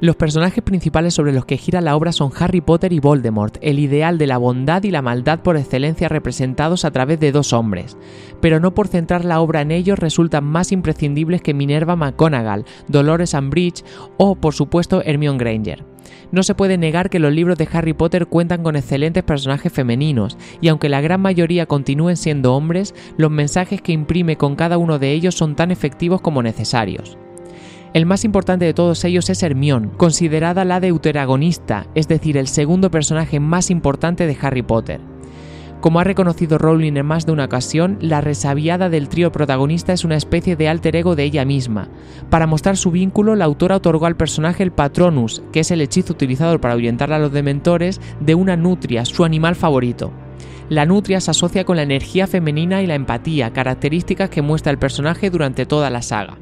Los 0.02 0.16
personajes 0.16 0.64
principales 0.64 1.14
sobre 1.14 1.34
los 1.34 1.44
que 1.44 1.58
gira 1.58 1.82
la 1.82 1.94
obra 1.94 2.14
son 2.14 2.32
Harry 2.40 2.62
Potter 2.62 2.94
y 2.94 3.02
Voldemort, 3.02 3.58
el 3.60 3.80
ideal 3.80 4.18
de 4.18 4.28
la 4.28 4.38
bondad 4.38 4.82
y 4.84 4.92
la 4.92 5.02
maldad 5.02 5.40
por 5.40 5.58
excelencia 5.58 6.08
representados 6.08 6.86
a 6.86 6.92
través 6.92 7.20
de 7.20 7.34
dos 7.34 7.52
hombres. 7.52 7.98
Pero 8.40 8.62
no 8.62 8.74
por 8.74 8.88
centrar 8.88 9.26
la 9.26 9.42
obra 9.42 9.60
en 9.60 9.72
ellos 9.72 10.00
resultan 10.00 10.46
más 10.46 10.72
imprescindibles 10.72 11.42
que 11.42 11.54
Minerva 11.54 11.98
McGonagall, 11.98 12.64
Dolores 12.88 13.34
Umbridge 13.34 13.84
o, 14.16 14.36
por 14.36 14.54
supuesto, 14.54 15.02
Hermione 15.04 15.38
Granger. 15.38 15.84
No 16.32 16.44
se 16.44 16.56
puede 16.56 16.78
negar 16.78 17.10
que 17.10 17.20
los 17.20 17.34
libros 17.34 17.58
de 17.58 17.68
Harry 17.74 17.92
Potter 17.92 18.28
cuentan 18.28 18.64
con 18.64 18.78
excelentes 18.78 19.24
personajes 19.24 19.74
femeninos, 19.74 20.38
y 20.62 20.70
aunque 20.70 20.88
la 20.88 21.02
gran 21.02 21.20
mayoría 21.20 21.66
continúen 21.66 22.16
siendo 22.16 22.56
hombres, 22.56 22.96
los 23.18 23.32
mensajes 23.32 23.82
que 23.82 23.92
imprime 23.92 24.38
con 24.38 24.56
cada 24.56 24.78
uno 24.78 24.98
de 24.98 25.12
ellos 25.12 25.36
son 25.36 25.58
tan 25.58 25.72
efectivos 25.72 26.22
como 26.22 26.42
necesarios. 26.42 27.18
El 27.92 28.06
más 28.06 28.24
importante 28.24 28.66
de 28.66 28.76
todos 28.76 29.04
ellos 29.04 29.32
es 29.32 29.42
Hermione, 29.42 29.90
considerada 29.98 30.64
la 30.64 30.80
deuteragonista, 30.80 31.88
es 31.96 32.08
decir, 32.08 32.38
el 32.38 32.48
segundo 32.48 32.92
personaje 32.92 33.40
más 33.40 33.72
importante 33.72 34.28
de 34.28 34.38
Harry 34.40 34.62
Potter. 34.62 35.02
Como 35.82 36.00
ha 36.00 36.04
reconocido 36.04 36.60
Rowling 36.60 36.98
en 36.98 37.06
más 37.06 37.26
de 37.26 37.32
una 37.32 37.46
ocasión, 37.46 37.98
la 38.00 38.22
resabiada 38.22 38.90
del 38.90 39.10
trío 39.10 39.32
protagonista 39.32 39.92
es 39.92 40.04
una 40.04 40.18
especie 40.18 40.56
de 40.56 40.68
alter 40.68 40.98
ego 40.98 41.16
de 41.16 41.24
ella 41.24 41.46
misma. 41.46 41.88
Para 42.30 42.46
mostrar 42.46 42.78
su 42.78 42.92
vínculo, 42.92 43.36
la 43.36 43.46
autora 43.46 43.78
otorgó 43.78 44.06
al 44.06 44.18
personaje 44.18 44.62
el 44.62 44.72
Patronus, 44.72 45.42
que 45.52 45.62
es 45.62 45.72
el 45.72 45.82
hechizo 45.82 46.14
utilizado 46.14 46.62
para 46.62 46.76
ahuyentar 46.76 47.12
a 47.12 47.18
los 47.18 47.32
dementores, 47.32 48.00
de 48.20 48.36
una 48.36 48.56
nutria, 48.56 49.04
su 49.06 49.24
animal 49.24 49.56
favorito. 49.56 50.12
La 50.68 50.86
nutria 50.86 51.22
se 51.22 51.32
asocia 51.32 51.64
con 51.64 51.78
la 51.78 51.84
energía 51.84 52.28
femenina 52.28 52.84
y 52.84 52.86
la 52.86 52.96
empatía, 52.96 53.52
características 53.52 54.30
que 54.30 54.44
muestra 54.44 54.72
el 54.72 54.78
personaje 54.78 55.32
durante 55.32 55.66
toda 55.66 55.90
la 55.90 56.04
saga. 56.04 56.38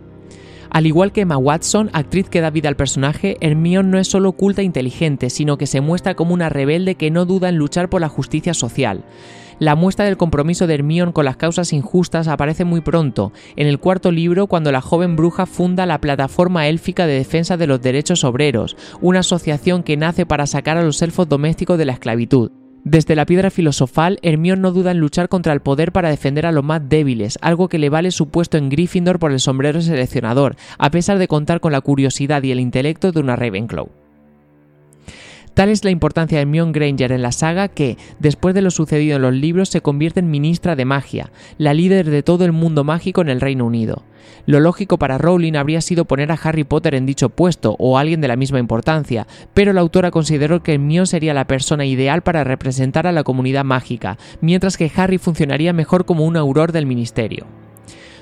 Al 0.69 0.85
igual 0.85 1.11
que 1.11 1.21
Emma 1.21 1.37
Watson, 1.37 1.89
actriz 1.93 2.29
que 2.29 2.41
da 2.41 2.49
vida 2.49 2.69
al 2.69 2.75
personaje, 2.75 3.37
Hermione 3.41 3.89
no 3.89 3.99
es 3.99 4.07
solo 4.07 4.29
oculta 4.29 4.61
e 4.61 4.65
inteligente, 4.65 5.29
sino 5.29 5.57
que 5.57 5.67
se 5.67 5.81
muestra 5.81 6.15
como 6.15 6.33
una 6.33 6.49
rebelde 6.49 6.95
que 6.95 7.11
no 7.11 7.25
duda 7.25 7.49
en 7.49 7.57
luchar 7.57 7.89
por 7.89 8.01
la 8.01 8.09
justicia 8.09 8.53
social. 8.53 9.03
La 9.59 9.75
muestra 9.75 10.05
del 10.05 10.17
compromiso 10.17 10.67
de 10.67 10.75
Hermione 10.75 11.13
con 11.13 11.25
las 11.25 11.37
causas 11.37 11.73
injustas 11.73 12.27
aparece 12.27 12.63
muy 12.63 12.81
pronto, 12.81 13.31
en 13.55 13.65
el 13.65 13.79
cuarto 13.79 14.11
libro 14.11 14.45
cuando 14.45 14.71
la 14.71 14.81
joven 14.81 15.15
bruja 15.15 15.47
funda 15.47 15.87
la 15.87 15.99
Plataforma 15.99 16.67
Élfica 16.67 17.07
de 17.07 17.13
Defensa 17.13 17.57
de 17.57 17.65
los 17.65 17.81
Derechos 17.81 18.23
Obreros, 18.23 18.77
una 19.01 19.19
asociación 19.19 19.81
que 19.81 19.97
nace 19.97 20.27
para 20.27 20.45
sacar 20.45 20.77
a 20.77 20.83
los 20.83 21.01
elfos 21.01 21.27
domésticos 21.27 21.79
de 21.79 21.85
la 21.85 21.93
esclavitud. 21.93 22.51
Desde 22.89 23.17
la 23.17 23.25
piedra 23.25 23.51
filosofal, 23.51 24.17
Hermione 24.21 24.61
no 24.61 24.71
duda 24.71 24.91
en 24.91 24.99
luchar 24.99 25.27
contra 25.27 25.51
el 25.51 25.59
poder 25.59 25.91
para 25.91 26.09
defender 26.09 26.45
a 26.45 26.53
los 26.53 26.63
más 26.63 26.87
débiles, 26.87 27.37
algo 27.41 27.67
que 27.67 27.79
le 27.79 27.89
vale 27.89 28.11
su 28.11 28.29
puesto 28.29 28.57
en 28.57 28.69
Gryffindor 28.69 29.19
por 29.19 29.33
el 29.33 29.41
sombrero 29.41 29.81
seleccionador, 29.81 30.55
a 30.77 30.89
pesar 30.89 31.17
de 31.17 31.27
contar 31.27 31.59
con 31.59 31.73
la 31.73 31.81
curiosidad 31.81 32.41
y 32.43 32.51
el 32.51 32.61
intelecto 32.61 33.11
de 33.11 33.19
una 33.19 33.35
Ravenclaw. 33.35 34.06
Tal 35.57 35.69
es 35.69 35.83
la 35.83 35.89
importancia 35.89 36.37
de 36.37 36.43
Hermione 36.43 36.71
Granger 36.71 37.11
en 37.11 37.23
la 37.23 37.31
saga 37.31 37.67
que, 37.67 37.97
después 38.19 38.53
de 38.53 38.61
lo 38.61 38.69
sucedido 38.69 39.15
en 39.15 39.23
los 39.23 39.33
libros, 39.33 39.69
se 39.69 39.81
convierte 39.81 40.19
en 40.19 40.29
ministra 40.29 40.75
de 40.75 40.85
magia, 40.85 41.31
la 41.57 41.73
líder 41.73 42.11
de 42.11 42.21
todo 42.21 42.45
el 42.45 42.51
mundo 42.51 42.83
mágico 42.83 43.21
en 43.21 43.29
el 43.29 43.41
Reino 43.41 43.65
Unido. 43.65 44.03
Lo 44.45 44.59
lógico 44.59 44.99
para 44.99 45.17
Rowling 45.17 45.55
habría 45.55 45.81
sido 45.81 46.05
poner 46.05 46.31
a 46.31 46.35
Harry 46.35 46.63
Potter 46.63 46.93
en 46.93 47.07
dicho 47.07 47.29
puesto 47.29 47.75
o 47.79 47.97
alguien 47.97 48.21
de 48.21 48.27
la 48.27 48.35
misma 48.35 48.59
importancia, 48.59 49.25
pero 49.55 49.73
la 49.73 49.81
autora 49.81 50.11
consideró 50.11 50.61
que 50.61 50.75
Hermione 50.75 51.07
sería 51.07 51.33
la 51.33 51.47
persona 51.47 51.87
ideal 51.87 52.21
para 52.21 52.43
representar 52.43 53.07
a 53.07 53.11
la 53.11 53.23
comunidad 53.23 53.65
mágica, 53.65 54.19
mientras 54.41 54.77
que 54.77 54.91
Harry 54.95 55.17
funcionaría 55.17 55.73
mejor 55.73 56.05
como 56.05 56.25
un 56.25 56.37
auror 56.37 56.71
del 56.71 56.85
ministerio. 56.85 57.47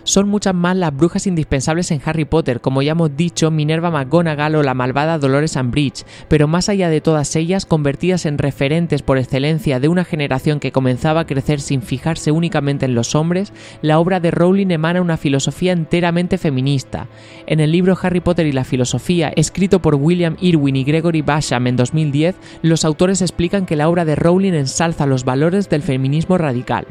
Son 0.06 0.30
muchas 0.30 0.54
más 0.54 0.78
las 0.78 0.96
brujas 0.96 1.26
indispensables 1.26 1.90
en 1.90 2.00
Harry 2.06 2.26
Potter, 2.26 2.62
como 2.62 2.84
ya 2.84 2.92
hemos 2.92 3.18
dicho, 3.18 3.50
Minerva 3.50 3.90
McGonagall 3.90 4.54
o 4.54 4.62
la 4.62 4.76
malvada 4.76 5.18
Dolores 5.18 5.56
Umbridge, 5.56 6.06
pero 6.28 6.48
más 6.48 6.70
allá 6.70 6.90
de 6.90 7.02
todas 7.02 7.36
ellas, 7.36 7.66
convertidas 7.66 8.28
en 8.28 8.38
referentes 8.38 9.02
por 9.02 9.18
excelencia 9.18 9.80
de 9.80 9.88
una 9.88 10.06
generación 10.06 10.60
que 10.60 10.72
comenzaba 10.72 11.22
a 11.22 11.26
crecer 11.26 11.60
sin 11.60 11.82
fijarse 11.82 12.30
únicamente 12.30 12.86
en 12.86 12.94
los 12.94 13.16
hombres, 13.16 13.52
la 13.82 13.98
obra 13.98 14.20
de 14.20 14.30
Rowling 14.30 14.70
emana 14.70 15.02
una 15.02 15.18
filosofía 15.18 15.72
enteramente 15.72 16.38
feminista. 16.38 17.08
En 17.48 17.60
el 17.60 17.72
libro 17.72 17.98
Harry 18.00 18.20
Potter 18.20 18.46
y 18.46 18.52
la 18.52 18.64
filosofía, 18.64 19.34
escrito 19.36 19.82
por 19.82 19.96
William 19.96 20.38
Irwin 20.40 20.76
y 20.76 20.84
Gregory 20.84 21.24
Basham 21.24 21.66
en 21.66 21.78
2010, 21.78 22.36
los 22.62 22.86
autores 22.86 23.24
explican 23.24 23.66
que 23.66 23.76
la 23.76 23.90
obra 23.90 24.06
de 24.06 24.14
Rowling 24.14 24.54
ensalza 24.54 25.08
los 25.08 25.26
valores 25.26 25.68
del 25.68 25.82
feminismo 25.82 26.38
radical. 26.38 26.86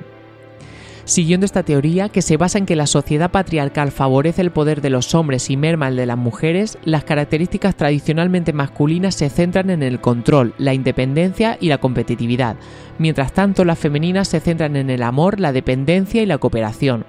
Siguiendo 1.04 1.44
esta 1.44 1.62
teoría, 1.62 2.08
que 2.08 2.22
se 2.22 2.38
basa 2.38 2.56
en 2.56 2.64
que 2.64 2.76
la 2.76 2.86
sociedad 2.86 3.30
patriarcal 3.30 3.92
favorece 3.92 4.40
el 4.40 4.50
poder 4.50 4.80
de 4.80 4.88
los 4.88 5.14
hombres 5.14 5.50
y 5.50 5.56
merma 5.58 5.88
el 5.88 5.96
de 5.96 6.06
las 6.06 6.16
mujeres, 6.16 6.78
las 6.84 7.04
características 7.04 7.76
tradicionalmente 7.76 8.54
masculinas 8.54 9.14
se 9.14 9.28
centran 9.28 9.68
en 9.68 9.82
el 9.82 10.00
control, 10.00 10.54
la 10.56 10.72
independencia 10.72 11.58
y 11.60 11.68
la 11.68 11.76
competitividad, 11.76 12.56
mientras 12.98 13.34
tanto 13.34 13.66
las 13.66 13.78
femeninas 13.78 14.28
se 14.28 14.40
centran 14.40 14.76
en 14.76 14.88
el 14.88 15.02
amor, 15.02 15.40
la 15.40 15.52
dependencia 15.52 16.22
y 16.22 16.26
la 16.26 16.38
cooperación. 16.38 17.04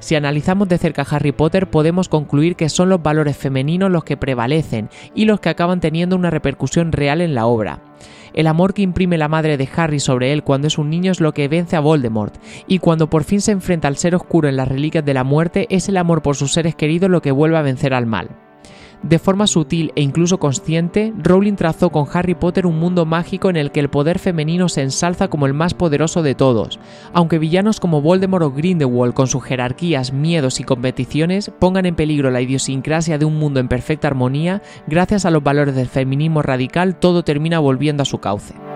Si 0.00 0.14
analizamos 0.16 0.68
de 0.68 0.78
cerca 0.78 1.06
Harry 1.10 1.32
Potter 1.32 1.68
podemos 1.68 2.10
concluir 2.10 2.56
que 2.56 2.68
son 2.68 2.90
los 2.90 3.02
valores 3.02 3.36
femeninos 3.36 3.90
los 3.90 4.04
que 4.04 4.16
prevalecen 4.18 4.90
y 5.14 5.24
los 5.24 5.40
que 5.40 5.48
acaban 5.48 5.80
teniendo 5.80 6.16
una 6.16 6.30
repercusión 6.30 6.92
real 6.92 7.22
en 7.22 7.34
la 7.34 7.46
obra. 7.46 7.80
El 8.34 8.46
amor 8.46 8.74
que 8.74 8.82
imprime 8.82 9.18
la 9.18 9.28
madre 9.28 9.56
de 9.56 9.68
Harry 9.76 10.00
sobre 10.00 10.32
él 10.32 10.42
cuando 10.42 10.66
es 10.66 10.78
un 10.78 10.90
niño 10.90 11.12
es 11.12 11.20
lo 11.20 11.32
que 11.32 11.48
vence 11.48 11.76
a 11.76 11.80
Voldemort, 11.80 12.34
y 12.66 12.78
cuando 12.78 13.10
por 13.10 13.24
fin 13.24 13.40
se 13.40 13.52
enfrenta 13.52 13.88
al 13.88 13.96
ser 13.96 14.14
oscuro 14.14 14.48
en 14.48 14.56
las 14.56 14.68
reliquias 14.68 15.04
de 15.04 15.14
la 15.14 15.24
muerte 15.24 15.66
es 15.70 15.88
el 15.88 15.96
amor 15.96 16.22
por 16.22 16.36
sus 16.36 16.52
seres 16.52 16.74
queridos 16.74 17.10
lo 17.10 17.22
que 17.22 17.32
vuelve 17.32 17.58
a 17.58 17.62
vencer 17.62 17.94
al 17.94 18.06
mal. 18.06 18.49
De 19.02 19.18
forma 19.18 19.46
sutil 19.46 19.92
e 19.96 20.02
incluso 20.02 20.38
consciente, 20.38 21.14
Rowling 21.16 21.54
trazó 21.54 21.88
con 21.88 22.06
Harry 22.12 22.34
Potter 22.34 22.66
un 22.66 22.78
mundo 22.78 23.06
mágico 23.06 23.48
en 23.48 23.56
el 23.56 23.72
que 23.72 23.80
el 23.80 23.88
poder 23.88 24.18
femenino 24.18 24.68
se 24.68 24.82
ensalza 24.82 25.28
como 25.28 25.46
el 25.46 25.54
más 25.54 25.72
poderoso 25.72 26.22
de 26.22 26.34
todos, 26.34 26.78
aunque 27.14 27.38
villanos 27.38 27.80
como 27.80 28.02
Voldemort 28.02 28.44
o 28.44 28.52
Grindelwald 28.52 29.14
con 29.14 29.26
sus 29.26 29.42
jerarquías, 29.42 30.12
miedos 30.12 30.60
y 30.60 30.64
competiciones 30.64 31.50
pongan 31.58 31.86
en 31.86 31.94
peligro 31.94 32.30
la 32.30 32.42
idiosincrasia 32.42 33.16
de 33.16 33.24
un 33.24 33.38
mundo 33.38 33.58
en 33.58 33.68
perfecta 33.68 34.08
armonía, 34.08 34.60
gracias 34.86 35.24
a 35.24 35.30
los 35.30 35.42
valores 35.42 35.74
del 35.74 35.88
feminismo 35.88 36.42
radical 36.42 36.96
todo 36.96 37.24
termina 37.24 37.58
volviendo 37.58 38.02
a 38.02 38.06
su 38.06 38.18
cauce. 38.18 38.69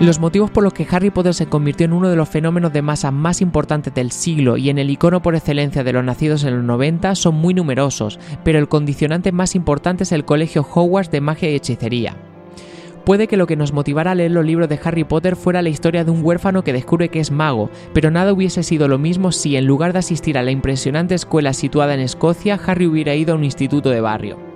Los 0.00 0.20
motivos 0.20 0.50
por 0.50 0.62
los 0.62 0.74
que 0.74 0.86
Harry 0.90 1.08
Potter 1.08 1.32
se 1.32 1.46
convirtió 1.46 1.86
en 1.86 1.94
uno 1.94 2.10
de 2.10 2.16
los 2.16 2.28
fenómenos 2.28 2.70
de 2.70 2.82
masa 2.82 3.10
más 3.10 3.40
importantes 3.40 3.94
del 3.94 4.12
siglo 4.12 4.58
y 4.58 4.68
en 4.68 4.76
el 4.78 4.90
icono 4.90 5.22
por 5.22 5.34
excelencia 5.34 5.84
de 5.84 5.92
los 5.94 6.04
nacidos 6.04 6.44
en 6.44 6.54
los 6.54 6.64
90 6.64 7.14
son 7.14 7.36
muy 7.36 7.54
numerosos, 7.54 8.20
pero 8.44 8.58
el 8.58 8.68
condicionante 8.68 9.32
más 9.32 9.54
importante 9.54 10.02
es 10.02 10.12
el 10.12 10.26
Colegio 10.26 10.66
Hogwarts 10.70 11.10
de 11.10 11.22
Magia 11.22 11.50
y 11.50 11.54
Hechicería. 11.54 12.14
Puede 13.06 13.26
que 13.26 13.38
lo 13.38 13.46
que 13.46 13.56
nos 13.56 13.72
motivara 13.72 14.10
a 14.10 14.14
leer 14.14 14.32
los 14.32 14.44
libros 14.44 14.68
de 14.68 14.78
Harry 14.84 15.04
Potter 15.04 15.34
fuera 15.34 15.62
la 15.62 15.70
historia 15.70 16.04
de 16.04 16.10
un 16.10 16.22
huérfano 16.22 16.62
que 16.62 16.74
descubre 16.74 17.08
que 17.08 17.20
es 17.20 17.30
mago, 17.30 17.70
pero 17.94 18.10
nada 18.10 18.34
hubiese 18.34 18.64
sido 18.64 18.88
lo 18.88 18.98
mismo 18.98 19.32
si 19.32 19.56
en 19.56 19.64
lugar 19.64 19.94
de 19.94 20.00
asistir 20.00 20.36
a 20.36 20.42
la 20.42 20.50
impresionante 20.50 21.14
escuela 21.14 21.54
situada 21.54 21.94
en 21.94 22.00
Escocia, 22.00 22.60
Harry 22.66 22.86
hubiera 22.86 23.14
ido 23.14 23.32
a 23.32 23.36
un 23.36 23.44
instituto 23.44 23.88
de 23.88 24.02
barrio. 24.02 24.55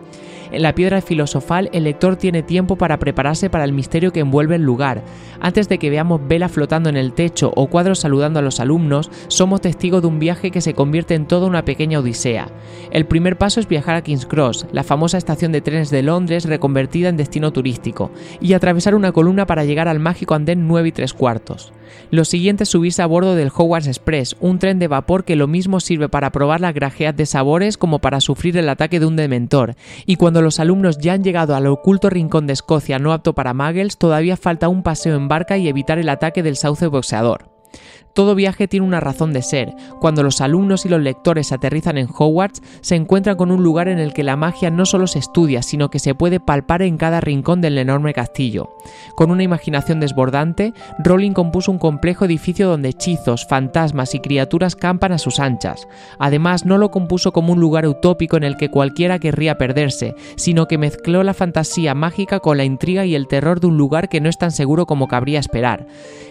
En 0.52 0.62
la 0.62 0.74
piedra 0.74 1.00
filosofal 1.00 1.70
el 1.72 1.84
lector 1.84 2.16
tiene 2.16 2.42
tiempo 2.42 2.76
para 2.76 2.98
prepararse 2.98 3.50
para 3.50 3.64
el 3.64 3.72
misterio 3.72 4.12
que 4.12 4.20
envuelve 4.20 4.56
el 4.56 4.62
lugar. 4.62 5.02
Antes 5.40 5.68
de 5.68 5.78
que 5.78 5.90
veamos 5.90 6.20
vela 6.26 6.48
flotando 6.48 6.88
en 6.88 6.96
el 6.96 7.12
techo 7.12 7.52
o 7.54 7.68
cuadros 7.68 8.00
saludando 8.00 8.38
a 8.38 8.42
los 8.42 8.60
alumnos, 8.60 9.10
somos 9.28 9.60
testigos 9.60 10.02
de 10.02 10.08
un 10.08 10.18
viaje 10.18 10.50
que 10.50 10.60
se 10.60 10.74
convierte 10.74 11.14
en 11.14 11.26
toda 11.26 11.46
una 11.46 11.64
pequeña 11.64 12.00
odisea. 12.00 12.48
El 12.90 13.06
primer 13.06 13.38
paso 13.38 13.60
es 13.60 13.68
viajar 13.68 13.96
a 13.96 14.02
King's 14.02 14.26
Cross, 14.26 14.66
la 14.72 14.82
famosa 14.82 15.18
estación 15.18 15.52
de 15.52 15.60
trenes 15.60 15.90
de 15.90 16.02
Londres 16.02 16.44
reconvertida 16.44 17.08
en 17.08 17.16
destino 17.16 17.52
turístico, 17.52 18.10
y 18.40 18.52
atravesar 18.52 18.94
una 18.94 19.12
columna 19.12 19.46
para 19.46 19.64
llegar 19.64 19.88
al 19.88 20.00
mágico 20.00 20.34
andén 20.34 20.66
9 20.66 20.88
y 20.88 20.92
3 20.92 21.14
cuartos. 21.14 21.72
Lo 22.10 22.24
siguiente 22.24 22.64
es 22.64 22.70
subirse 22.70 23.02
a 23.02 23.06
bordo 23.06 23.34
del 23.34 23.52
Hogwarts 23.54 23.86
Express, 23.86 24.36
un 24.40 24.58
tren 24.58 24.78
de 24.78 24.88
vapor 24.88 25.24
que 25.24 25.36
lo 25.36 25.46
mismo 25.46 25.80
sirve 25.80 26.08
para 26.08 26.30
probar 26.30 26.60
la 26.60 26.72
grajeas 26.72 27.16
de 27.16 27.26
sabores 27.26 27.76
como 27.76 27.98
para 27.98 28.20
sufrir 28.20 28.56
el 28.56 28.68
ataque 28.68 29.00
de 29.00 29.06
un 29.06 29.16
dementor, 29.16 29.74
y 30.06 30.16
cuando 30.16 30.42
los 30.42 30.60
alumnos 30.60 30.98
ya 30.98 31.12
han 31.12 31.24
llegado 31.24 31.54
al 31.54 31.66
oculto 31.66 32.10
rincón 32.10 32.46
de 32.46 32.52
Escocia 32.52 32.98
no 32.98 33.12
apto 33.12 33.34
para 33.34 33.54
muggles, 33.54 33.96
todavía 33.96 34.36
falta 34.36 34.68
un 34.68 34.82
paseo 34.82 35.16
en 35.16 35.28
barca 35.28 35.58
y 35.58 35.68
evitar 35.68 35.98
el 35.98 36.08
ataque 36.08 36.42
del 36.42 36.56
sauce 36.56 36.86
boxeador. 36.86 37.50
Todo 38.14 38.34
viaje 38.34 38.68
tiene 38.68 38.86
una 38.86 39.00
razón 39.00 39.32
de 39.32 39.42
ser. 39.42 39.74
Cuando 40.00 40.22
los 40.22 40.40
alumnos 40.40 40.84
y 40.84 40.88
los 40.88 41.00
lectores 41.00 41.52
aterrizan 41.52 41.98
en 41.98 42.08
Hogwarts, 42.08 42.62
se 42.80 42.96
encuentran 42.96 43.36
con 43.36 43.50
un 43.50 43.62
lugar 43.62 43.88
en 43.88 43.98
el 43.98 44.12
que 44.12 44.24
la 44.24 44.36
magia 44.36 44.70
no 44.70 44.84
solo 44.84 45.06
se 45.06 45.18
estudia, 45.18 45.62
sino 45.62 45.90
que 45.90 45.98
se 45.98 46.14
puede 46.14 46.40
palpar 46.40 46.82
en 46.82 46.96
cada 46.96 47.20
rincón 47.20 47.60
del 47.60 47.78
enorme 47.78 48.12
castillo. 48.12 48.70
Con 49.14 49.30
una 49.30 49.42
imaginación 49.42 50.00
desbordante, 50.00 50.72
Rowling 50.98 51.32
compuso 51.32 51.70
un 51.70 51.78
complejo 51.78 52.24
edificio 52.24 52.68
donde 52.68 52.90
hechizos, 52.90 53.46
fantasmas 53.46 54.14
y 54.14 54.20
criaturas 54.20 54.76
campan 54.76 55.12
a 55.12 55.18
sus 55.18 55.38
anchas. 55.38 55.86
Además, 56.18 56.64
no 56.64 56.78
lo 56.78 56.90
compuso 56.90 57.32
como 57.32 57.52
un 57.52 57.60
lugar 57.60 57.86
utópico 57.86 58.36
en 58.36 58.44
el 58.44 58.56
que 58.56 58.70
cualquiera 58.70 59.18
querría 59.18 59.58
perderse, 59.58 60.14
sino 60.36 60.66
que 60.66 60.78
mezcló 60.78 61.22
la 61.22 61.34
fantasía 61.34 61.94
mágica 61.94 62.40
con 62.40 62.56
la 62.56 62.64
intriga 62.64 63.04
y 63.04 63.14
el 63.14 63.28
terror 63.28 63.60
de 63.60 63.68
un 63.68 63.76
lugar 63.76 64.08
que 64.08 64.20
no 64.20 64.28
es 64.28 64.38
tan 64.38 64.50
seguro 64.50 64.86
como 64.86 65.08
cabría 65.08 65.38
esperar. 65.38 65.86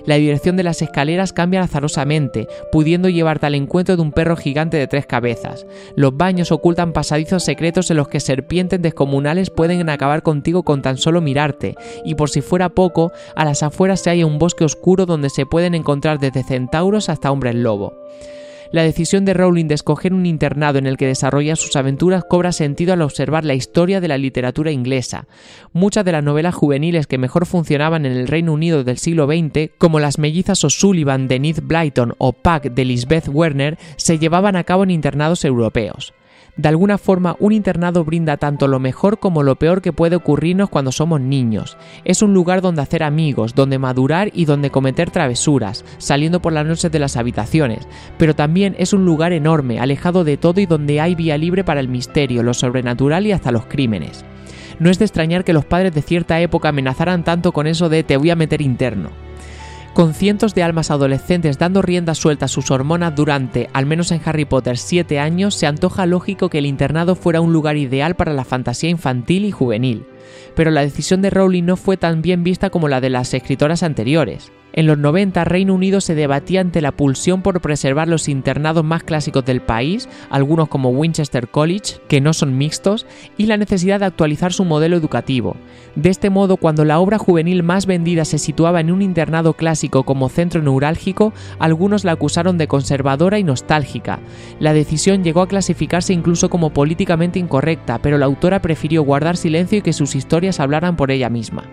La 0.05 0.15
dirección 0.15 0.57
de 0.57 0.63
las 0.63 0.82
escaleras 0.82 1.34
cambia 1.34 1.61
azarosamente, 1.70 2.47
pudiendo 2.72 3.09
llevarte 3.09 3.45
al 3.45 3.55
encuentro 3.55 3.95
de 3.95 4.01
un 4.01 4.11
perro 4.11 4.36
gigante 4.36 4.78
de 4.78 4.88
tres 4.88 5.05
cabezas. 5.05 5.65
Los 5.95 6.17
baños 6.17 6.51
ocultan 6.51 6.93
pasadizos 6.93 7.43
secretos 7.43 7.89
en 7.91 7.97
los 7.97 8.07
que 8.07 8.20
serpientes 8.20 8.82
descomunales 8.82 9.49
pueden 9.49 9.89
acabar 9.89 10.24
contigo 10.24 10.63
con 10.63 10.82
tan 10.82 10.97
solo 10.97 11.22
mirarte, 11.22 11.76
y 12.03 12.15
por 12.15 12.30
si 12.30 12.41
fuera 12.41 12.70
poco, 12.70 13.11
a 13.36 13.45
las 13.45 13.63
afueras 13.63 14.01
se 14.01 14.09
halla 14.09 14.26
un 14.26 14.39
bosque 14.39 14.65
oscuro 14.65 15.05
donde 15.05 15.30
se 15.30 15.45
pueden 15.45 15.76
encontrar 15.76 16.20
desde 16.20 16.43
centauros 16.43 17.09
hasta 17.09 17.32
hombres 17.32 17.55
lobo. 17.55 17.93
La 18.72 18.84
decisión 18.84 19.26
de 19.26 19.34
Rowling 19.34 19.65
de 19.65 19.74
escoger 19.74 20.13
un 20.13 20.28
internado 20.28 20.78
en 20.78 20.86
el 20.86 20.95
que 20.95 21.07
desarrolla 21.07 21.55
sus 21.55 21.76
aventuras 21.76 22.24
cobra 22.24 22.51
sentido 22.51 22.93
al 22.93 23.01
observar 23.01 23.43
la 23.43 23.55
historia 23.55 23.99
de 23.99 24.07
la 24.07 24.20
literatura 24.20 24.72
inglesa. 24.72 25.28
Muchas 25.74 26.05
de 26.05 26.11
las 26.11 26.24
novelas 26.24 26.53
juveniles 26.53 27.07
que 27.07 27.17
mejor 27.17 27.47
funcionaban 27.47 28.05
en 28.05 28.11
el 28.11 28.28
Reino 28.28 28.53
Unido 28.53 28.84
del 28.84 28.99
siglo 28.99 29.26
XX, 29.26 29.72
como 29.80 29.99
Las 29.99 30.20
mellizas 30.20 30.63
O'Sullivan 30.63 31.28
de 31.28 31.39
Ned 31.39 31.61
Blyton 31.63 32.13
o 32.20 32.32
Pack 32.32 32.72
de 32.72 32.86
Lisbeth 32.86 33.28
Werner, 33.28 33.80
se 33.95 34.20
llevaban 34.20 34.55
a 34.55 34.63
cabo 34.63 34.84
en 34.84 34.91
internados 34.91 35.45
europeos. 35.45 36.13
De 36.58 36.68
alguna 36.68 36.97
forma, 36.97 37.36
un 37.39 37.54
internado 37.54 38.04
brinda 38.04 38.38
tanto 38.38 38.68
lo 38.68 38.80
mejor 38.80 39.20
como 39.20 39.43
lo 39.43 39.56
peor 39.56 39.82
que 39.82 39.93
puede 39.93 40.16
ocurrirnos 40.16 40.70
cuando 40.70 40.91
somos 40.91 41.22
niños. 41.22 41.78
Es 42.04 42.22
un 42.22 42.34
lugar 42.34 42.62
donde 42.62 42.82
hacer 42.82 43.04
amigos, 43.04 43.56
donde 43.56 43.80
madurar 43.80 44.30
y 44.34 44.45
donde 44.45 44.70
cometer 44.70 45.10
travesuras, 45.10 45.86
saliendo 45.97 46.41
por 46.41 46.54
las 46.54 46.66
noches 46.66 46.91
de 46.91 47.00
las 47.00 47.18
habitaciones, 47.18 47.88
pero 48.18 48.36
también 48.36 48.76
es 48.78 48.93
un 48.93 49.06
lugar 49.06 49.34
enorme, 49.34 49.80
alejado 49.80 50.24
de 50.24 50.38
todo 50.38 50.60
y 50.60 50.66
donde 50.66 51.00
hay 51.00 51.16
vía 51.16 51.38
libre 51.38 51.64
para 51.64 51.80
el 51.80 51.88
misterio, 51.88 52.43
lo 52.43 52.54
sobrenatural 52.54 53.26
y 53.26 53.32
hasta 53.32 53.52
los 53.52 53.66
crímenes. 53.66 54.26
No 54.80 54.89
es 54.89 55.00
de 55.00 55.06
extrañar 55.06 55.43
que 55.43 55.54
los 55.54 55.66
padres 55.66 55.93
de 55.93 56.02
cierta 56.02 56.39
época 56.39 56.70
amenazaran 56.70 57.24
tanto 57.24 57.52
con 57.52 57.68
eso 57.68 57.89
de 57.89 58.04
te 58.04 58.18
voy 58.18 58.30
a 58.30 58.36
meter 58.36 58.62
interno. 58.62 59.28
Con 59.93 60.13
cientos 60.13 60.55
de 60.55 60.63
almas 60.63 60.91
adolescentes 60.91 61.57
dando 61.57 61.81
rienda 61.81 62.15
suelta 62.15 62.45
a 62.45 62.49
sus 62.49 62.71
hormonas 62.71 63.15
durante, 63.15 63.69
al 63.73 63.85
menos 63.85 64.11
en 64.11 64.21
Harry 64.23 64.45
Potter, 64.45 64.77
7 64.77 65.19
años, 65.19 65.55
se 65.55 65.67
antoja 65.67 66.05
lógico 66.05 66.49
que 66.49 66.59
el 66.59 66.67
internado 66.67 67.15
fuera 67.15 67.41
un 67.41 67.51
lugar 67.51 67.75
ideal 67.75 68.15
para 68.15 68.33
la 68.33 68.45
fantasía 68.45 68.89
infantil 68.89 69.45
y 69.45 69.51
juvenil. 69.51 70.05
Pero 70.60 70.72
la 70.72 70.82
decisión 70.82 71.22
de 71.22 71.30
Rowling 71.30 71.64
no 71.64 71.78
fue 71.78 71.95
tan 71.95 72.22
bien 72.22 72.43
vista 72.43 72.70
como 72.70 72.89
la 72.89 72.99
de 72.99 73.10
las 73.10 73.34
escritoras 73.34 73.82
anteriores. 73.82 74.51
En 74.72 74.86
los 74.86 74.97
90 74.97 75.43
Reino 75.45 75.74
Unido 75.74 75.99
se 75.99 76.16
debatía 76.16 76.62
ante 76.62 76.82
la 76.82 76.91
pulsión 76.91 77.41
por 77.41 77.60
preservar 77.60 78.07
los 78.07 78.30
internados 78.30 78.84
más 78.84 79.03
clásicos 79.03 79.43
del 79.43 79.62
país, 79.62 80.07
algunos 80.30 80.70
como 80.70 80.89
Winchester 80.89 81.49
College, 81.49 81.95
que 82.07 82.22
no 82.22 82.34
son 82.34 82.57
mixtos, 82.57 83.05
y 83.36 83.47
la 83.47 83.57
necesidad 83.57 83.99
de 83.99 84.05
actualizar 84.05 84.53
su 84.53 84.66
modelo 84.66 84.95
educativo. 84.95 85.55
De 85.95 86.10
este 86.10 86.30
modo, 86.30 86.55
cuando 86.55 86.86
la 86.86 86.99
obra 86.99 87.18
juvenil 87.18 87.62
más 87.62 87.88
vendida 87.88 88.24
se 88.24 88.38
situaba 88.38 88.80
en 88.80 88.91
un 88.91 89.01
internado 89.01 89.53
clásico 89.53 90.03
como 90.03 90.30
centro 90.30 90.62
neurálgico, 90.62 91.34
algunos 91.57 92.05
la 92.05 92.14
acusaron 92.14 92.57
de 92.57 92.68
conservadora 92.70 93.38
y 93.38 93.43
nostálgica. 93.43 94.20
La 94.60 94.74
decisión 94.74 95.26
llegó 95.26 95.41
a 95.41 95.47
clasificarse 95.47 96.14
incluso 96.14 96.49
como 96.49 96.70
políticamente 96.70 97.38
incorrecta, 97.38 97.97
pero 97.97 98.18
la 98.18 98.28
autora 98.28 98.62
prefirió 98.62 99.01
guardar 99.03 99.36
silencio 99.36 99.80
y 99.80 99.82
que 99.82 99.93
sus 99.93 100.16
historias 100.16 100.49
hablaran 100.58 100.95
por 100.95 101.12
ella 101.12 101.30
misma. 101.30 101.66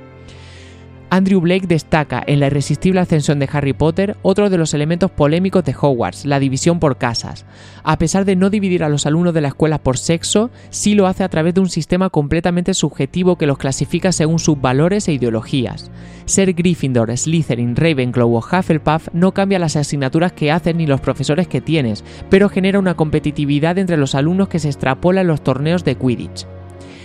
Andrew 1.09 1.41
Blake 1.41 1.69
destaca 1.69 2.23
en 2.27 2.41
la 2.41 2.49
irresistible 2.49 2.99
ascensión 2.99 3.39
de 3.39 3.49
Harry 3.53 3.73
Potter 3.73 4.17
otro 4.23 4.51
de 4.51 4.59
los 4.59 4.75
elementos 4.75 5.11
polémicos 5.11 5.65
de 5.65 5.75
Hogwarts, 5.81 6.27
la 6.27 6.41
división 6.41 6.81
por 6.81 6.99
casas. 6.99 7.47
A 7.85 7.97
pesar 7.97 8.25
de 8.25 8.35
no 8.35 8.51
dividir 8.51 8.83
a 8.83 8.89
los 8.89 9.07
alumnos 9.07 9.33
de 9.33 9.41
la 9.41 9.49
escuela 9.49 9.79
por 9.79 9.99
sexo, 9.99 10.51
sí 10.71 10.97
lo 10.97 11.07
hace 11.07 11.23
a 11.23 11.29
través 11.29 11.55
de 11.55 11.61
un 11.61 11.69
sistema 11.69 12.11
completamente 12.11 12.75
subjetivo 12.75 13.39
que 13.39 13.47
los 13.47 13.57
clasifica 13.57 14.11
según 14.11 14.41
sus 14.41 14.61
valores 14.61 15.07
e 15.07 15.13
ideologías. 15.13 15.93
Ser 16.25 16.55
Gryffindor, 16.55 17.17
Slytherin, 17.17 17.77
Ravenclaw 17.77 18.35
o 18.35 18.39
Hufflepuff 18.39 19.09
no 19.13 19.33
cambia 19.33 19.61
las 19.61 19.77
asignaturas 19.77 20.33
que 20.33 20.51
hacen 20.51 20.79
ni 20.79 20.87
los 20.89 21.01
profesores 21.01 21.47
que 21.47 21.61
tienes, 21.61 22.05
pero 22.31 22.49
genera 22.49 22.81
una 22.81 22.95
competitividad 22.95 23.79
entre 23.79 23.97
los 23.97 24.17
alumnos 24.17 24.49
que 24.49 24.59
se 24.59 24.69
extrapola 24.69 25.21
en 25.21 25.29
los 25.29 25.43
torneos 25.45 25.85
de 25.85 25.95
Quidditch 25.95 26.47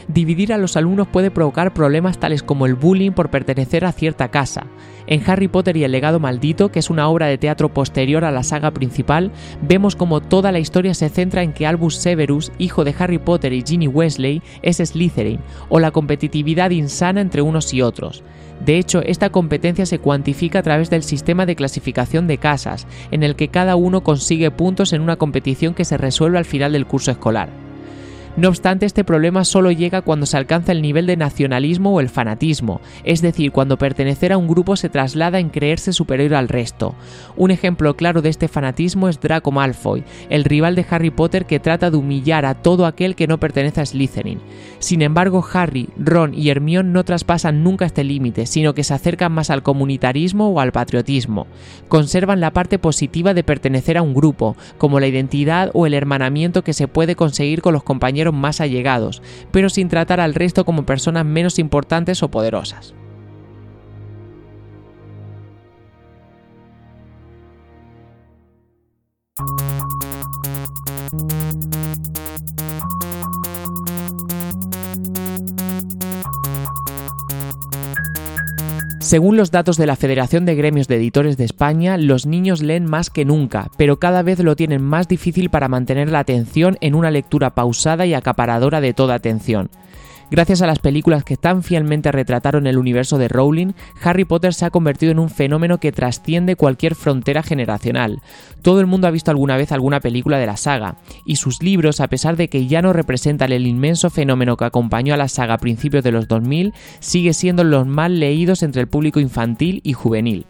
dividir 0.07 0.53
a 0.53 0.57
los 0.57 0.77
alumnos 0.77 1.07
puede 1.07 1.31
provocar 1.31 1.73
problemas 1.73 2.19
tales 2.19 2.43
como 2.43 2.65
el 2.65 2.75
bullying 2.75 3.11
por 3.11 3.29
pertenecer 3.29 3.85
a 3.85 3.91
cierta 3.91 4.29
casa. 4.29 4.67
En 5.07 5.23
Harry 5.29 5.47
Potter 5.47 5.75
y 5.77 5.83
el 5.83 5.91
legado 5.91 6.19
maldito, 6.19 6.71
que 6.71 6.79
es 6.79 6.89
una 6.89 7.07
obra 7.07 7.27
de 7.27 7.37
teatro 7.37 7.69
posterior 7.69 8.23
a 8.23 8.31
la 8.31 8.43
saga 8.43 8.71
principal, 8.71 9.31
vemos 9.61 9.95
como 9.95 10.21
toda 10.21 10.51
la 10.51 10.59
historia 10.59 10.93
se 10.93 11.09
centra 11.09 11.43
en 11.43 11.53
que 11.53 11.67
Albus 11.67 11.95
Severus, 11.95 12.51
hijo 12.57 12.83
de 12.83 12.95
Harry 12.97 13.17
Potter 13.17 13.53
y 13.53 13.63
Ginny 13.65 13.87
Wesley, 13.87 14.41
es 14.61 14.77
Slytherin, 14.77 15.39
o 15.69 15.79
la 15.79 15.91
competitividad 15.91 16.71
insana 16.71 17.21
entre 17.21 17.41
unos 17.41 17.73
y 17.73 17.81
otros. 17.81 18.23
De 18.63 18.77
hecho, 18.77 19.01
esta 19.01 19.31
competencia 19.31 19.87
se 19.87 19.99
cuantifica 19.99 20.59
a 20.59 20.63
través 20.63 20.89
del 20.89 21.01
sistema 21.01 21.45
de 21.45 21.55
clasificación 21.55 22.27
de 22.27 22.37
casas, 22.37 22.85
en 23.09 23.23
el 23.23 23.35
que 23.35 23.47
cada 23.47 23.75
uno 23.75 24.03
consigue 24.03 24.51
puntos 24.51 24.93
en 24.93 25.01
una 25.01 25.15
competición 25.15 25.73
que 25.73 25.85
se 25.85 25.97
resuelve 25.97 26.37
al 26.37 26.45
final 26.45 26.73
del 26.73 26.85
curso 26.85 27.09
escolar. 27.09 27.70
No 28.37 28.47
obstante, 28.47 28.85
este 28.85 29.03
problema 29.03 29.43
solo 29.43 29.71
llega 29.71 30.01
cuando 30.01 30.25
se 30.25 30.37
alcanza 30.37 30.71
el 30.71 30.81
nivel 30.81 31.05
de 31.05 31.17
nacionalismo 31.17 31.93
o 31.93 31.99
el 31.99 32.07
fanatismo, 32.07 32.79
es 33.03 33.21
decir, 33.21 33.51
cuando 33.51 33.77
pertenecer 33.77 34.31
a 34.31 34.37
un 34.37 34.47
grupo 34.47 34.77
se 34.77 34.87
traslada 34.87 35.39
en 35.39 35.49
creerse 35.49 35.91
superior 35.91 36.35
al 36.35 36.47
resto. 36.47 36.95
Un 37.35 37.51
ejemplo 37.51 37.93
claro 37.97 38.21
de 38.21 38.29
este 38.29 38.47
fanatismo 38.47 39.09
es 39.09 39.19
Draco 39.19 39.51
Malfoy, 39.51 40.05
el 40.29 40.45
rival 40.45 40.75
de 40.75 40.85
Harry 40.89 41.09
Potter 41.09 41.45
que 41.45 41.59
trata 41.59 41.91
de 41.91 41.97
humillar 41.97 42.45
a 42.45 42.55
todo 42.55 42.85
aquel 42.85 43.15
que 43.15 43.27
no 43.27 43.37
pertenece 43.37 43.81
a 43.81 43.85
Slytherin. 43.85 44.39
Sin 44.79 45.01
embargo, 45.01 45.45
Harry, 45.53 45.89
Ron 45.97 46.33
y 46.33 46.49
Hermione 46.49 46.89
no 46.89 47.03
traspasan 47.03 47.63
nunca 47.65 47.85
este 47.85 48.05
límite, 48.05 48.45
sino 48.45 48.73
que 48.73 48.85
se 48.85 48.93
acercan 48.93 49.33
más 49.33 49.49
al 49.49 49.61
comunitarismo 49.61 50.51
o 50.51 50.61
al 50.61 50.71
patriotismo. 50.71 51.47
Conservan 51.89 52.39
la 52.39 52.51
parte 52.51 52.79
positiva 52.79 53.33
de 53.33 53.43
pertenecer 53.43 53.97
a 53.97 54.01
un 54.01 54.13
grupo, 54.13 54.55
como 54.77 55.01
la 55.01 55.07
identidad 55.07 55.69
o 55.73 55.85
el 55.85 55.93
hermanamiento 55.93 56.63
que 56.63 56.73
se 56.73 56.87
puede 56.87 57.17
conseguir 57.17 57.61
con 57.61 57.73
los 57.73 57.83
compañeros 57.83 58.20
más 58.31 58.61
allegados, 58.61 59.23
pero 59.51 59.69
sin 59.69 59.89
tratar 59.89 60.19
al 60.19 60.35
resto 60.35 60.65
como 60.65 60.85
personas 60.85 61.25
menos 61.25 61.57
importantes 61.57 62.21
o 62.21 62.29
poderosas. 62.29 62.93
Según 79.11 79.35
los 79.35 79.51
datos 79.51 79.75
de 79.75 79.85
la 79.85 79.97
Federación 79.97 80.45
de 80.45 80.55
Gremios 80.55 80.87
de 80.87 80.95
Editores 80.95 81.35
de 81.35 81.43
España, 81.43 81.97
los 81.97 82.25
niños 82.25 82.61
leen 82.61 82.85
más 82.85 83.09
que 83.09 83.25
nunca, 83.25 83.69
pero 83.75 83.99
cada 83.99 84.21
vez 84.21 84.39
lo 84.39 84.55
tienen 84.55 84.81
más 84.81 85.09
difícil 85.09 85.49
para 85.49 85.67
mantener 85.67 86.09
la 86.09 86.19
atención 86.19 86.77
en 86.79 86.95
una 86.95 87.11
lectura 87.11 87.49
pausada 87.49 88.05
y 88.05 88.13
acaparadora 88.13 88.79
de 88.79 88.93
toda 88.93 89.15
atención. 89.15 89.69
Gracias 90.31 90.61
a 90.61 90.67
las 90.67 90.79
películas 90.79 91.25
que 91.25 91.35
tan 91.35 91.61
fielmente 91.61 92.09
retrataron 92.09 92.65
el 92.65 92.77
universo 92.77 93.17
de 93.17 93.27
Rowling, 93.27 93.73
Harry 94.01 94.23
Potter 94.23 94.53
se 94.53 94.63
ha 94.63 94.69
convertido 94.69 95.11
en 95.11 95.19
un 95.19 95.29
fenómeno 95.29 95.77
que 95.77 95.91
trasciende 95.91 96.55
cualquier 96.55 96.95
frontera 96.95 97.43
generacional. 97.43 98.21
Todo 98.61 98.79
el 98.79 98.87
mundo 98.87 99.07
ha 99.07 99.11
visto 99.11 99.29
alguna 99.29 99.57
vez 99.57 99.73
alguna 99.73 99.99
película 99.99 100.37
de 100.37 100.45
la 100.45 100.55
saga, 100.55 100.95
y 101.25 101.35
sus 101.35 101.61
libros, 101.61 101.99
a 101.99 102.07
pesar 102.07 102.37
de 102.37 102.47
que 102.47 102.65
ya 102.67 102.81
no 102.81 102.93
representan 102.93 103.51
el 103.51 103.67
inmenso 103.67 104.09
fenómeno 104.09 104.55
que 104.55 104.63
acompañó 104.63 105.13
a 105.13 105.17
la 105.17 105.27
saga 105.27 105.55
a 105.55 105.57
principios 105.57 106.01
de 106.01 106.13
los 106.13 106.29
2000, 106.29 106.73
sigue 107.01 107.33
siendo 107.33 107.65
los 107.65 107.85
más 107.85 108.09
leídos 108.09 108.63
entre 108.63 108.83
el 108.83 108.87
público 108.87 109.19
infantil 109.19 109.81
y 109.83 109.91
juvenil. 109.91 110.45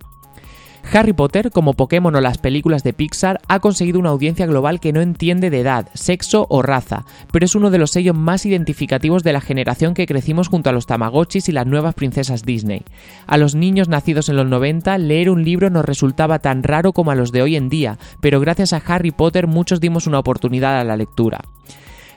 Harry 0.93 1.13
Potter, 1.13 1.51
como 1.51 1.73
Pokémon 1.73 2.15
o 2.15 2.21
las 2.21 2.37
películas 2.37 2.83
de 2.83 2.93
Pixar, 2.93 3.39
ha 3.47 3.59
conseguido 3.59 3.99
una 3.99 4.09
audiencia 4.09 4.45
global 4.45 4.79
que 4.79 4.91
no 4.91 5.01
entiende 5.01 5.49
de 5.49 5.61
edad, 5.61 5.87
sexo 5.93 6.47
o 6.49 6.61
raza, 6.61 7.05
pero 7.31 7.45
es 7.45 7.55
uno 7.55 7.69
de 7.69 7.77
los 7.77 7.91
sellos 7.91 8.15
más 8.15 8.45
identificativos 8.45 9.23
de 9.23 9.33
la 9.33 9.41
generación 9.41 9.93
que 9.93 10.05
crecimos 10.05 10.47
junto 10.47 10.69
a 10.69 10.73
los 10.73 10.87
Tamagotchis 10.87 11.49
y 11.49 11.51
las 11.51 11.67
nuevas 11.67 11.95
princesas 11.95 12.43
Disney. 12.43 12.83
A 13.27 13.37
los 13.37 13.55
niños 13.55 13.87
nacidos 13.87 14.29
en 14.29 14.35
los 14.35 14.47
90, 14.47 14.97
leer 14.97 15.29
un 15.29 15.43
libro 15.43 15.69
nos 15.69 15.85
resultaba 15.85 16.39
tan 16.39 16.63
raro 16.63 16.93
como 16.93 17.11
a 17.11 17.15
los 17.15 17.31
de 17.31 17.41
hoy 17.41 17.55
en 17.55 17.69
día, 17.69 17.97
pero 18.19 18.39
gracias 18.39 18.73
a 18.73 18.81
Harry 18.85 19.11
Potter 19.11 19.47
muchos 19.47 19.79
dimos 19.79 20.07
una 20.07 20.19
oportunidad 20.19 20.79
a 20.79 20.83
la 20.83 20.97
lectura. 20.97 21.41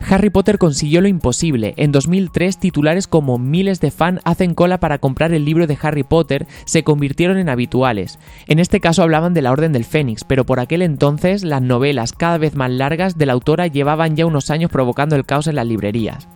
Harry 0.00 0.30
Potter 0.30 0.58
consiguió 0.58 1.00
lo 1.00 1.08
imposible. 1.08 1.74
En 1.76 1.92
2003, 1.92 2.58
titulares 2.58 3.06
como 3.06 3.38
miles 3.38 3.80
de 3.80 3.90
fan 3.90 4.20
hacen 4.24 4.54
cola 4.54 4.78
para 4.78 4.98
comprar 4.98 5.32
el 5.32 5.44
libro 5.44 5.66
de 5.66 5.78
Harry 5.80 6.02
Potter 6.02 6.46
se 6.64 6.84
convirtieron 6.84 7.38
en 7.38 7.48
habituales. 7.48 8.18
En 8.46 8.58
este 8.58 8.80
caso 8.80 9.02
hablaban 9.02 9.34
de 9.34 9.42
la 9.42 9.52
Orden 9.52 9.72
del 9.72 9.84
Fénix, 9.84 10.24
pero 10.24 10.44
por 10.44 10.60
aquel 10.60 10.82
entonces 10.82 11.44
las 11.44 11.62
novelas 11.62 12.12
cada 12.12 12.38
vez 12.38 12.54
más 12.54 12.70
largas 12.70 13.18
de 13.18 13.26
la 13.26 13.32
autora 13.32 13.66
llevaban 13.66 14.16
ya 14.16 14.26
unos 14.26 14.50
años 14.50 14.70
provocando 14.70 15.16
el 15.16 15.24
caos 15.26 15.46
en 15.46 15.56
las 15.56 15.66
librerías. 15.66 16.28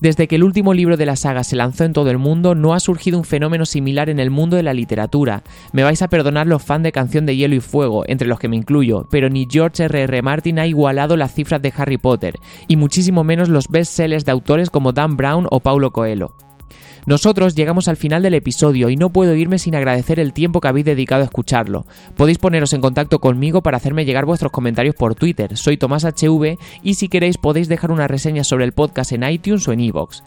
Desde 0.00 0.28
que 0.28 0.36
el 0.36 0.44
último 0.44 0.74
libro 0.74 0.96
de 0.96 1.06
la 1.06 1.16
saga 1.16 1.42
se 1.42 1.56
lanzó 1.56 1.84
en 1.84 1.92
todo 1.92 2.10
el 2.10 2.18
mundo, 2.18 2.54
no 2.54 2.72
ha 2.72 2.80
surgido 2.80 3.18
un 3.18 3.24
fenómeno 3.24 3.66
similar 3.66 4.08
en 4.08 4.20
el 4.20 4.30
mundo 4.30 4.56
de 4.56 4.62
la 4.62 4.72
literatura. 4.72 5.42
Me 5.72 5.82
vais 5.82 6.02
a 6.02 6.08
perdonar 6.08 6.46
los 6.46 6.62
fans 6.62 6.84
de 6.84 6.92
Canción 6.92 7.26
de 7.26 7.36
Hielo 7.36 7.56
y 7.56 7.60
Fuego, 7.60 8.04
entre 8.06 8.28
los 8.28 8.38
que 8.38 8.48
me 8.48 8.56
incluyo, 8.56 9.06
pero 9.10 9.28
ni 9.28 9.48
George 9.50 9.84
R.R. 9.84 10.04
R. 10.04 10.22
Martin 10.22 10.60
ha 10.60 10.66
igualado 10.66 11.16
las 11.16 11.34
cifras 11.34 11.60
de 11.62 11.72
Harry 11.76 11.98
Potter, 11.98 12.38
y 12.68 12.76
muchísimo 12.76 13.24
menos 13.24 13.48
los 13.48 13.68
bestsellers 13.68 14.24
de 14.24 14.32
autores 14.32 14.70
como 14.70 14.92
Dan 14.92 15.16
Brown 15.16 15.48
o 15.50 15.60
Paulo 15.60 15.90
Coelho. 15.90 16.32
Nosotros 17.08 17.54
llegamos 17.54 17.88
al 17.88 17.96
final 17.96 18.22
del 18.22 18.34
episodio 18.34 18.90
y 18.90 18.96
no 18.96 19.08
puedo 19.08 19.34
irme 19.34 19.58
sin 19.58 19.74
agradecer 19.74 20.20
el 20.20 20.34
tiempo 20.34 20.60
que 20.60 20.68
habéis 20.68 20.84
dedicado 20.84 21.22
a 21.22 21.24
escucharlo. 21.24 21.86
Podéis 22.18 22.36
poneros 22.36 22.74
en 22.74 22.82
contacto 22.82 23.18
conmigo 23.18 23.62
para 23.62 23.78
hacerme 23.78 24.04
llegar 24.04 24.26
vuestros 24.26 24.52
comentarios 24.52 24.94
por 24.94 25.14
Twitter, 25.14 25.56
soy 25.56 25.78
Tomás 25.78 26.04
HV 26.04 26.58
y 26.82 26.94
si 26.96 27.08
queréis 27.08 27.38
podéis 27.38 27.68
dejar 27.68 27.92
una 27.92 28.08
reseña 28.08 28.44
sobre 28.44 28.66
el 28.66 28.72
podcast 28.72 29.12
en 29.12 29.22
iTunes 29.22 29.66
o 29.66 29.72
en 29.72 29.80
iVoox. 29.80 30.20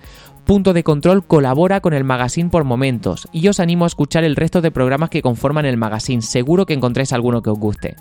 Punto 0.46 0.74
de 0.74 0.84
Control 0.84 1.26
colabora 1.26 1.80
con 1.80 1.94
el 1.94 2.04
magazine 2.04 2.50
por 2.50 2.64
momentos 2.64 3.28
y 3.32 3.48
os 3.48 3.60
animo 3.60 3.86
a 3.86 3.88
escuchar 3.88 4.24
el 4.24 4.36
resto 4.36 4.62
de 4.62 4.72
programas 4.72 5.10
que 5.10 5.22
conforman 5.22 5.66
el 5.66 5.78
magazine, 5.78 6.22
seguro 6.22 6.66
que 6.66 6.74
encontréis 6.74 7.14
alguno 7.14 7.42
que 7.42 7.50
os 7.50 7.60
guste. 7.60 7.96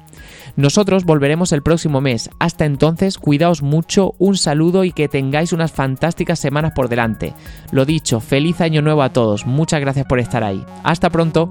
Nosotros 0.57 1.05
volveremos 1.05 1.53
el 1.53 1.63
próximo 1.63 2.01
mes, 2.01 2.31
hasta 2.39 2.65
entonces 2.65 3.19
cuidaos 3.19 3.63
mucho, 3.63 4.15
un 4.19 4.37
saludo 4.37 4.85
y 4.85 4.93
que 4.93 5.09
tengáis 5.09 5.53
unas 5.53 5.73
fantásticas 5.73 6.39
semanas 6.39 6.73
por 6.75 6.89
delante. 6.89 7.35
Lo 7.71 7.85
dicho, 7.85 8.21
feliz 8.21 8.61
año 8.61 8.83
nuevo 8.83 9.03
a 9.03 9.13
todos, 9.13 9.47
muchas 9.47 9.81
gracias 9.81 10.07
por 10.07 10.19
estar 10.19 10.43
ahí. 10.43 10.65
Hasta 10.83 11.11
pronto. 11.11 11.51